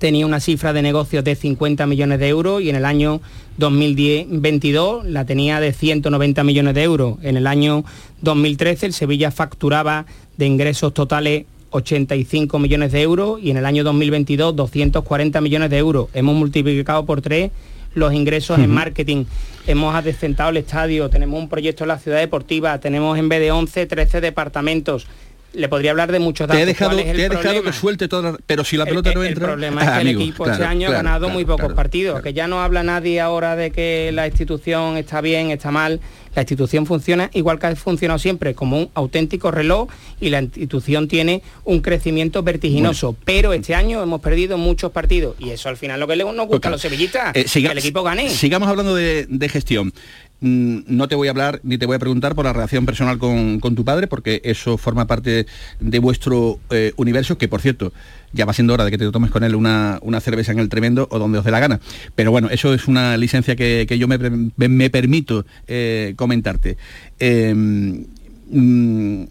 tenía 0.00 0.26
una 0.26 0.40
cifra 0.40 0.72
de 0.72 0.82
negocios 0.82 1.22
de 1.22 1.36
50 1.36 1.86
millones 1.86 2.18
de 2.18 2.28
euros 2.28 2.60
y 2.60 2.70
en 2.70 2.76
el 2.76 2.84
año 2.84 3.20
2022 3.58 5.06
la 5.06 5.24
tenía 5.24 5.60
de 5.60 5.72
190 5.72 6.42
millones 6.42 6.74
de 6.74 6.82
euros. 6.82 7.18
En 7.22 7.36
el 7.36 7.46
año 7.46 7.84
2013 8.22 8.86
el 8.86 8.92
Sevilla 8.94 9.30
facturaba 9.30 10.06
de 10.36 10.46
ingresos 10.46 10.92
totales 10.94 11.44
85 11.70 12.58
millones 12.58 12.90
de 12.90 13.02
euros 13.02 13.40
y 13.40 13.52
en 13.52 13.56
el 13.56 13.66
año 13.66 13.84
2022 13.84 14.56
240 14.56 15.40
millones 15.40 15.70
de 15.70 15.78
euros. 15.78 16.08
Hemos 16.12 16.34
multiplicado 16.34 17.06
por 17.06 17.22
tres 17.22 17.52
los 17.94 18.12
ingresos 18.12 18.58
en 18.58 18.70
marketing. 18.70 19.24
Hemos 19.66 19.94
adecentado 19.94 20.50
el 20.50 20.56
estadio, 20.56 21.08
tenemos 21.08 21.38
un 21.40 21.48
proyecto 21.48 21.84
en 21.84 21.88
la 21.88 21.98
ciudad 21.98 22.18
deportiva, 22.18 22.78
tenemos 22.78 23.18
en 23.18 23.28
vez 23.28 23.40
de 23.40 23.52
11, 23.52 23.86
13 23.86 24.20
departamentos. 24.20 25.06
Le 25.54 25.68
podría 25.68 25.90
hablar 25.90 26.10
de 26.10 26.18
muchos 26.18 26.46
datos. 26.48 26.56
Te 26.56 26.62
he 26.62 26.66
dejado, 26.66 26.92
¿Cuál 26.92 27.00
es 27.00 27.06
el 27.08 27.16
te 27.16 27.58
he 27.58 27.62
que 27.62 27.72
suelte 27.72 28.08
todas, 28.08 28.36
pero 28.46 28.64
si 28.64 28.76
la 28.76 28.86
pelota 28.86 29.10
el, 29.10 29.14
no 29.16 29.22
el 29.22 29.28
entra... 29.28 29.46
problema 29.48 29.80
es 29.82 29.86
que 29.86 29.92
Ah, 29.92 30.00
el 30.00 30.06
amigo, 30.08 30.20
equipo 30.22 30.44
claro, 30.44 30.52
este 30.54 30.64
año 30.66 30.86
claro, 30.86 30.92
ha 30.94 30.96
ganado 31.02 31.18
claro, 31.26 31.34
muy 31.34 31.44
pocos 31.44 31.72
partidos, 31.74 32.22
que 32.22 32.32
ya 32.32 32.48
no 32.48 32.62
habla 32.62 32.82
nadie 32.82 33.20
ahora 33.20 33.54
de 33.54 33.70
que 33.70 34.10
la 34.14 34.26
institución 34.26 34.96
está 34.96 35.20
bien, 35.20 35.50
está 35.50 35.70
mal. 35.70 36.00
La 36.34 36.40
institución 36.40 36.86
funciona 36.86 37.28
igual 37.34 37.58
que 37.58 37.66
ha 37.66 37.76
funcionado 37.76 38.18
siempre, 38.18 38.54
como 38.54 38.78
un 38.78 38.90
auténtico 38.94 39.50
reloj 39.50 39.88
y 40.18 40.30
la 40.30 40.40
institución 40.40 41.06
tiene 41.06 41.42
un 41.64 41.80
crecimiento 41.80 42.42
vertiginoso. 42.42 43.14
Pero 43.26 43.52
este 43.52 43.74
año 43.74 44.02
hemos 44.02 44.22
perdido 44.22 44.56
muchos 44.56 44.90
partidos 44.92 45.36
y 45.38 45.50
eso 45.50 45.68
al 45.68 45.76
final 45.76 46.00
lo 46.00 46.06
que 46.08 46.16
le- 46.16 46.24
nos 46.24 46.46
gusta 46.46 46.68
a 46.68 46.70
los 46.70 46.80
sevillistas, 46.80 47.36
Eh, 47.36 47.44
siga- 47.46 47.68
que 47.68 47.72
el 47.72 47.78
equipo 47.78 48.02
gane. 48.02 48.30
Sigamos 48.30 48.66
hablando 48.70 48.94
de, 48.94 49.26
de 49.28 49.48
gestión. 49.50 49.92
Mm, 50.42 50.80
No 50.88 51.08
te 51.08 51.14
voy 51.14 51.28
a 51.28 51.30
hablar 51.30 51.60
ni 51.62 51.78
te 51.78 51.86
voy 51.86 51.96
a 51.96 51.98
preguntar 52.00 52.34
por 52.34 52.44
la 52.44 52.52
relación 52.52 52.84
personal 52.84 53.16
con, 53.18 53.60
con 53.60 53.74
tu 53.74 53.84
padre, 53.84 54.08
porque 54.08 54.40
eso 54.44 54.76
forma 54.76 55.06
parte 55.06 55.46
de 55.80 55.98
vuestro 56.00 56.58
eh, 56.70 56.92
universo, 56.96 57.38
que 57.38 57.48
por 57.48 57.60
cierto, 57.60 57.92
ya 58.32 58.44
va 58.44 58.52
siendo 58.52 58.74
hora 58.74 58.84
de 58.84 58.90
que 58.90 58.98
te 58.98 59.10
tomes 59.10 59.30
con 59.30 59.44
él 59.44 59.54
una, 59.54 59.98
una 60.02 60.20
cerveza 60.20 60.52
en 60.52 60.58
el 60.58 60.68
tremendo 60.68 61.06
o 61.10 61.18
donde 61.18 61.38
os 61.38 61.44
dé 61.44 61.50
la 61.52 61.60
gana. 61.60 61.80
Pero 62.16 62.30
bueno, 62.32 62.50
eso 62.50 62.74
es 62.74 62.88
una 62.88 63.16
licencia 63.16 63.54
que, 63.56 63.86
que 63.88 63.98
yo 63.98 64.08
me, 64.08 64.18
me- 64.18 64.90
permito 64.90 65.46
eh, 65.68 66.14
comentarte. 66.16 66.76
Eh, 67.20 67.54
mm, 67.54 69.22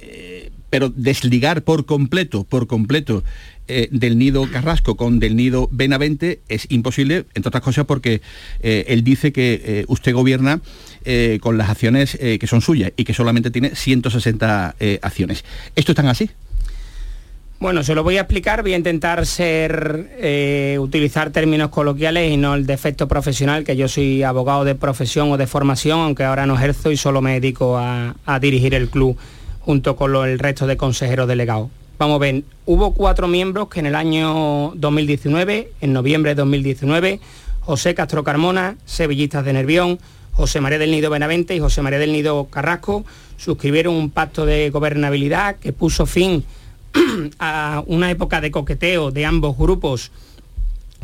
eh, 0.00 0.50
pero 0.70 0.88
desligar 0.88 1.62
por 1.62 1.84
completo, 1.86 2.44
por 2.44 2.66
completo, 2.66 3.24
eh, 3.68 3.88
del 3.90 4.18
nido 4.18 4.48
Carrasco 4.50 4.96
con 4.96 5.18
del 5.18 5.36
nido 5.36 5.68
Benavente 5.72 6.40
es 6.48 6.66
imposible, 6.70 7.24
entre 7.34 7.48
otras 7.48 7.62
cosas 7.62 7.84
porque 7.86 8.20
eh, 8.60 8.84
él 8.88 9.04
dice 9.04 9.32
que 9.32 9.60
eh, 9.64 9.84
usted 9.88 10.12
gobierna 10.14 10.60
con 11.40 11.58
las 11.58 11.68
acciones 11.68 12.16
que 12.16 12.46
son 12.46 12.60
suyas 12.60 12.92
y 12.96 13.02
que 13.04 13.12
solamente 13.12 13.50
tiene 13.50 13.74
160 13.74 14.76
eh, 14.78 14.98
acciones. 15.02 15.44
¿Esto 15.74 15.90
es 15.92 15.96
tan 15.96 16.06
así? 16.06 16.30
Bueno, 17.58 17.82
se 17.84 17.94
lo 17.94 18.02
voy 18.04 18.16
a 18.18 18.20
explicar, 18.22 18.62
voy 18.62 18.72
a 18.74 18.76
intentar 18.76 19.24
ser, 19.26 20.76
utilizar 20.80 21.30
términos 21.30 21.70
coloquiales 21.70 22.30
y 22.32 22.36
no 22.36 22.54
el 22.54 22.66
defecto 22.66 23.06
profesional, 23.08 23.62
que 23.64 23.76
yo 23.76 23.86
soy 23.88 24.22
abogado 24.24 24.64
de 24.64 24.74
profesión 24.74 25.30
o 25.32 25.36
de 25.36 25.46
formación, 25.46 26.00
aunque 26.00 26.24
ahora 26.24 26.46
no 26.46 26.54
ejerzo 26.56 26.90
y 26.90 26.96
solo 26.96 27.20
me 27.20 27.34
dedico 27.34 27.78
a, 27.78 28.16
a 28.26 28.38
dirigir 28.40 28.74
el 28.74 28.88
club 28.88 29.16
junto 29.60 29.94
con 29.96 30.12
lo- 30.12 30.24
el 30.24 30.38
resto 30.40 30.66
de 30.66 30.76
consejeros 30.76 31.28
delegados. 31.28 31.68
Vamos 32.02 32.16
a 32.16 32.18
ver, 32.18 32.42
hubo 32.66 32.94
cuatro 32.94 33.28
miembros 33.28 33.68
que 33.68 33.78
en 33.78 33.86
el 33.86 33.94
año 33.94 34.72
2019, 34.74 35.70
en 35.80 35.92
noviembre 35.92 36.32
de 36.32 36.34
2019, 36.34 37.20
José 37.60 37.94
Castro 37.94 38.24
Carmona, 38.24 38.76
Sevillistas 38.84 39.44
de 39.44 39.52
Nervión, 39.52 40.00
José 40.32 40.60
María 40.60 40.80
del 40.80 40.90
Nido 40.90 41.10
Benavente 41.10 41.54
y 41.54 41.60
José 41.60 41.80
María 41.80 42.00
del 42.00 42.12
Nido 42.12 42.46
Carrasco 42.46 43.04
suscribieron 43.36 43.94
un 43.94 44.10
pacto 44.10 44.44
de 44.46 44.70
gobernabilidad 44.70 45.60
que 45.60 45.72
puso 45.72 46.04
fin 46.04 46.42
a 47.38 47.84
una 47.86 48.10
época 48.10 48.40
de 48.40 48.50
coqueteo 48.50 49.12
de 49.12 49.24
ambos 49.24 49.56
grupos 49.56 50.10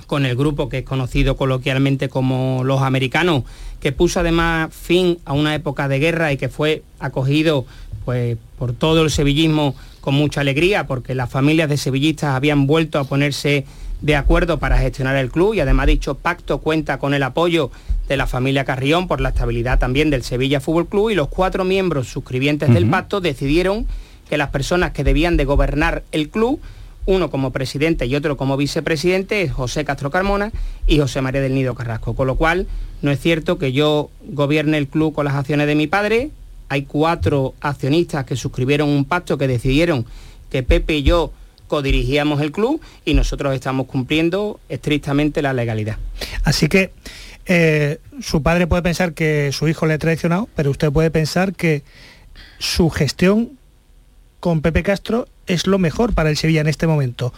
con 0.08 0.26
el 0.26 0.34
grupo 0.34 0.68
que 0.68 0.78
es 0.78 0.84
conocido 0.84 1.37
coloquialmente 1.37 2.08
como 2.08 2.64
los 2.64 2.82
americanos, 2.82 3.44
que 3.78 3.92
puso 3.92 4.18
además 4.18 4.74
fin 4.74 5.18
a 5.24 5.32
una 5.32 5.54
época 5.54 5.87
de 5.87 6.00
guerra 6.00 6.32
y 6.32 6.37
que 6.38 6.48
fue 6.48 6.82
acogido 6.98 7.66
pues, 8.04 8.37
por 8.58 8.72
todo 8.72 9.04
el 9.04 9.12
sevillismo 9.12 9.76
con 10.09 10.14
mucha 10.14 10.40
alegría, 10.40 10.87
porque 10.87 11.14
las 11.14 11.29
familias 11.29 11.68
de 11.68 11.77
sevillistas 11.77 12.35
habían 12.35 12.66
vuelto 12.66 12.99
a 12.99 13.05
ponerse 13.05 13.66
de 14.01 14.16
acuerdo 14.16 14.59
para 14.59 14.79
gestionar 14.79 15.16
el 15.16 15.31
club 15.31 15.53
y 15.53 15.61
además 15.61 15.87
dicho 15.87 16.14
pacto 16.14 16.61
cuenta 16.62 16.99
con 16.99 17.12
el 17.12 17.23
apoyo 17.23 17.71
de 18.09 18.16
la 18.16 18.27
familia 18.27 18.64
Carrión 18.64 19.07
por 19.07 19.21
la 19.21 19.29
estabilidad 19.29 19.79
también 19.79 20.09
del 20.09 20.23
Sevilla 20.23 20.61
Fútbol 20.61 20.88
Club 20.88 21.11
y 21.11 21.14
los 21.14 21.29
cuatro 21.29 21.66
miembros 21.66 22.09
suscribientes 22.09 22.73
del 22.73 22.88
pacto 22.88 23.21
decidieron 23.21 23.87
que 24.31 24.38
las 24.38 24.49
personas 24.49 24.92
que 24.92 25.05
debían 25.05 25.37
de 25.37 25.44
gobernar 25.44 26.05
el 26.11 26.31
club 26.31 26.59
uno 27.05 27.29
como 27.29 27.53
presidente 27.53 28.07
y 28.07 28.16
otro 28.16 28.38
como 28.38 28.57
vicepresidente 28.57 29.42
es 29.42 29.53
José 29.53 29.85
Castro 29.85 30.11
Carmona 30.11 30.53
y 30.87 31.01
José 31.01 31.21
María 31.21 31.42
del 31.42 31.55
Nido 31.55 31.75
Carrasco. 31.75 32.14
Con 32.14 32.29
lo 32.29 32.37
cual, 32.37 32.66
no 33.03 33.11
es 33.11 33.21
cierto 33.21 33.59
que 33.59 33.73
yo 33.73 34.09
gobierne 34.23 34.79
el 34.79 34.88
club 34.88 35.14
con 35.14 35.27
las 35.27 35.35
acciones 35.35 35.66
de 35.66 35.75
mi 35.75 35.87
padre, 35.87 36.31
hay 36.68 36.83
cuatro 36.83 37.54
accionistas 37.61 38.24
que 38.24 38.37
suscribieron 38.37 38.88
un 38.88 39.05
pacto 39.05 39.38
que 39.38 39.49
decidieron 39.49 40.07
que 40.51 40.62
Pepe 40.62 40.97
y 40.97 41.03
yo 41.03 41.32
codirigíamos 41.66 42.40
el 42.40 42.51
club 42.51 42.80
y 43.05 43.14
nosotros 43.14 43.55
estamos 43.55 43.86
cumpliendo 43.86 44.59
estrictamente 44.68 45.43
la 45.43 45.53
legalidad. 45.53 45.99
Así 46.45 46.68
que 46.68 46.93
eh, 47.47 47.99
su 48.20 48.43
padre 48.43 48.66
puede 48.66 48.82
pensar 48.82 49.12
que 49.12 49.51
su 49.53 49.68
hijo 49.68 49.86
le 49.86 49.95
ha 49.95 49.99
traicionado, 49.99 50.49
pero 50.57 50.70
usted 50.70 50.90
puede 50.90 51.11
pensar 51.11 51.55
que 51.55 51.82
su 52.59 52.90
gestión 52.90 53.59
con 54.40 54.61
Pepe 54.61 54.82
Castro 54.82 55.28
es 55.47 55.66
lo 55.66 55.78
mejor 55.78 56.14
para 56.14 56.30
el 56.30 56.36
Sevilla 56.36 56.61
en 56.61 56.68
este 56.68 56.86
momento. 56.86 57.32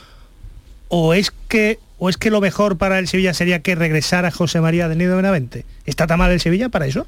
¿O 0.89 1.15
es 1.15 1.33
que, 1.49 1.79
o 1.99 2.09
es 2.09 2.17
que 2.17 2.31
lo 2.31 2.41
mejor 2.41 2.77
para 2.77 2.99
el 2.99 3.07
Sevilla 3.07 3.35
sería 3.35 3.63
que 3.63 3.75
regresara 3.75 4.31
José 4.31 4.61
María 4.61 4.89
del 4.89 4.99
Nido 4.99 5.17
Benavente? 5.17 5.65
¿Está 5.87 6.07
tan 6.07 6.19
mal 6.19 6.33
el 6.33 6.41
Sevilla 6.41 6.69
para 6.69 6.87
eso? 6.87 7.07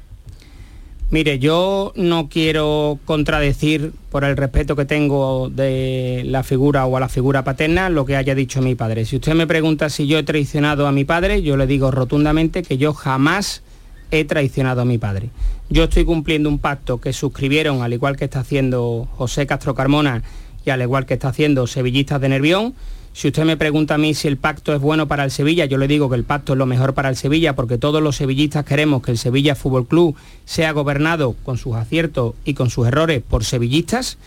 Mire, 1.13 1.37
yo 1.37 1.93
no 1.95 2.27
quiero 2.27 2.97
contradecir 3.05 3.93
por 4.09 4.23
el 4.23 4.35
respeto 4.35 4.75
que 4.75 4.85
tengo 4.85 5.51
de 5.51 6.23
la 6.25 6.41
figura 6.41 6.87
o 6.87 6.97
a 6.97 6.99
la 6.99 7.07
figura 7.07 7.43
paterna 7.43 7.91
lo 7.91 8.03
que 8.03 8.15
haya 8.15 8.33
dicho 8.33 8.63
mi 8.63 8.73
padre. 8.73 9.05
Si 9.05 9.17
usted 9.17 9.35
me 9.35 9.45
pregunta 9.45 9.91
si 9.91 10.07
yo 10.07 10.17
he 10.17 10.23
traicionado 10.23 10.87
a 10.87 10.91
mi 10.91 11.05
padre, 11.05 11.43
yo 11.43 11.55
le 11.55 11.67
digo 11.67 11.91
rotundamente 11.91 12.63
que 12.63 12.79
yo 12.79 12.95
jamás 12.95 13.61
he 14.09 14.25
traicionado 14.25 14.81
a 14.81 14.85
mi 14.85 14.97
padre. 14.97 15.29
Yo 15.69 15.83
estoy 15.83 16.03
cumpliendo 16.03 16.49
un 16.49 16.57
pacto 16.57 16.99
que 16.99 17.13
suscribieron, 17.13 17.83
al 17.83 17.93
igual 17.93 18.17
que 18.17 18.25
está 18.25 18.39
haciendo 18.39 19.07
José 19.11 19.45
Castro 19.45 19.75
Carmona 19.75 20.23
y 20.65 20.71
al 20.71 20.81
igual 20.81 21.05
que 21.05 21.13
está 21.13 21.27
haciendo 21.27 21.67
Sevillistas 21.67 22.21
de 22.21 22.29
Nervión, 22.29 22.73
si 23.13 23.27
usted 23.27 23.45
me 23.45 23.57
pregunta 23.57 23.95
a 23.95 23.97
mí 23.97 24.13
si 24.13 24.27
el 24.27 24.37
pacto 24.37 24.73
es 24.73 24.81
bueno 24.81 25.07
para 25.07 25.23
el 25.23 25.31
Sevilla, 25.31 25.65
yo 25.65 25.77
le 25.77 25.87
digo 25.87 26.09
que 26.09 26.15
el 26.15 26.23
pacto 26.23 26.53
es 26.53 26.59
lo 26.59 26.65
mejor 26.65 26.93
para 26.93 27.09
el 27.09 27.15
Sevilla 27.15 27.55
porque 27.55 27.77
todos 27.77 28.01
los 28.01 28.15
sevillistas 28.15 28.65
queremos 28.65 29.03
que 29.03 29.11
el 29.11 29.17
Sevilla 29.17 29.55
Fútbol 29.55 29.87
Club 29.87 30.15
sea 30.45 30.71
gobernado 30.71 31.35
con 31.43 31.57
sus 31.57 31.75
aciertos 31.75 32.33
y 32.43 32.55
con 32.55 32.69
sus 32.69 32.87
errores 32.87 33.21
por 33.27 33.43
sevillistas 33.45 34.17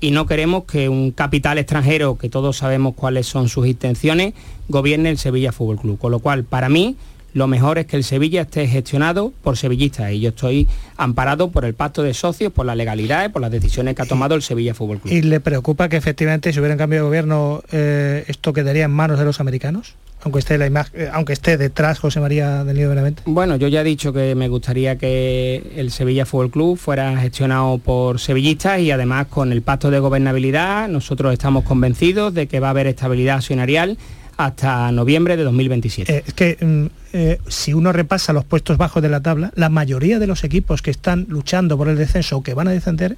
y 0.00 0.10
no 0.10 0.26
queremos 0.26 0.64
que 0.64 0.90
un 0.90 1.12
capital 1.12 1.56
extranjero, 1.56 2.18
que 2.18 2.28
todos 2.28 2.58
sabemos 2.58 2.94
cuáles 2.94 3.26
son 3.26 3.48
sus 3.48 3.66
intenciones, 3.66 4.34
gobierne 4.68 5.08
el 5.08 5.16
Sevilla 5.16 5.50
Fútbol 5.50 5.78
Club. 5.78 5.98
Con 5.98 6.10
lo 6.10 6.18
cual, 6.18 6.44
para 6.44 6.68
mí, 6.68 6.96
lo 7.34 7.48
mejor 7.48 7.78
es 7.78 7.86
que 7.86 7.96
el 7.96 8.04
Sevilla 8.04 8.42
esté 8.42 8.66
gestionado 8.68 9.32
por 9.42 9.56
sevillistas 9.56 10.12
y 10.12 10.20
yo 10.20 10.30
estoy 10.30 10.68
amparado 10.96 11.50
por 11.50 11.64
el 11.64 11.74
pacto 11.74 12.02
de 12.02 12.14
socios, 12.14 12.52
por 12.52 12.64
la 12.64 12.76
legalidad 12.76 13.26
y 13.26 13.28
por 13.28 13.42
las 13.42 13.50
decisiones 13.50 13.96
que 13.96 14.02
ha 14.02 14.06
tomado 14.06 14.36
el 14.36 14.42
Sevilla 14.42 14.72
Fútbol 14.72 15.00
Club. 15.00 15.12
¿Y 15.12 15.20
le 15.22 15.40
preocupa 15.40 15.88
que 15.88 15.96
efectivamente 15.96 16.52
si 16.52 16.60
hubiera 16.60 16.74
un 16.74 16.78
cambio 16.78 17.00
de 17.00 17.04
gobierno 17.04 17.62
eh, 17.72 18.24
esto 18.28 18.52
quedaría 18.52 18.84
en 18.84 18.92
manos 18.92 19.18
de 19.18 19.24
los 19.24 19.40
americanos? 19.40 19.96
Aunque 20.22 20.38
esté, 20.38 20.56
la 20.56 20.66
imagen, 20.66 20.98
eh, 20.98 21.10
aunque 21.12 21.34
esté 21.34 21.58
detrás 21.58 21.98
José 21.98 22.20
María 22.20 22.64
del 22.64 22.76
Nido 22.76 22.88
Benavente. 22.88 23.22
Bueno, 23.26 23.56
yo 23.56 23.68
ya 23.68 23.82
he 23.82 23.84
dicho 23.84 24.12
que 24.12 24.34
me 24.36 24.48
gustaría 24.48 24.96
que 24.96 25.72
el 25.76 25.90
Sevilla 25.90 26.24
Fútbol 26.24 26.50
Club 26.50 26.78
fuera 26.78 27.18
gestionado 27.18 27.76
por 27.78 28.20
sevillistas 28.20 28.78
y 28.80 28.90
además 28.92 29.26
con 29.26 29.52
el 29.52 29.60
pacto 29.60 29.90
de 29.90 29.98
gobernabilidad 29.98 30.88
nosotros 30.88 31.32
estamos 31.32 31.64
convencidos 31.64 32.32
de 32.32 32.46
que 32.46 32.60
va 32.60 32.68
a 32.68 32.70
haber 32.70 32.86
estabilidad 32.86 33.36
accionarial 33.36 33.98
hasta 34.36 34.90
noviembre 34.92 35.36
de 35.36 35.44
2027. 35.44 36.12
Eh, 36.16 36.24
es 36.26 36.34
que 36.34 36.56
mm, 36.60 36.86
eh, 37.12 37.38
si 37.48 37.72
uno 37.72 37.92
repasa 37.92 38.32
los 38.32 38.44
puestos 38.44 38.76
bajos 38.76 39.02
de 39.02 39.08
la 39.08 39.20
tabla, 39.20 39.52
la 39.54 39.68
mayoría 39.68 40.18
de 40.18 40.26
los 40.26 40.44
equipos 40.44 40.82
que 40.82 40.90
están 40.90 41.26
luchando 41.28 41.76
por 41.76 41.88
el 41.88 41.96
descenso 41.96 42.38
o 42.38 42.42
que 42.42 42.54
van 42.54 42.68
a 42.68 42.72
descender 42.72 43.16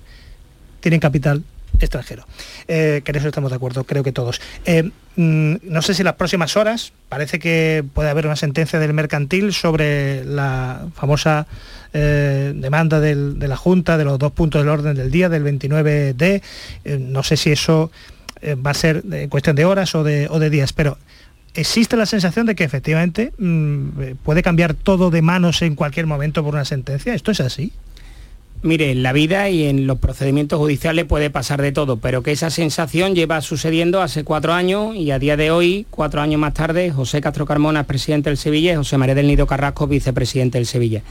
tienen 0.81 1.01
capital 1.01 1.43
extranjero. 1.79 2.25
Eh, 2.69 3.03
que 3.05 3.11
en 3.11 3.17
eso 3.17 3.29
estamos 3.29 3.51
de 3.51 3.57
acuerdo, 3.57 3.85
creo 3.85 4.03
que 4.03 4.13
todos. 4.13 4.41
Mm, 5.17 5.57
no 5.63 5.83
sé 5.83 5.95
si 5.95 6.03
en 6.03 6.07
las 6.07 6.15
próximas 6.15 6.57
horas 6.57 6.93
parece 7.09 7.39
que 7.39 7.85
puede 7.95 8.11
haber 8.11 8.27
una 8.27 8.37
sentencia 8.37 8.79
del 8.79 8.93
mercantil 8.93 9.53
sobre 9.53 10.25
la 10.25 10.87
famosa 10.95 11.47
demanda 11.93 13.01
de 13.01 13.49
la 13.49 13.57
Junta 13.57 13.97
de 13.97 14.05
los 14.05 14.19
dos 14.19 14.31
puntos 14.33 14.61
del 14.61 14.69
orden 14.69 14.97
del 14.97 15.11
día, 15.11 15.31
del 15.31 15.45
29D. 15.45 16.43
Eh, 16.85 16.99
no 17.01 17.23
sé 17.23 17.39
si 17.39 17.53
eso 17.53 17.91
eh, 18.41 18.55
va 18.55 18.71
a 18.71 18.75
ser 18.75 19.03
en 19.11 19.29
cuestión 19.29 19.57
de 19.57 19.65
horas 19.65 19.95
o 19.95 20.05
de, 20.05 20.29
o 20.31 20.39
de 20.39 20.51
días, 20.51 20.73
pero 20.73 20.99
existe 21.55 21.97
la 21.97 22.07
sensación 22.07 22.47
de 22.47 22.55
que 22.55 22.65
efectivamente 22.65 23.33
mm, 23.39 24.03
eh, 24.03 24.15
puede 24.23 24.43
cambiar 24.43 24.75
todo 24.75 25.11
de 25.11 25.23
manos 25.23 25.63
en 25.63 25.75
cualquier 25.75 26.07
momento 26.07 26.45
por 26.45 26.55
una 26.55 26.65
sentencia. 26.65 27.15
¿Esto 27.15 27.31
es 27.31 27.41
así? 27.41 27.73
Mire, 28.63 28.91
en 28.91 29.03
la 29.03 29.13
vida 29.13 29.49
y 29.51 29.65
en 29.65 29.87
los 29.87 29.99
procedimientos 29.99 30.59
judiciales 30.59 31.05
puede 31.05 31.31
pasar 31.31 31.61
de 31.61 31.73
todo, 31.73 31.99
pero 31.99 32.23
que 32.23 32.33
esa 32.33 32.51
sensación 32.51 33.15
lleva 33.15 33.41
sucediendo 33.43 34.01
hace 34.01 34.25
cuatro 34.25 34.55
años 34.55 34.97
y 34.97 35.11
a 35.11 35.19
día 35.19 35.37
de 35.37 35.51
hoy, 35.51 35.87
cuatro 35.91 36.21
años 36.21 36.41
más 36.41 36.55
tarde, 36.55 36.91
José 36.91 37.21
Castro 37.21 37.45
Carmona 37.47 37.81
es 37.81 37.87
presidente 37.87 38.31
del 38.31 38.39
Sevilla 38.39 38.73
y 38.73 38.77
José 38.77 38.97
María 38.97 39.15
del 39.15 39.27
Nido 39.27 39.47
Carrasco 39.47 39.87
vicepresidente 39.87 40.59
del 40.59 40.67
Sevilla. 40.67 41.03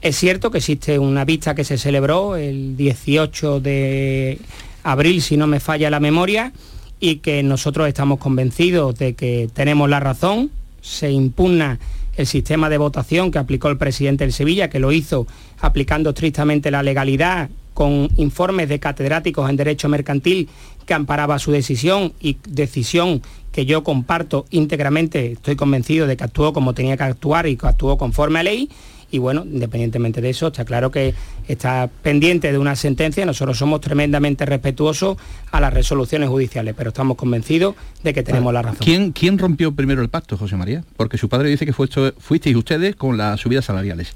Es 0.00 0.16
cierto 0.16 0.50
que 0.50 0.58
existe 0.58 0.98
una 0.98 1.26
vista 1.26 1.54
que 1.54 1.64
se 1.64 1.76
celebró 1.76 2.34
el 2.36 2.76
18 2.76 3.60
de 3.60 4.38
abril, 4.82 5.22
si 5.22 5.36
no 5.36 5.46
me 5.46 5.60
falla 5.60 5.90
la 5.90 6.00
memoria, 6.00 6.52
y 7.00 7.16
que 7.16 7.42
nosotros 7.42 7.88
estamos 7.88 8.18
convencidos 8.18 8.98
de 8.98 9.14
que 9.14 9.48
tenemos 9.52 9.88
la 9.88 10.00
razón, 10.00 10.50
se 10.82 11.10
impugna 11.10 11.78
el 12.16 12.26
sistema 12.26 12.68
de 12.68 12.78
votación 12.78 13.30
que 13.30 13.38
aplicó 13.38 13.68
el 13.68 13.78
presidente 13.78 14.24
del 14.24 14.32
Sevilla, 14.32 14.68
que 14.68 14.78
lo 14.78 14.92
hizo 14.92 15.26
aplicando 15.60 16.10
estrictamente 16.10 16.70
la 16.70 16.82
legalidad 16.82 17.48
con 17.72 18.08
informes 18.16 18.68
de 18.68 18.78
catedráticos 18.78 19.48
en 19.48 19.56
derecho 19.56 19.88
mercantil 19.88 20.48
que 20.84 20.94
amparaba 20.94 21.38
su 21.38 21.52
decisión 21.52 22.12
y 22.20 22.36
decisión 22.46 23.22
que 23.52 23.64
yo 23.64 23.82
comparto 23.82 24.46
íntegramente, 24.50 25.32
estoy 25.32 25.56
convencido 25.56 26.06
de 26.06 26.16
que 26.16 26.24
actuó 26.24 26.52
como 26.52 26.74
tenía 26.74 26.96
que 26.96 27.04
actuar 27.04 27.46
y 27.46 27.56
que 27.56 27.66
actuó 27.66 27.96
conforme 27.96 28.40
a 28.40 28.42
ley. 28.42 28.68
Y 29.10 29.18
bueno, 29.18 29.44
independientemente 29.44 30.20
de 30.20 30.30
eso, 30.30 30.48
está 30.48 30.64
claro 30.64 30.90
que 30.90 31.14
está 31.48 31.90
pendiente 32.02 32.52
de 32.52 32.58
una 32.58 32.76
sentencia. 32.76 33.26
Nosotros 33.26 33.58
somos 33.58 33.80
tremendamente 33.80 34.46
respetuosos 34.46 35.16
a 35.50 35.60
las 35.60 35.72
resoluciones 35.74 36.28
judiciales, 36.28 36.74
pero 36.76 36.90
estamos 36.90 37.16
convencidos 37.16 37.74
de 38.02 38.14
que 38.14 38.22
tenemos 38.22 38.52
la 38.52 38.62
razón. 38.62 38.78
¿Quién, 38.80 39.12
¿Quién 39.12 39.38
rompió 39.38 39.72
primero 39.72 40.02
el 40.02 40.08
pacto, 40.08 40.36
José 40.36 40.56
María? 40.56 40.84
Porque 40.96 41.18
su 41.18 41.28
padre 41.28 41.48
dice 41.48 41.66
que 41.66 41.72
fuisteis 41.72 42.56
ustedes 42.56 42.94
con 42.96 43.16
las 43.16 43.40
subidas 43.40 43.64
salariales. 43.64 44.14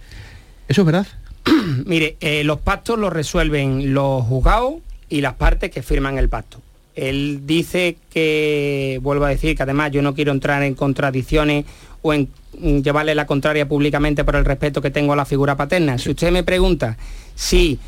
¿Eso 0.68 0.82
es 0.82 0.86
verdad? 0.86 1.06
Mire, 1.84 2.16
eh, 2.20 2.44
los 2.44 2.60
pactos 2.60 2.98
los 2.98 3.12
resuelven 3.12 3.92
los 3.92 4.24
juzgados 4.24 4.76
y 5.08 5.20
las 5.20 5.34
partes 5.34 5.70
que 5.70 5.82
firman 5.82 6.18
el 6.18 6.28
pacto. 6.28 6.60
Él 6.94 7.40
dice 7.44 7.96
que, 8.10 9.00
vuelvo 9.02 9.24
a 9.24 9.30
decir 9.30 9.56
que 9.56 9.62
además 9.62 9.90
yo 9.90 10.02
no 10.02 10.14
quiero 10.14 10.32
entrar 10.32 10.62
en 10.62 10.74
contradicciones 10.74 11.64
o 12.02 12.12
en 12.12 12.28
mm, 12.58 12.78
llevarle 12.80 13.14
la 13.14 13.26
contraria 13.26 13.68
públicamente 13.68 14.24
por 14.24 14.36
el 14.36 14.44
respeto 14.44 14.80
que 14.80 14.90
tengo 14.90 15.12
a 15.12 15.16
la 15.16 15.24
figura 15.24 15.56
paterna. 15.56 15.98
Si 15.98 16.10
usted 16.10 16.30
me 16.30 16.44
pregunta 16.44 16.96
si 17.34 17.78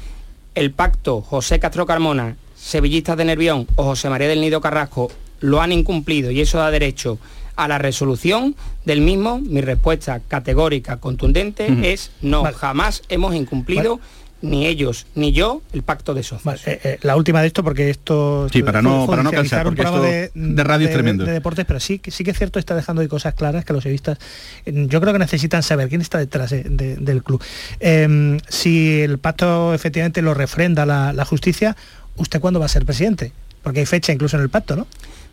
el 0.54 0.72
pacto 0.72 1.20
José 1.22 1.60
Castro 1.60 1.86
Carmona, 1.86 2.36
Sevillistas 2.56 3.16
de 3.16 3.26
Nervión 3.26 3.66
o 3.76 3.84
José 3.84 4.08
María 4.08 4.28
del 4.28 4.40
Nido 4.40 4.60
Carrasco 4.60 5.10
lo 5.40 5.60
han 5.60 5.70
incumplido 5.70 6.30
y 6.30 6.40
eso 6.40 6.58
da 6.58 6.70
derecho 6.70 7.18
a 7.56 7.68
la 7.68 7.78
resolución 7.78 8.54
del 8.84 9.00
mismo, 9.00 9.38
mi 9.38 9.60
respuesta 9.60 10.20
categórica, 10.20 10.98
contundente, 10.98 11.92
es 11.92 12.10
no, 12.20 12.44
jamás 12.54 13.02
hemos 13.08 13.34
incumplido, 13.34 13.98
ni 14.42 14.66
ellos 14.66 15.06
ni 15.14 15.32
yo, 15.32 15.62
el 15.72 15.82
pacto 15.82 16.12
de 16.14 16.22
socios. 16.22 16.66
Eh, 16.66 16.80
eh, 16.84 16.98
la 17.02 17.16
última 17.16 17.40
de 17.40 17.46
esto, 17.48 17.64
porque 17.64 17.90
esto... 17.90 18.48
Sí, 18.52 18.62
para 18.62 18.82
no- 18.82 19.06
para 19.06 19.22
no 19.22 19.30
cansar, 19.30 19.66
un 19.66 19.74
porque 19.74 19.82
esto 19.88 20.02
de 20.34 20.64
radio 20.64 20.86
es 20.88 20.92
tremendo. 20.92 21.24
De, 21.24 21.32
deportes, 21.32 21.64
pero 21.64 21.80
sí, 21.80 21.98
que- 21.98 22.10
sí 22.10 22.22
que 22.22 22.30
es 22.32 22.38
cierto, 22.38 22.58
está 22.58 22.74
dejando 22.74 23.02
ahí 23.02 23.08
cosas 23.08 23.34
claras 23.34 23.64
que 23.64 23.72
los 23.72 23.82
sevistas, 23.82 24.18
yo 24.66 25.00
creo 25.00 25.12
que 25.12 25.18
necesitan 25.18 25.62
saber 25.62 25.88
quién 25.88 26.00
está 26.00 26.18
detrás 26.18 26.50
de- 26.50 26.64
de- 26.64 26.96
del 26.96 27.22
club. 27.22 27.42
Eh, 27.80 28.38
si 28.48 29.00
el 29.00 29.18
pacto 29.18 29.72
efectivamente 29.74 30.20
lo 30.22 30.34
refrenda 30.34 30.84
la, 30.86 31.12
la 31.12 31.24
justicia, 31.24 31.76
¿usted 32.16 32.40
cuándo 32.40 32.60
va 32.60 32.66
a 32.66 32.68
ser 32.70 32.84
presidente? 32.84 33.32
Porque 33.62 33.80
hay 33.80 33.86
fecha 33.86 34.12
incluso 34.12 34.36
en 34.36 34.42
el 34.42 34.48
pacto, 34.50 34.76
¿no? 34.76 34.86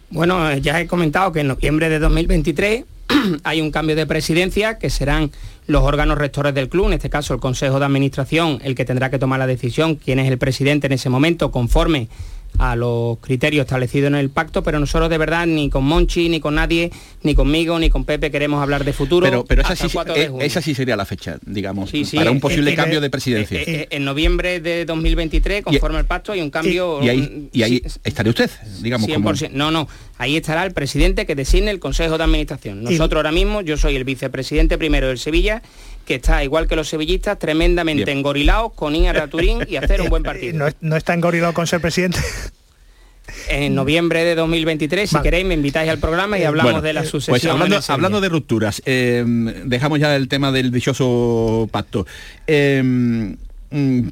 Bueno, 0.10 0.50
eh, 0.50 0.62
ya 0.62 0.80
he 0.80 0.88
comentado 0.88 1.32
que 1.32 1.42
en 1.42 1.48
noviembre 1.48 1.90
de 1.90 2.00
2023 2.00 2.86
hay 3.44 3.62
un 3.62 3.70
cambio 3.72 3.96
de 3.96 4.06
presidencia 4.08 4.78
que 4.78 4.90
serán 4.90 5.32
los 5.68 5.84
órganos 5.84 6.18
rectores 6.18 6.54
del 6.54 6.70
club, 6.70 6.88
en 6.88 6.94
este 6.94 7.10
caso 7.10 7.34
el 7.34 7.40
Consejo 7.40 7.80
de 7.80 7.86
Administración, 7.86 8.60
el 8.64 8.76
que 8.76 8.86
tendrá 8.86 9.10
que 9.10 9.20
tomar 9.20 9.40
la 9.40 9.48
decisión, 9.48 9.96
quién 9.96 10.20
es 10.20 10.30
el 10.30 10.38
presidente 10.38 10.88
en 10.88 10.94
ese 10.94 11.10
momento, 11.10 11.52
conforme 11.52 12.10
a 12.60 12.76
los 12.76 13.18
criterios 13.20 13.64
establecidos 13.64 14.08
en 14.08 14.16
el 14.16 14.30
pacto, 14.30 14.64
pero 14.64 14.80
nosotros 14.80 15.10
de 15.10 15.18
verdad 15.18 15.46
ni 15.46 15.70
con 15.70 15.84
Monchi, 15.84 16.30
ni 16.30 16.40
con 16.40 16.56
nadie, 16.56 16.92
ni 17.24 17.36
conmigo, 17.36 17.80
ni 17.80 17.90
con 17.90 18.06
Pepe 18.06 18.32
queremos 18.32 18.62
hablar 18.62 18.84
de 18.84 18.94
futuro. 18.94 19.26
Pero, 19.26 19.46
pero 19.46 19.62
esa, 19.62 19.74
hasta 19.74 19.88
sí, 19.88 19.88
el 19.88 19.94
4 19.94 20.14
de 20.14 20.22
eh, 20.24 20.46
esa 20.46 20.62
sí 20.62 20.76
sería 20.76 20.96
la 20.96 21.06
fecha, 21.06 21.38
digamos, 21.46 21.90
Sí, 21.90 22.06
sí, 22.06 22.18
para 22.18 22.32
un 22.32 22.38
eh, 22.38 22.42
posible 22.42 22.72
eh, 22.72 22.76
cambio 22.76 23.00
eh, 23.00 23.02
de 23.02 23.10
presidencia. 23.10 23.60
Eh, 23.60 23.64
eh, 23.68 23.88
en 23.90 24.06
noviembre 24.06 24.60
de 24.60 24.86
2023, 24.86 25.64
conforme 25.64 25.98
al 25.98 26.06
pacto, 26.06 26.32
hay 26.32 26.42
un 26.42 26.50
cambio... 26.50 27.04
y 27.04 27.10
ahí, 27.10 27.50
y 27.52 27.64
ahí 27.64 27.82
estaría 28.04 28.30
usted, 28.30 28.50
digamos, 28.82 29.10
como... 29.10 29.32
100%. 29.32 29.52
No, 29.52 29.72
no, 29.72 29.88
ahí 30.18 30.38
estará 30.38 30.66
el 30.66 30.74
presidente 30.74 31.26
que 31.26 31.36
designe 31.36 31.72
el 31.72 31.80
Consejo 31.80 32.18
de 32.18 32.24
Administración. 32.24 32.84
Nosotros 32.84 33.18
ahora 33.18 33.32
mismo, 33.32 33.62
yo 33.62 33.78
soy 33.78 33.96
el 33.96 34.04
vicepresidente 34.04 34.78
primero 34.78 35.08
del 35.08 35.18
Sevilla, 35.18 35.62
que 36.06 36.16
está, 36.16 36.44
igual 36.44 36.68
que 36.68 36.76
los 36.76 36.90
sevillistas, 36.90 37.40
tremendamente 37.40 38.06
Bien. 38.06 38.18
engorilados 38.20 38.74
con 38.74 38.96
Ian 38.96 39.16
Raturín 39.16 39.60
y 39.68 39.76
hacer 39.78 40.02
un 40.02 40.10
buen 40.10 40.24
partido. 40.24 40.58
No, 40.58 40.66
no 40.82 40.96
está 40.96 41.14
engorilado 41.14 41.54
con 41.54 41.68
ser 41.68 41.82
presidente. 41.82 42.20
En 43.48 43.74
noviembre 43.74 44.26
de 44.26 44.36
2023, 44.36 45.10
si 45.10 45.22
queréis, 45.22 45.46
me 45.46 45.54
invitáis 45.54 45.90
al 45.90 45.98
programa 45.98 46.38
y 46.38 46.44
hablamos 46.44 46.74
Bueno, 46.74 46.82
de 46.86 46.94
la 46.94 47.02
pues 47.02 47.10
sucesión. 47.12 47.62
en 47.62 47.74
hablando, 47.88 48.20
de 48.20 48.30
rupturas, 48.30 48.82
eh, 48.86 49.24
dejamos 49.66 50.00
ya 50.00 50.14
el 50.16 50.28
tema 50.28 50.52
del 50.52 50.72
dichoso 50.72 51.70
pacto. 51.72 52.06
Eh, 52.48 53.36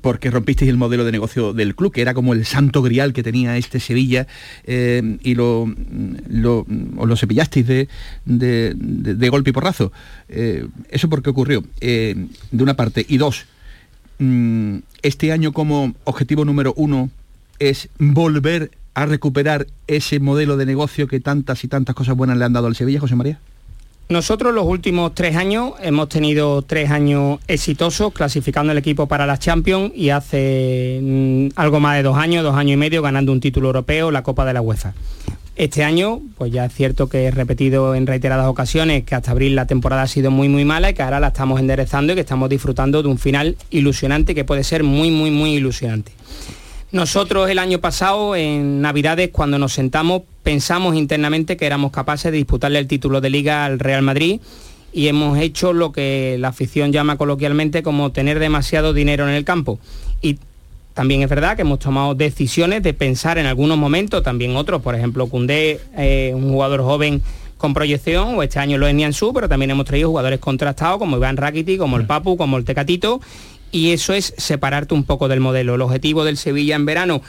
porque 0.01 0.31
rompisteis 0.31 0.69
el 0.69 0.77
modelo 0.77 1.05
de 1.05 1.11
negocio 1.11 1.53
del 1.53 1.75
club, 1.75 1.91
que 1.93 2.01
era 2.01 2.13
como 2.13 2.33
el 2.33 2.45
santo 2.45 2.81
grial 2.81 3.13
que 3.13 3.21
tenía 3.23 3.57
este 3.57 3.79
Sevilla, 3.79 4.25
eh, 4.63 5.17
y 5.21 5.35
lo, 5.35 5.67
mm, 5.67 6.97
os 6.97 7.07
lo 7.07 7.15
cepillasteis 7.15 7.67
de, 7.67 7.87
de, 8.25 8.73
de- 8.75 9.29
golpe 9.29 9.51
y 9.51 9.53
porrazo. 9.53 9.91
Eh, 10.29 10.65
¿Eso 10.89 11.09
por 11.09 11.21
qué 11.21 11.29
ocurrió? 11.29 11.63
Eh, 11.79 12.15
de 12.51 12.63
una 12.63 12.75
parte. 12.75 13.05
Y 13.07 13.17
dos, 13.17 13.45
mm, 14.19 14.77
este 15.03 15.31
año 15.31 15.51
como 15.53 15.93
objetivo 16.05 16.43
número 16.45 16.73
uno 16.75 17.09
es 17.59 17.89
volver 17.99 18.71
a 18.93 19.05
recuperar 19.05 19.67
ese 19.87 20.19
modelo 20.19 20.57
de 20.57 20.65
negocio 20.65 21.07
que 21.07 21.19
tantas 21.19 21.63
y 21.63 21.67
tantas 21.67 21.95
cosas 21.95 22.15
buenas 22.17 22.37
le 22.37 22.45
han 22.45 22.53
dado 22.53 22.67
al 22.67 22.75
Sevilla, 22.75 22.99
José 22.99 23.15
María. 23.15 23.39
Nosotros 24.09 24.53
los 24.53 24.65
últimos 24.65 25.15
tres 25.15 25.37
años 25.37 25.71
hemos 25.81 26.09
tenido 26.09 26.61
tres 26.63 26.91
años 26.91 27.39
exitosos 27.47 28.11
clasificando 28.11 28.73
el 28.73 28.77
equipo 28.77 29.07
para 29.07 29.25
la 29.25 29.37
Champions 29.37 29.93
y 29.95 30.09
hace 30.09 30.99
mm, 31.01 31.47
algo 31.55 31.79
más 31.79 31.95
de 31.95 32.03
dos 32.03 32.17
años, 32.17 32.43
dos 32.43 32.55
años 32.55 32.73
y 32.73 32.77
medio 32.77 33.01
ganando 33.01 33.31
un 33.31 33.39
título 33.39 33.67
europeo, 33.67 34.11
la 34.11 34.23
Copa 34.23 34.43
de 34.45 34.53
la 34.53 34.61
UEFA. 34.61 34.93
Este 35.55 35.83
año, 35.83 36.21
pues 36.37 36.51
ya 36.51 36.65
es 36.65 36.73
cierto 36.73 37.07
que 37.07 37.25
he 37.25 37.31
repetido 37.31 37.93
en 37.93 38.07
reiteradas 38.07 38.47
ocasiones 38.47 39.03
que 39.03 39.15
hasta 39.15 39.31
abril 39.31 39.55
la 39.55 39.67
temporada 39.67 40.03
ha 40.03 40.07
sido 40.07 40.31
muy 40.31 40.49
muy 40.49 40.65
mala 40.65 40.89
y 40.89 40.93
que 40.93 41.03
ahora 41.03 41.19
la 41.19 41.27
estamos 41.27 41.59
enderezando 41.59 42.13
y 42.13 42.15
que 42.15 42.21
estamos 42.21 42.49
disfrutando 42.49 43.03
de 43.03 43.09
un 43.09 43.17
final 43.17 43.57
ilusionante 43.69 44.33
que 44.33 44.43
puede 44.43 44.63
ser 44.63 44.83
muy 44.83 45.11
muy 45.11 45.29
muy 45.29 45.53
ilusionante. 45.53 46.13
Nosotros 46.91 47.49
el 47.49 47.57
año 47.57 47.79
pasado, 47.79 48.35
en 48.35 48.81
Navidades, 48.81 49.29
cuando 49.31 49.57
nos 49.57 49.71
sentamos, 49.71 50.23
pensamos 50.43 50.95
internamente 50.95 51.55
que 51.55 51.65
éramos 51.65 51.91
capaces 51.91 52.33
de 52.33 52.37
disputarle 52.37 52.79
el 52.79 52.87
título 52.87 53.21
de 53.21 53.29
liga 53.29 53.63
al 53.63 53.79
Real 53.79 54.01
Madrid 54.01 54.41
y 54.91 55.07
hemos 55.07 55.39
hecho 55.39 55.71
lo 55.71 55.93
que 55.93 56.35
la 56.37 56.49
afición 56.49 56.91
llama 56.91 57.15
coloquialmente 57.15 57.81
como 57.81 58.11
tener 58.11 58.39
demasiado 58.39 58.91
dinero 58.91 59.25
en 59.25 59.35
el 59.35 59.45
campo. 59.45 59.79
Y 60.21 60.37
también 60.93 61.21
es 61.21 61.29
verdad 61.29 61.55
que 61.55 61.61
hemos 61.61 61.79
tomado 61.79 62.13
decisiones 62.13 62.83
de 62.83 62.93
pensar 62.93 63.37
en 63.37 63.45
algunos 63.45 63.77
momentos, 63.77 64.21
también 64.21 64.57
otros, 64.57 64.81
por 64.81 64.93
ejemplo, 64.93 65.27
Cundé, 65.27 65.79
eh, 65.97 66.33
un 66.35 66.51
jugador 66.51 66.81
joven 66.81 67.21
con 67.61 67.73
proyección, 67.73 68.37
o 68.37 68.43
este 68.43 68.59
año 68.59 68.77
lo 68.77 68.87
es 68.87 68.93
Nianzú, 68.95 69.31
pero 69.33 69.47
también 69.47 69.71
hemos 69.71 69.85
traído 69.85 70.09
jugadores 70.09 70.39
contrastados 70.39 70.97
como 70.97 71.15
Iván 71.15 71.37
Rakiti, 71.37 71.77
como 71.77 71.95
el 71.95 72.05
Papu, 72.05 72.35
como 72.35 72.57
el 72.57 72.65
Tecatito, 72.65 73.21
y 73.71 73.91
eso 73.91 74.13
es 74.13 74.33
separarte 74.37 74.93
un 74.93 75.03
poco 75.03 75.27
del 75.27 75.39
modelo. 75.39 75.75
El 75.75 75.81
objetivo 75.81 76.23
del 76.23 76.37
Sevilla 76.37 76.75
en 76.75 76.85
verano, 76.85 77.21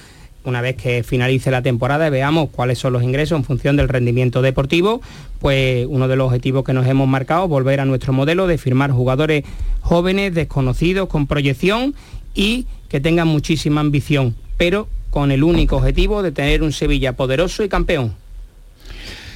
una 0.45 0.61
vez 0.61 0.77
que 0.77 1.03
finalice 1.03 1.51
la 1.51 1.63
temporada 1.63 2.11
veamos 2.11 2.51
cuáles 2.51 2.79
son 2.79 2.93
los 2.93 3.03
ingresos 3.03 3.39
en 3.39 3.45
función 3.45 3.77
del 3.77 3.89
rendimiento 3.89 4.43
deportivo, 4.43 5.01
pues 5.39 5.87
uno 5.89 6.09
de 6.09 6.17
los 6.17 6.27
objetivos 6.27 6.65
que 6.65 6.73
nos 6.73 6.87
hemos 6.87 7.09
marcado, 7.09 7.47
volver 7.49 7.81
a 7.81 7.85
nuestro 7.85 8.13
modelo 8.13 8.47
de 8.47 8.59
firmar 8.59 8.91
jugadores 8.91 9.45
jóvenes, 9.81 10.35
desconocidos, 10.35 11.09
con 11.09 11.27
proyección 11.27 11.95
y 12.35 12.67
que 12.89 13.01
tengan 13.01 13.29
muchísima 13.29 13.81
ambición, 13.81 14.35
pero 14.57 14.89
con 15.11 15.31
el 15.31 15.45
único 15.45 15.77
objetivo 15.77 16.23
de 16.23 16.33
tener 16.33 16.63
un 16.63 16.73
Sevilla 16.73 17.15
poderoso 17.15 17.63
y 17.63 17.69
campeón. 17.69 18.22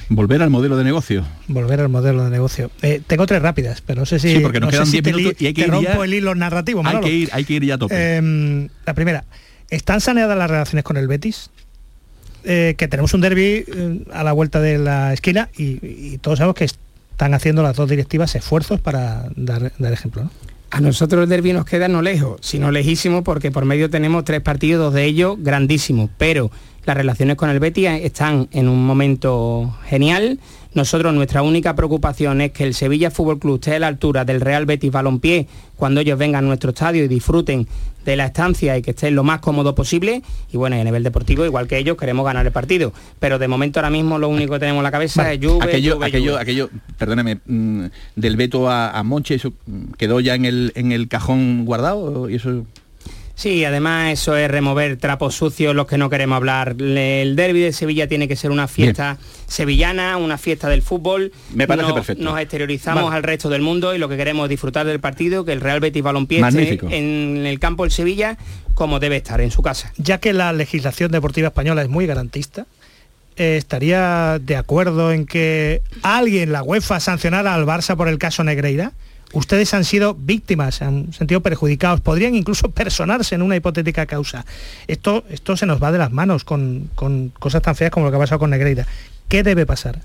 Volver 0.09 0.41
al 0.41 0.49
modelo 0.49 0.77
de 0.77 0.83
negocio. 0.85 1.25
Volver 1.47 1.81
al 1.81 1.89
modelo 1.89 2.23
de 2.23 2.29
negocio. 2.29 2.71
Eh, 2.81 3.01
tengo 3.05 3.25
tres 3.25 3.41
rápidas, 3.41 3.81
pero 3.85 4.01
no 4.01 4.05
sé 4.05 4.19
si, 4.19 4.35
Sí, 4.35 4.39
porque 4.39 4.59
nos 4.59 4.67
no 4.67 4.71
quedan 4.71 4.85
si 4.85 4.93
10 5.01 5.03
te 5.03 5.11
li- 5.11 5.17
minutos 5.17 5.41
y 5.41 5.47
hay 5.47 5.53
que 5.53 5.61
te 5.63 5.67
ir 5.67 5.73
rompo 5.73 5.89
ya- 5.99 6.03
el 6.05 6.13
hilo 6.13 6.33
narrativo. 6.35 6.81
Hay 6.85 6.99
que, 7.01 7.09
ir, 7.13 7.29
hay 7.33 7.43
que 7.43 7.53
ir 7.53 7.65
ya 7.65 7.75
a 7.75 7.77
tope. 7.77 7.95
Eh, 7.97 8.67
la 8.85 8.93
primera, 8.93 9.25
¿están 9.69 9.99
saneadas 10.01 10.37
las 10.37 10.49
relaciones 10.49 10.83
con 10.85 10.95
el 10.97 11.07
Betis? 11.07 11.49
Eh, 12.43 12.75
que 12.77 12.87
tenemos 12.87 13.13
un 13.13 13.19
derby 13.21 13.65
eh, 13.67 14.03
a 14.13 14.23
la 14.23 14.31
vuelta 14.31 14.61
de 14.61 14.77
la 14.77 15.11
esquina 15.11 15.49
y, 15.57 15.79
y 16.13 16.17
todos 16.19 16.37
sabemos 16.37 16.55
que 16.55 16.63
están 16.63 17.33
haciendo 17.33 17.61
las 17.61 17.75
dos 17.75 17.89
directivas 17.89 18.33
esfuerzos 18.35 18.79
para 18.79 19.25
dar, 19.35 19.73
dar 19.77 19.91
ejemplo. 19.91 20.23
¿no? 20.23 20.31
A 20.69 20.79
nosotros 20.79 21.23
el 21.23 21.29
derbi 21.29 21.51
nos 21.51 21.65
queda 21.65 21.89
no 21.89 22.01
lejos, 22.01 22.39
sino 22.41 22.71
lejísimo 22.71 23.23
porque 23.23 23.51
por 23.51 23.65
medio 23.65 23.89
tenemos 23.89 24.23
tres 24.23 24.39
partidos, 24.41 24.79
dos 24.85 24.93
de 24.93 25.03
ellos 25.05 25.35
grandísimos, 25.41 26.09
pero 26.17 26.49
las 26.87 26.95
relaciones 26.95 27.35
con 27.35 27.49
el 27.49 27.59
Betis 27.59 27.89
están 28.01 28.47
en 28.53 28.69
un 28.69 28.87
momento 28.87 29.75
genial. 29.87 30.39
Nosotros 30.73 31.13
nuestra 31.13 31.41
única 31.41 31.75
preocupación 31.75 32.39
es 32.39 32.51
que 32.51 32.63
el 32.63 32.73
Sevilla 32.73 33.11
Fútbol 33.11 33.39
Club 33.39 33.55
esté 33.55 33.75
a 33.75 33.79
la 33.79 33.87
altura 33.87 34.23
del 34.23 34.39
Real 34.39 34.65
Betis 34.65 34.89
Balompié 34.89 35.47
cuando 35.75 35.99
ellos 35.99 36.17
vengan 36.17 36.45
a 36.45 36.47
nuestro 36.47 36.69
estadio 36.69 37.03
y 37.03 37.09
disfruten 37.09 37.67
de 38.05 38.15
la 38.15 38.27
estancia 38.27 38.77
y 38.77 38.81
que 38.81 38.91
estén 38.91 39.15
lo 39.15 39.25
más 39.25 39.41
cómodo 39.41 39.75
posible. 39.75 40.21
Y 40.53 40.55
bueno, 40.55 40.77
y 40.77 40.79
a 40.79 40.83
nivel 40.85 41.03
deportivo, 41.03 41.43
igual 41.43 41.67
que 41.67 41.77
ellos, 41.77 41.97
queremos 41.97 42.25
ganar 42.25 42.45
el 42.45 42.53
partido. 42.53 42.93
Pero 43.19 43.37
de 43.37 43.49
momento 43.49 43.79
ahora 43.79 43.89
mismo 43.89 44.17
lo 44.17 44.29
único 44.29 44.53
que 44.53 44.59
tenemos 44.59 44.79
en 44.79 44.83
la 44.85 44.91
cabeza 44.91 45.33
es 45.33 45.45
Juve, 45.45 45.65
aquello, 45.65 45.95
Juve, 45.95 46.05
aquello, 46.05 46.31
Juve. 46.31 46.41
aquello, 46.41 46.69
perdóneme, 46.97 47.39
mm, 47.45 47.85
del 48.15 48.37
veto 48.37 48.69
a, 48.69 48.91
a 48.91 49.03
Monche, 49.03 49.35
eso 49.35 49.51
quedó 49.97 50.21
ya 50.21 50.35
en 50.35 50.45
el, 50.45 50.71
en 50.75 50.93
el 50.93 51.09
cajón 51.09 51.65
guardado 51.65 52.29
y 52.29 52.35
eso. 52.35 52.65
Sí, 53.37 53.63
además 53.65 54.13
eso 54.13 54.35
es 54.35 54.49
remover 54.49 54.97
trapos 54.97 55.35
sucios 55.35 55.75
los 55.75 55.85
que 55.85 55.99
no 55.99 56.09
queremos 56.09 56.37
hablar. 56.37 56.75
El 56.79 57.35
derby 57.35 57.59
de 57.59 57.71
Sevilla 57.71 58.07
tiene 58.07 58.27
que 58.27 58.35
ser 58.35 58.49
una 58.49 58.67
fiesta 58.67 59.19
sevillana, 59.45 60.17
una 60.17 60.39
fiesta 60.39 60.67
del 60.69 60.81
fútbol. 60.81 61.31
Me 61.53 61.67
parece 61.67 61.87
nos, 61.87 61.93
perfecto. 61.93 62.23
Nos 62.23 62.39
exteriorizamos 62.39 63.03
Vale. 63.03 63.15
al 63.15 63.21
resto 63.21 63.49
del 63.49 63.61
mundo 63.61 63.93
y 63.93 63.99
lo 63.99 64.09
que 64.09 64.17
queremos 64.17 64.45
es 64.45 64.49
disfrutar 64.49 64.87
del 64.87 64.99
partido, 64.99 65.45
que 65.45 65.53
el 65.53 65.61
Real 65.61 65.79
Betis 65.79 66.01
Balompié 66.01 66.39
esté 66.39 66.79
en 66.97 67.45
el 67.45 67.59
campo 67.59 67.83
del 67.83 67.91
Sevilla 67.91 68.39
como 68.73 68.99
debe 68.99 69.17
estar, 69.17 69.39
en 69.39 69.51
su 69.51 69.61
casa. 69.61 69.93
Ya 69.97 70.17
que 70.17 70.33
la 70.33 70.51
legislación 70.51 71.11
deportiva 71.11 71.49
española 71.49 71.83
es 71.83 71.89
muy 71.89 72.07
garantista, 72.07 72.65
eh, 73.35 73.57
¿estaría 73.57 74.39
de 74.41 74.55
acuerdo 74.55 75.11
en 75.11 75.27
que 75.27 75.83
alguien, 76.01 76.51
la 76.51 76.63
UEFA, 76.63 76.99
sancionara 76.99 77.53
al 77.53 77.67
Barça 77.67 77.95
por 77.95 78.07
el 78.07 78.17
caso 78.17 78.43
Negreira? 78.43 78.93
Ustedes 79.33 79.73
han 79.73 79.83
sido 79.83 80.15
víctimas, 80.15 80.81
han 80.81 81.11
sentido 81.13 81.41
perjudicados, 81.41 82.01
podrían 82.01 82.35
incluso 82.35 82.71
personarse 82.71 83.35
en 83.35 83.41
una 83.41 83.55
hipotética 83.57 84.05
causa. 84.05 84.45
Esto, 84.87 85.25
esto 85.29 85.57
se 85.57 85.65
nos 85.65 85.83
va 85.83 85.91
de 85.91 85.97
las 85.97 86.11
manos 86.11 86.43
con, 86.43 86.89
con 86.95 87.29
cosas 87.37 87.61
tan 87.61 87.75
feas 87.75 87.91
como 87.91 88.05
lo 88.05 88.11
que 88.11 88.17
ha 88.17 88.21
pasado 88.21 88.39
con 88.39 88.49
Negreira. 88.49 88.87
¿Qué 89.27 89.43
debe 89.43 89.65
pasar? 89.65 89.99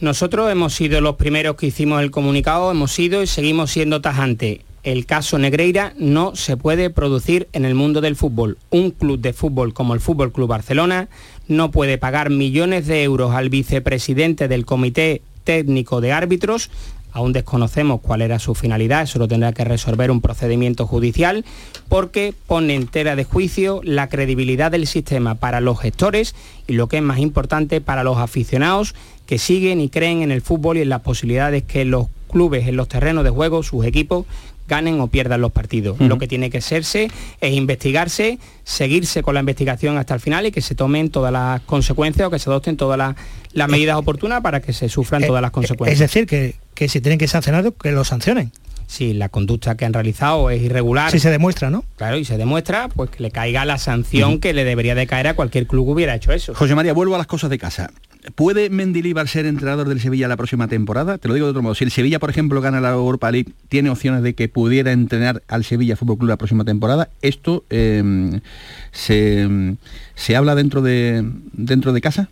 Nosotros 0.00 0.50
hemos 0.50 0.74
sido 0.74 1.00
los 1.00 1.16
primeros 1.16 1.56
que 1.56 1.66
hicimos 1.66 2.02
el 2.02 2.10
comunicado, 2.10 2.70
hemos 2.70 2.92
sido 2.92 3.22
y 3.22 3.26
seguimos 3.26 3.70
siendo 3.70 4.00
tajantes. 4.00 4.60
El 4.82 5.04
caso 5.04 5.36
Negreira 5.38 5.94
no 5.98 6.36
se 6.36 6.56
puede 6.56 6.90
producir 6.90 7.48
en 7.52 7.64
el 7.64 7.74
mundo 7.74 8.00
del 8.00 8.14
fútbol. 8.14 8.56
Un 8.70 8.92
club 8.92 9.18
de 9.18 9.32
fútbol 9.32 9.74
como 9.74 9.94
el 9.94 10.00
Fútbol 10.00 10.32
Club 10.32 10.48
Barcelona 10.48 11.08
no 11.48 11.72
puede 11.72 11.98
pagar 11.98 12.30
millones 12.30 12.86
de 12.86 13.02
euros 13.02 13.34
al 13.34 13.48
vicepresidente 13.48 14.46
del 14.46 14.64
Comité 14.64 15.22
Técnico 15.42 16.00
de 16.00 16.12
Árbitros. 16.12 16.70
Aún 17.16 17.32
desconocemos 17.32 18.02
cuál 18.02 18.20
era 18.20 18.38
su 18.38 18.54
finalidad, 18.54 19.04
eso 19.04 19.18
lo 19.18 19.26
tendrá 19.26 19.54
que 19.54 19.64
resolver 19.64 20.10
un 20.10 20.20
procedimiento 20.20 20.86
judicial, 20.86 21.46
porque 21.88 22.34
pone 22.46 22.74
en 22.74 22.88
tela 22.88 23.16
de 23.16 23.24
juicio 23.24 23.80
la 23.82 24.10
credibilidad 24.10 24.70
del 24.70 24.86
sistema 24.86 25.34
para 25.34 25.62
los 25.62 25.80
gestores 25.80 26.34
y 26.66 26.74
lo 26.74 26.88
que 26.88 26.98
es 26.98 27.02
más 27.02 27.18
importante 27.18 27.80
para 27.80 28.04
los 28.04 28.18
aficionados 28.18 28.94
que 29.24 29.38
siguen 29.38 29.80
y 29.80 29.88
creen 29.88 30.20
en 30.20 30.30
el 30.30 30.42
fútbol 30.42 30.76
y 30.76 30.82
en 30.82 30.90
las 30.90 31.00
posibilidades 31.00 31.62
que 31.62 31.86
los 31.86 32.08
clubes 32.30 32.68
en 32.68 32.76
los 32.76 32.86
terrenos 32.86 33.24
de 33.24 33.30
juego, 33.30 33.62
sus 33.62 33.86
equipos, 33.86 34.26
ganen 34.68 35.00
o 35.00 35.06
pierdan 35.06 35.40
los 35.40 35.52
partidos. 35.52 35.98
Lo 36.00 36.18
que 36.18 36.28
tiene 36.28 36.50
que 36.50 36.58
hacerse 36.58 37.08
es 37.40 37.54
investigarse, 37.54 38.38
seguirse 38.64 39.22
con 39.22 39.34
la 39.34 39.40
investigación 39.40 39.96
hasta 39.96 40.12
el 40.12 40.20
final 40.20 40.44
y 40.44 40.52
que 40.52 40.60
se 40.60 40.74
tomen 40.74 41.08
todas 41.08 41.32
las 41.32 41.62
consecuencias 41.62 42.28
o 42.28 42.30
que 42.30 42.38
se 42.38 42.50
adopten 42.50 42.76
todas 42.76 42.98
las, 42.98 43.16
las 43.56 43.68
medidas 43.70 43.96
oportunas 43.96 44.42
para 44.42 44.60
que 44.60 44.72
se 44.72 44.88
sufran 44.88 45.26
todas 45.26 45.40
las 45.40 45.50
consecuencias. 45.50 45.94
Es 45.94 45.98
decir, 45.98 46.26
que, 46.26 46.56
que 46.74 46.88
si 46.88 47.00
tienen 47.00 47.18
que 47.18 47.26
sancionar, 47.26 47.72
que 47.72 47.90
lo 47.90 48.04
sancionen. 48.04 48.52
Si 48.86 49.14
la 49.14 49.30
conducta 49.30 49.76
que 49.76 49.84
han 49.84 49.94
realizado 49.94 50.50
es 50.50 50.62
irregular. 50.62 51.10
Si 51.10 51.18
se 51.18 51.30
demuestra, 51.30 51.70
¿no? 51.70 51.82
Claro, 51.96 52.18
y 52.18 52.24
se 52.24 52.36
demuestra, 52.36 52.88
pues 52.88 53.10
que 53.10 53.22
le 53.22 53.30
caiga 53.30 53.64
la 53.64 53.78
sanción 53.78 54.38
que 54.38 54.52
le 54.52 54.64
debería 54.64 54.94
de 54.94 55.06
caer 55.06 55.26
a 55.26 55.34
cualquier 55.34 55.66
club 55.66 55.86
que 55.86 55.92
hubiera 55.92 56.14
hecho 56.14 56.32
eso. 56.32 56.54
José 56.54 56.74
María, 56.74 56.92
vuelvo 56.92 57.14
a 57.16 57.18
las 57.18 57.26
cosas 57.26 57.50
de 57.50 57.58
casa. 57.58 57.90
¿Puede 58.34 58.70
Mendilibar 58.70 59.26
ser 59.26 59.46
entrenador 59.46 59.88
del 59.88 60.00
Sevilla 60.00 60.28
la 60.28 60.36
próxima 60.36 60.68
temporada? 60.68 61.16
Te 61.16 61.28
lo 61.28 61.34
digo 61.34 61.46
de 61.46 61.50
otro 61.50 61.62
modo. 61.62 61.74
Si 61.74 61.84
el 61.84 61.90
Sevilla, 61.90 62.18
por 62.18 62.28
ejemplo, 62.28 62.60
gana 62.60 62.80
la 62.80 62.90
Europa 62.90 63.30
League, 63.30 63.52
¿tiene 63.68 63.88
opciones 63.88 64.22
de 64.22 64.34
que 64.34 64.48
pudiera 64.48 64.92
entrenar 64.92 65.42
al 65.48 65.64
Sevilla 65.64 65.96
Fútbol 65.96 66.18
Club 66.18 66.28
la 66.28 66.36
próxima 66.36 66.64
temporada? 66.64 67.08
Esto 67.22 67.64
eh, 67.70 68.40
se, 68.92 69.48
se 70.14 70.36
habla 70.36 70.54
dentro 70.54 70.82
de 70.82 71.24
dentro 71.52 71.92
de 71.92 72.00
casa. 72.00 72.28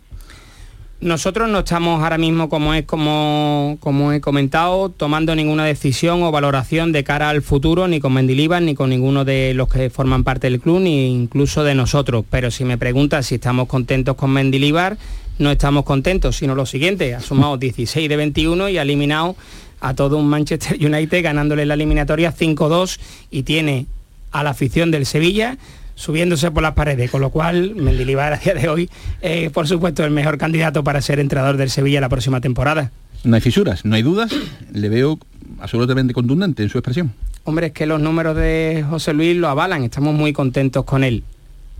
Nosotros 1.05 1.47
no 1.47 1.59
estamos 1.59 2.01
ahora 2.01 2.17
mismo, 2.17 2.49
como 2.49 2.73
es 2.73 2.83
como, 2.83 3.77
como 3.79 4.11
he 4.11 4.21
comentado, 4.21 4.89
tomando 4.89 5.35
ninguna 5.35 5.63
decisión 5.63 6.23
o 6.23 6.31
valoración 6.31 6.91
de 6.91 7.03
cara 7.03 7.29
al 7.29 7.43
futuro, 7.43 7.87
ni 7.87 7.99
con 7.99 8.13
Mendilibar, 8.13 8.63
ni 8.63 8.73
con 8.73 8.89
ninguno 8.89 9.23
de 9.23 9.53
los 9.53 9.69
que 9.69 9.91
forman 9.91 10.23
parte 10.23 10.49
del 10.49 10.59
club, 10.59 10.79
ni 10.79 11.13
incluso 11.13 11.63
de 11.63 11.75
nosotros. 11.75 12.25
Pero 12.27 12.49
si 12.49 12.65
me 12.65 12.79
preguntas 12.79 13.27
si 13.27 13.35
estamos 13.35 13.67
contentos 13.67 14.15
con 14.15 14.31
Mendilibar, 14.31 14.97
no 15.37 15.51
estamos 15.51 15.85
contentos, 15.85 16.37
sino 16.37 16.55
lo 16.55 16.65
siguiente, 16.65 17.13
ha 17.13 17.19
sumado 17.19 17.57
16 17.57 18.09
de 18.09 18.15
21 18.15 18.69
y 18.69 18.79
ha 18.79 18.81
eliminado 18.81 19.35
a 19.81 19.93
todo 19.93 20.17
un 20.17 20.27
Manchester 20.27 20.75
United 20.83 21.23
ganándole 21.23 21.67
la 21.67 21.75
eliminatoria 21.75 22.33
5-2 22.35 22.99
y 23.29 23.43
tiene 23.43 23.85
a 24.31 24.41
la 24.41 24.49
afición 24.49 24.89
del 24.89 25.05
Sevilla 25.05 25.59
subiéndose 25.95 26.51
por 26.51 26.61
las 26.63 26.73
paredes, 26.73 27.09
con 27.09 27.21
lo 27.21 27.29
cual 27.29 27.73
Mendilibar 27.75 28.33
a 28.33 28.37
día 28.37 28.53
de 28.53 28.67
hoy 28.69 28.89
es 29.21 29.49
por 29.51 29.67
supuesto 29.67 30.03
el 30.03 30.11
mejor 30.11 30.37
candidato 30.37 30.83
para 30.83 31.01
ser 31.01 31.19
entrenador 31.19 31.57
del 31.57 31.69
Sevilla 31.69 32.01
la 32.01 32.09
próxima 32.09 32.41
temporada. 32.41 32.91
No 33.23 33.35
hay 33.35 33.41
fisuras, 33.41 33.85
no 33.85 33.95
hay 33.95 34.03
dudas. 34.03 34.31
Le 34.71 34.89
veo 34.89 35.17
absolutamente 35.59 36.13
contundente 36.13 36.61
en 36.63 36.69
su 36.69 36.77
expresión. 36.77 37.13
Hombre, 37.43 37.67
es 37.67 37.73
que 37.73 37.85
los 37.85 37.99
números 37.99 38.35
de 38.35 38.83
José 38.89 39.13
Luis 39.13 39.35
lo 39.37 39.47
avalan, 39.47 39.83
estamos 39.83 40.13
muy 40.13 40.33
contentos 40.33 40.83
con 40.85 41.03
él. 41.03 41.23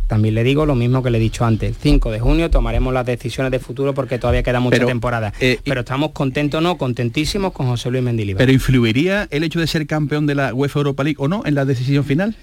También 0.08 0.36
le 0.36 0.44
digo 0.44 0.68
lo 0.68 0.76
mismo 0.76 1.02
que 1.02 1.10
le 1.10 1.18
he 1.18 1.22
dicho 1.22 1.46
antes, 1.46 1.70
el 1.70 1.76
5 1.76 2.12
de 2.12 2.20
junio 2.20 2.52
tomaremos 2.52 2.94
las 2.94 3.08
decisiones 3.08 3.52
de 3.52 3.58
futuro 3.58 3.96
porque 3.96 4.20
todavía 4.20 4.44
queda 4.44 4.60
mucha 4.60 4.76
Pero, 4.78 4.88
temporada. 4.88 5.34
eh, 5.40 5.60
Pero 5.64 5.80
estamos 5.82 6.12
contentos, 6.12 6.62
no, 6.62 6.78
contentísimos 6.78 7.52
con 7.54 7.66
José 7.66 7.90
Luis 7.90 8.04
Mendilibar. 8.04 8.38
¿Pero 8.38 8.52
influiría 8.52 9.28
el 9.32 9.44
hecho 9.44 9.60
de 9.60 9.66
ser 9.66 9.88
campeón 9.88 10.28
de 10.28 10.36
la 10.36 10.54
UEFA 10.54 10.80
Europa 10.80 11.04
League 11.04 11.18
o 11.20 11.28
no 11.28 11.42
en 11.46 11.56
la 11.56 11.66
decisión 11.66 12.04
final? 12.06 12.36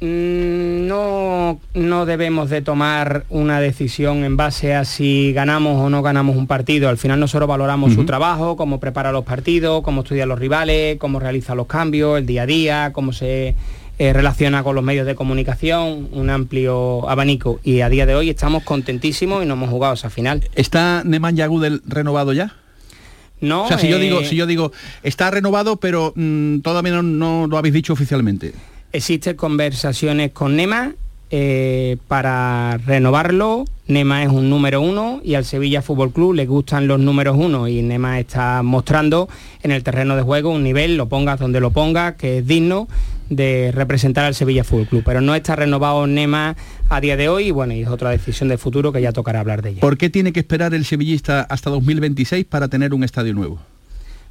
Mm, 0.00 0.86
No, 0.86 1.60
no 1.74 2.06
debemos 2.06 2.50
de 2.50 2.62
tomar 2.62 3.24
una 3.30 3.60
decisión 3.60 4.24
en 4.24 4.36
base 4.36 4.74
a 4.74 4.84
si 4.84 5.32
ganamos 5.32 5.80
o 5.80 5.90
no 5.90 6.02
ganamos 6.02 6.36
un 6.36 6.46
partido. 6.46 6.88
Al 6.88 6.98
final 6.98 7.20
nosotros 7.20 7.48
valoramos 7.48 7.94
su 7.94 8.04
trabajo, 8.04 8.56
cómo 8.56 8.80
prepara 8.80 9.12
los 9.12 9.24
partidos, 9.24 9.82
cómo 9.82 10.02
estudia 10.02 10.24
los 10.26 10.38
rivales, 10.38 10.98
cómo 10.98 11.20
realiza 11.20 11.54
los 11.54 11.66
cambios, 11.66 12.18
el 12.18 12.26
día 12.26 12.42
a 12.42 12.46
día, 12.46 12.90
cómo 12.92 13.12
se 13.12 13.54
eh, 13.98 14.12
relaciona 14.12 14.62
con 14.62 14.76
los 14.76 14.84
medios 14.84 15.06
de 15.06 15.14
comunicación, 15.14 16.08
un 16.12 16.30
amplio 16.30 17.08
abanico. 17.08 17.60
Y 17.64 17.80
a 17.80 17.88
día 17.88 18.06
de 18.06 18.14
hoy 18.14 18.30
estamos 18.30 18.62
contentísimos 18.62 19.42
y 19.42 19.46
no 19.46 19.54
hemos 19.54 19.70
jugado 19.70 19.94
esa 19.94 20.10
final. 20.10 20.48
¿Está 20.54 21.02
Nemanja 21.04 21.46
Gudel 21.48 21.82
renovado 21.86 22.32
ya? 22.32 22.54
No, 23.40 23.64
o 23.64 23.68
sea, 23.68 23.78
si 23.78 23.88
yo 23.88 23.98
eh, 23.98 24.00
digo, 24.00 24.24
si 24.24 24.36
yo 24.36 24.46
digo, 24.46 24.72
está 25.02 25.30
renovado, 25.30 25.76
pero 25.76 26.12
mm, 26.16 26.60
todavía 26.60 26.92
no, 26.92 27.02
no 27.02 27.46
lo 27.46 27.58
habéis 27.58 27.74
dicho 27.74 27.92
oficialmente. 27.92 28.52
Existen 28.92 29.36
conversaciones 29.36 30.32
con 30.32 30.56
Nema 30.56 30.94
eh, 31.30 31.98
para 32.08 32.78
renovarlo. 32.86 33.66
Nema 33.86 34.22
es 34.22 34.30
un 34.30 34.48
número 34.48 34.80
uno 34.80 35.20
y 35.22 35.34
al 35.34 35.44
Sevilla 35.44 35.82
Fútbol 35.82 36.12
Club 36.12 36.34
le 36.34 36.46
gustan 36.46 36.86
los 36.86 36.98
números 36.98 37.36
uno 37.38 37.68
y 37.68 37.82
Nema 37.82 38.18
está 38.18 38.62
mostrando 38.62 39.28
en 39.62 39.70
el 39.70 39.82
terreno 39.82 40.16
de 40.16 40.22
juego 40.22 40.50
un 40.50 40.62
nivel, 40.62 40.96
lo 40.96 41.08
pongas 41.08 41.38
donde 41.38 41.60
lo 41.60 41.70
pongas, 41.70 42.14
que 42.14 42.38
es 42.38 42.46
digno 42.46 42.88
de 43.28 43.72
representar 43.74 44.24
al 44.24 44.34
Sevilla 44.34 44.64
Fútbol 44.64 44.86
Club. 44.86 45.02
Pero 45.04 45.20
no 45.20 45.34
está 45.34 45.54
renovado 45.54 46.06
Nema 46.06 46.56
a 46.88 47.00
día 47.00 47.16
de 47.16 47.28
hoy 47.28 47.48
y 47.48 47.50
bueno, 47.50 47.74
y 47.74 47.82
es 47.82 47.88
otra 47.88 48.10
decisión 48.10 48.48
de 48.48 48.56
futuro 48.56 48.90
que 48.92 49.02
ya 49.02 49.12
tocará 49.12 49.40
hablar 49.40 49.60
de 49.60 49.70
ella. 49.70 49.80
¿Por 49.80 49.98
qué 49.98 50.08
tiene 50.08 50.32
que 50.32 50.40
esperar 50.40 50.72
el 50.72 50.86
sevillista 50.86 51.42
hasta 51.42 51.68
2026 51.68 52.46
para 52.46 52.68
tener 52.68 52.94
un 52.94 53.04
estadio 53.04 53.34
nuevo? 53.34 53.60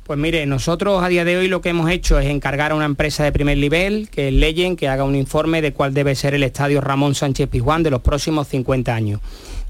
Pues 0.08 0.18
mire, 0.18 0.46
nosotros 0.46 1.04
a 1.04 1.10
día 1.10 1.26
de 1.26 1.36
hoy 1.36 1.50
lo 1.50 1.60
que 1.60 1.68
hemos 1.68 1.92
hecho 1.92 2.18
es 2.18 2.28
encargar 2.28 2.72
a 2.72 2.76
una 2.76 2.86
empresa 2.86 3.26
de 3.26 3.34
primer 3.34 3.58
nivel, 3.58 4.08
que 4.08 4.30
es 4.30 4.34
Leyen, 4.34 4.78
que 4.78 4.88
haga 4.88 5.04
un 5.04 5.16
informe 5.16 5.62
de 5.62 5.74
cuál 5.74 5.94
debe 5.94 6.16
ser 6.16 6.34
el 6.34 6.44
estadio 6.44 6.80
Ramón 6.80 7.14
Sánchez 7.14 7.50
Pizjuán 7.50 7.84
de 7.84 7.92
los 7.92 8.00
próximos 8.00 8.48
50 8.48 8.96
años. 8.96 9.20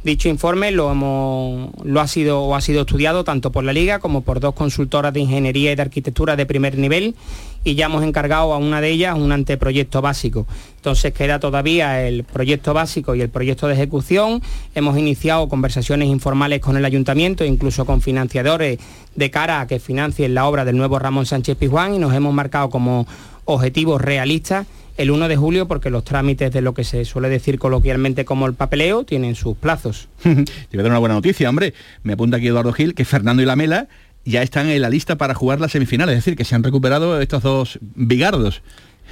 Dicho 0.03 0.29
informe 0.29 0.71
lo, 0.71 0.91
hemos, 0.91 1.71
lo 1.83 1.99
ha, 1.99 2.07
sido, 2.07 2.41
o 2.41 2.55
ha 2.55 2.61
sido 2.61 2.81
estudiado 2.81 3.23
tanto 3.23 3.51
por 3.51 3.63
la 3.63 3.73
Liga 3.73 3.99
como 3.99 4.21
por 4.21 4.39
dos 4.39 4.53
consultoras 4.53 5.11
de 5.11 5.19
ingeniería 5.21 5.71
y 5.71 5.75
de 5.75 5.81
arquitectura 5.81 6.35
de 6.35 6.45
primer 6.45 6.77
nivel 6.77 7.15
y 7.63 7.75
ya 7.75 7.87
hemos 7.87 8.03
encargado 8.03 8.53
a 8.53 8.57
una 8.57 8.79
de 8.79 8.89
ellas 8.89 9.17
un 9.17 9.31
anteproyecto 9.31 10.01
básico. 10.01 10.45
Entonces 10.77 11.13
queda 11.13 11.39
todavía 11.39 12.07
el 12.07 12.23
proyecto 12.23 12.73
básico 12.73 13.15
y 13.15 13.21
el 13.21 13.29
proyecto 13.29 13.67
de 13.67 13.73
ejecución. 13.73 14.41
Hemos 14.75 14.97
iniciado 14.97 15.49
conversaciones 15.49 16.07
informales 16.07 16.61
con 16.61 16.77
el 16.77 16.85
ayuntamiento, 16.85 17.43
incluso 17.43 17.85
con 17.85 18.01
financiadores 18.01 18.79
de 19.15 19.31
cara 19.31 19.59
a 19.59 19.67
que 19.67 19.79
financien 19.79 20.33
la 20.33 20.47
obra 20.47 20.63
del 20.63 20.77
nuevo 20.77 20.99
Ramón 20.99 21.25
Sánchez 21.25 21.57
Pizjuán 21.57 21.95
y 21.95 21.99
nos 21.99 22.13
hemos 22.13 22.33
marcado 22.33 22.69
como 22.69 23.05
objetivos 23.47 23.99
realistas 23.99 24.67
el 24.97 25.11
1 25.11 25.27
de 25.27 25.37
julio 25.37 25.67
porque 25.67 25.89
los 25.89 26.03
trámites 26.03 26.51
de 26.51 26.61
lo 26.61 26.73
que 26.73 26.83
se 26.83 27.05
suele 27.05 27.29
decir 27.29 27.59
coloquialmente 27.59 28.25
como 28.25 28.45
el 28.45 28.53
papeleo 28.53 29.03
tienen 29.03 29.35
sus 29.35 29.55
plazos. 29.55 30.09
Te 30.23 30.29
voy 30.31 30.79
a 30.79 30.83
dar 30.83 30.91
una 30.91 30.99
buena 30.99 31.15
noticia, 31.15 31.49
hombre. 31.49 31.73
Me 32.03 32.13
apunta 32.13 32.37
aquí 32.37 32.47
Eduardo 32.47 32.73
Gil 32.73 32.93
que 32.93 33.05
Fernando 33.05 33.41
y 33.41 33.45
Lamela 33.45 33.87
ya 34.25 34.41
están 34.41 34.67
en 34.69 34.81
la 34.81 34.89
lista 34.89 35.15
para 35.15 35.33
jugar 35.33 35.61
las 35.61 35.71
semifinales, 35.71 36.17
es 36.17 36.25
decir, 36.25 36.35
que 36.35 36.43
se 36.43 36.55
han 36.55 36.63
recuperado 36.63 37.21
estos 37.21 37.43
dos 37.43 37.79
bigardos. 37.81 38.61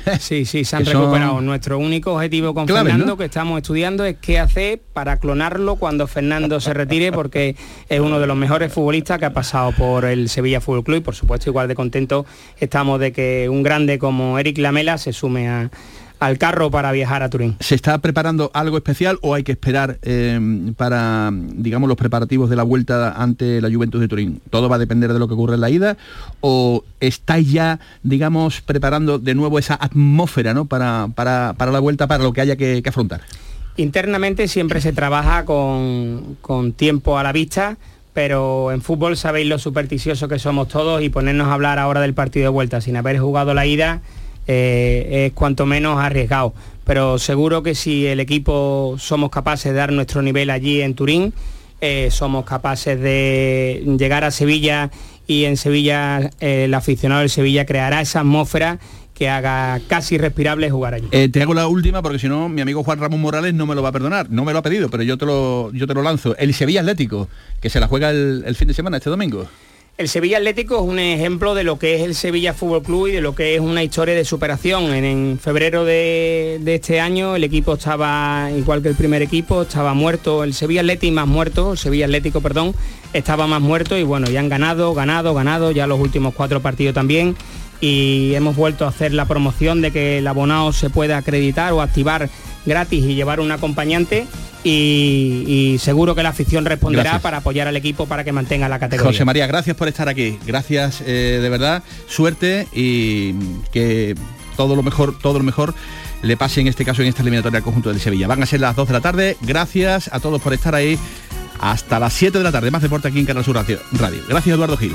Sí, 0.20 0.46
sí, 0.46 0.66
se 0.66 0.76
han 0.76 0.86
son 0.86 0.93
recuperado. 0.93 1.41
Nuestro 1.41 1.80
único 1.80 2.14
objetivo 2.14 2.54
con 2.54 2.66
claves, 2.68 2.91
Fernando 2.91 3.14
¿no? 3.14 3.18
que 3.18 3.26
estamos 3.26 3.58
estudiando 3.58 4.06
es 4.06 4.18
qué 4.22 4.39
hacer 4.39 4.82
para 4.93 5.18
clonarlo 5.20 5.76
cuando 5.78 6.06
Fernando 6.08 6.60
se 6.60 6.74
retire 6.74 7.12
porque 7.12 7.56
es 7.89 8.00
uno 8.00 8.20
de 8.20 8.28
los 8.28 8.38
mejores 8.38 8.72
futbolistas 8.72 9.18
que 9.20 9.26
ha 9.26 9.34
pasado 9.34 9.72
por 9.72 10.06
el 10.06 10.30
Sevilla 10.30 10.62
Fútbol 10.62 10.84
Club 10.84 10.98
y 10.98 11.02
por 11.02 11.16
supuesto 11.16 11.50
igual 11.50 11.68
de 11.68 11.76
contentos 11.76 12.26
estamos 12.60 13.00
de 13.00 13.12
que 13.12 13.48
un 13.50 13.64
grande 13.64 13.98
como 14.00 14.38
Eric 14.39 14.58
Lamela 14.60 14.98
se 14.98 15.12
sume 15.14 15.50
a- 15.50 15.72
al 16.20 16.38
carro 16.38 16.72
para 16.72 16.91
viajar 16.91 17.24
a 17.24 17.30
Turín. 17.30 17.55
¿Se 17.59 17.76
está 17.76 17.97
preparando 17.99 18.51
algo 18.53 18.78
especial 18.78 19.18
o 19.22 19.34
hay 19.34 19.43
que 19.43 19.51
esperar 19.51 19.99
eh, 20.01 20.39
para, 20.78 21.32
digamos, 21.34 21.88
los 21.88 21.97
preparativos 21.97 22.49
de 22.49 22.55
la 22.55 22.63
vuelta 22.63 23.11
ante 23.11 23.61
la 23.61 23.70
Juventus 23.70 24.01
de 24.01 24.07
Turín? 24.07 24.41
¿Todo 24.49 24.70
va 24.70 24.78
a 24.78 24.80
depender 24.80 25.13
de 25.13 25.20
lo 25.20 25.28
que 25.28 25.34
ocurre 25.34 25.55
en 25.55 25.61
la 25.61 25.70
ida? 25.70 25.97
¿O 26.41 26.84
estáis 26.99 27.51
ya, 27.51 27.80
digamos, 28.03 28.61
preparando 28.61 29.20
de 29.20 29.36
nuevo 29.36 29.59
esa 29.59 29.76
atmósfera 29.76 30.53
¿no? 30.53 30.66
para, 30.66 31.09
para, 31.16 31.53
para 31.57 31.72
la 31.72 31.80
vuelta, 31.80 32.07
para 32.07 32.24
lo 32.24 32.34
que 32.34 32.41
haya 32.41 32.55
que, 32.55 32.82
que 32.82 32.89
afrontar? 32.89 33.22
Internamente 33.78 34.47
siempre 34.47 34.80
se 34.80 34.93
trabaja 34.93 35.43
con, 35.43 36.38
con 36.41 36.72
tiempo 36.72 37.18
a 37.18 37.24
la 37.24 37.34
vista, 37.34 37.78
pero 38.13 38.72
en 38.72 38.82
fútbol 38.82 39.18
sabéis 39.18 39.47
lo 39.47 39.59
supersticioso 39.59 40.30
que 40.30 40.39
somos 40.39 40.70
todos 40.70 41.01
y 41.01 41.09
ponernos 41.09 41.47
a 41.47 41.53
hablar 41.53 41.78
ahora 41.78 41.99
del 41.99 42.13
partido 42.13 42.45
de 42.45 42.49
vuelta 42.49 42.80
sin 42.80 42.95
haber 42.95 43.20
jugado 43.20 43.53
la 43.53 43.66
ida 43.66 44.01
eh, 44.48 45.26
es 45.28 45.34
cuanto 45.34 45.66
menos 45.66 46.00
arriesgado. 46.00 46.54
Pero 46.84 47.18
seguro 47.18 47.64
que 47.64 47.74
si 47.74 48.06
el 48.06 48.20
equipo 48.20 48.96
somos 49.00 49.32
capaces 49.32 49.72
de 49.72 49.78
dar 49.78 49.91
nuestro 49.91 50.22
nivel 50.22 50.50
allí 50.50 50.82
en 50.82 50.93
Turín, 50.93 51.34
eh, 51.82 52.10
somos 52.12 52.46
capaces 52.46 53.00
de 53.00 53.84
llegar 53.98 54.24
a 54.24 54.32
Sevilla 54.32 54.91
y 55.28 55.46
en 55.46 55.58
Sevilla 55.58 56.30
eh, 56.39 56.66
el 56.66 56.74
aficionado 56.74 57.22
del 57.22 57.30
Sevilla 57.30 57.66
creará 57.66 58.02
esa 58.02 58.20
atmósfera 58.20 58.80
que 59.16 59.30
haga 59.30 59.80
casi 59.88 60.18
respirable 60.18 60.70
jugar 60.70 60.93
allí. 60.93 61.08
Te 61.30 61.41
hago 61.41 61.54
la 61.54 61.68
última 61.68 62.02
porque 62.02 62.20
si 62.20 62.28
no 62.28 62.50
mi 62.50 62.62
amigo 62.62 62.84
Juan 62.84 63.00
Ramón 63.00 63.22
Morales 63.22 63.54
no 63.54 63.66
me 63.66 63.74
lo 63.74 63.82
va 63.82 63.89
a 63.89 63.93
perdonar. 63.93 64.30
No 64.30 64.43
me 64.43 64.52
lo 64.52 64.60
ha 64.60 64.62
pedido, 64.62 64.89
pero 64.89 65.04
yo 65.04 65.18
te 65.18 65.26
lo, 65.26 65.72
yo 65.72 65.88
te 65.88 65.93
lo 65.93 66.04
lanzo. 66.04 66.36
El 66.38 66.54
Sevilla 66.54 66.82
Atlético, 66.82 67.30
que 67.62 67.70
se 67.70 67.80
la 67.80 67.88
juega 67.88 68.10
el 68.12 68.56
fin 68.56 68.68
de 68.68 68.74
semana, 68.74 68.98
este 68.98 69.10
domingo. 69.10 69.48
El 69.98 70.10
Sevilla 70.10 70.39
Atlético 70.39 70.76
es 70.76 70.82
un 70.82 71.00
ejemplo 71.00 71.56
de 71.56 71.64
lo 71.64 71.80
que 71.80 71.96
es 71.96 72.02
el 72.02 72.16
Sevilla 72.16 72.54
Fútbol 72.54 72.84
Club 72.84 73.08
y 73.08 73.12
de 73.14 73.22
lo 73.22 73.34
que 73.34 73.56
es 73.56 73.62
una 73.62 73.82
historia 73.82 74.14
de 74.14 74.26
superación. 74.26 74.93
En, 74.93 75.06
en 75.06 75.39
febrero 75.39 75.86
de, 75.86 76.60
de 76.62 76.76
este 76.76 77.00
año 77.00 77.38
el 77.38 77.46
equipo 77.46 77.76
estaba 77.76 78.50
igual 78.58 78.82
que 78.82 78.89
el 78.89 78.96
primer 78.96 79.22
equipo, 79.22 79.62
estaba 79.62 79.93
muerto, 79.93 80.43
el 80.43 80.54
Sevilla 80.54 80.82
Atlético 80.82 81.14
más 81.14 81.28
muerto, 81.28 81.72
el 81.72 81.78
Sevilla 81.78 82.06
Atlético, 82.08 82.41
perdón, 82.41 82.76
estaba 83.14 83.48
más 83.48 83.62
muerto 83.62 83.98
y 83.98 84.04
bueno, 84.04 84.28
ya 84.28 84.41
han 84.41 84.50
ganado, 84.50 84.93
ganado, 84.93 85.34
ganado, 85.34 85.72
ya 85.72 85.88
los 85.88 86.02
últimos 86.02 86.34
cuatro 86.34 86.62
partidos 86.62 86.93
también 86.93 87.38
y 87.80 88.34
hemos 88.36 88.58
vuelto 88.58 88.84
a 88.84 88.89
hacer 88.89 89.14
la 89.14 89.26
promoción 89.26 89.82
de 89.82 89.91
que 89.91 90.18
el 90.18 90.28
abonado 90.28 90.74
se 90.74 90.89
pueda 90.89 91.18
acreditar 91.18 91.72
o 91.72 91.82
activar 91.82 92.30
gratis 92.66 93.03
y 93.03 93.16
llevar 93.16 93.39
un 93.39 93.51
acompañante 93.51 94.28
y, 94.63 95.43
y 95.47 95.78
seguro 95.78 96.16
que 96.16 96.24
la 96.24 96.30
afición 96.30 96.66
responderá 96.66 97.03
Gracias. 97.03 97.22
para 97.22 97.38
apoyar 97.38 97.68
al 97.68 97.76
equipo 97.76 98.07
para 98.07 98.24
que 98.24 98.32
mantenga 98.32 98.68
la 98.68 98.80
categoría. 98.80 99.11
José 99.11 99.26
María, 99.26 99.47
gracias 99.47 99.76
por 99.76 99.88
estar 99.88 100.09
aquí. 100.09 100.39
Gracias 100.45 101.01
eh, 101.05 101.39
de 101.41 101.49
verdad. 101.49 101.84
Suerte 102.07 102.68
y 102.74 103.34
que 103.72 104.16
todo 104.57 104.76
lo 104.76 104.84
mejor, 104.84 105.18
todo 105.20 105.38
lo 105.38 105.43
mejor 105.43 105.74
le 106.24 106.38
pase 106.38 106.61
en 106.61 106.68
este 106.68 106.84
caso 106.84 107.01
en 107.03 107.09
esta 107.09 107.22
eliminatoria 107.22 107.57
al 107.57 107.63
conjunto 107.63 107.89
del 107.89 107.99
Sevilla. 108.01 108.28
Van 108.28 108.41
a 108.41 108.45
ser 108.47 108.59
las 108.59 108.76
2 108.76 108.88
de 108.88 108.93
la 108.93 109.01
tarde. 109.01 109.38
Gracias 109.41 110.09
a 110.11 110.20
todos 110.20 110.41
por 110.41 110.53
estar 110.53 110.74
ahí. 110.74 110.97
Hasta 111.59 111.99
las 111.99 112.13
7 112.13 112.38
de 112.38 112.43
la 112.43 112.51
tarde. 112.51 112.72
Más 112.72 112.82
deporte 112.82 113.07
aquí 113.07 113.20
en 113.20 113.26
Canal 113.26 113.45
Sur 113.45 113.55
Radio. 113.55 113.80
Gracias 114.28 114.55
Eduardo 114.55 114.78
Gil. 114.78 114.93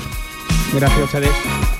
Gracias 0.72 1.00
a 1.00 1.04
ustedes. 1.04 1.79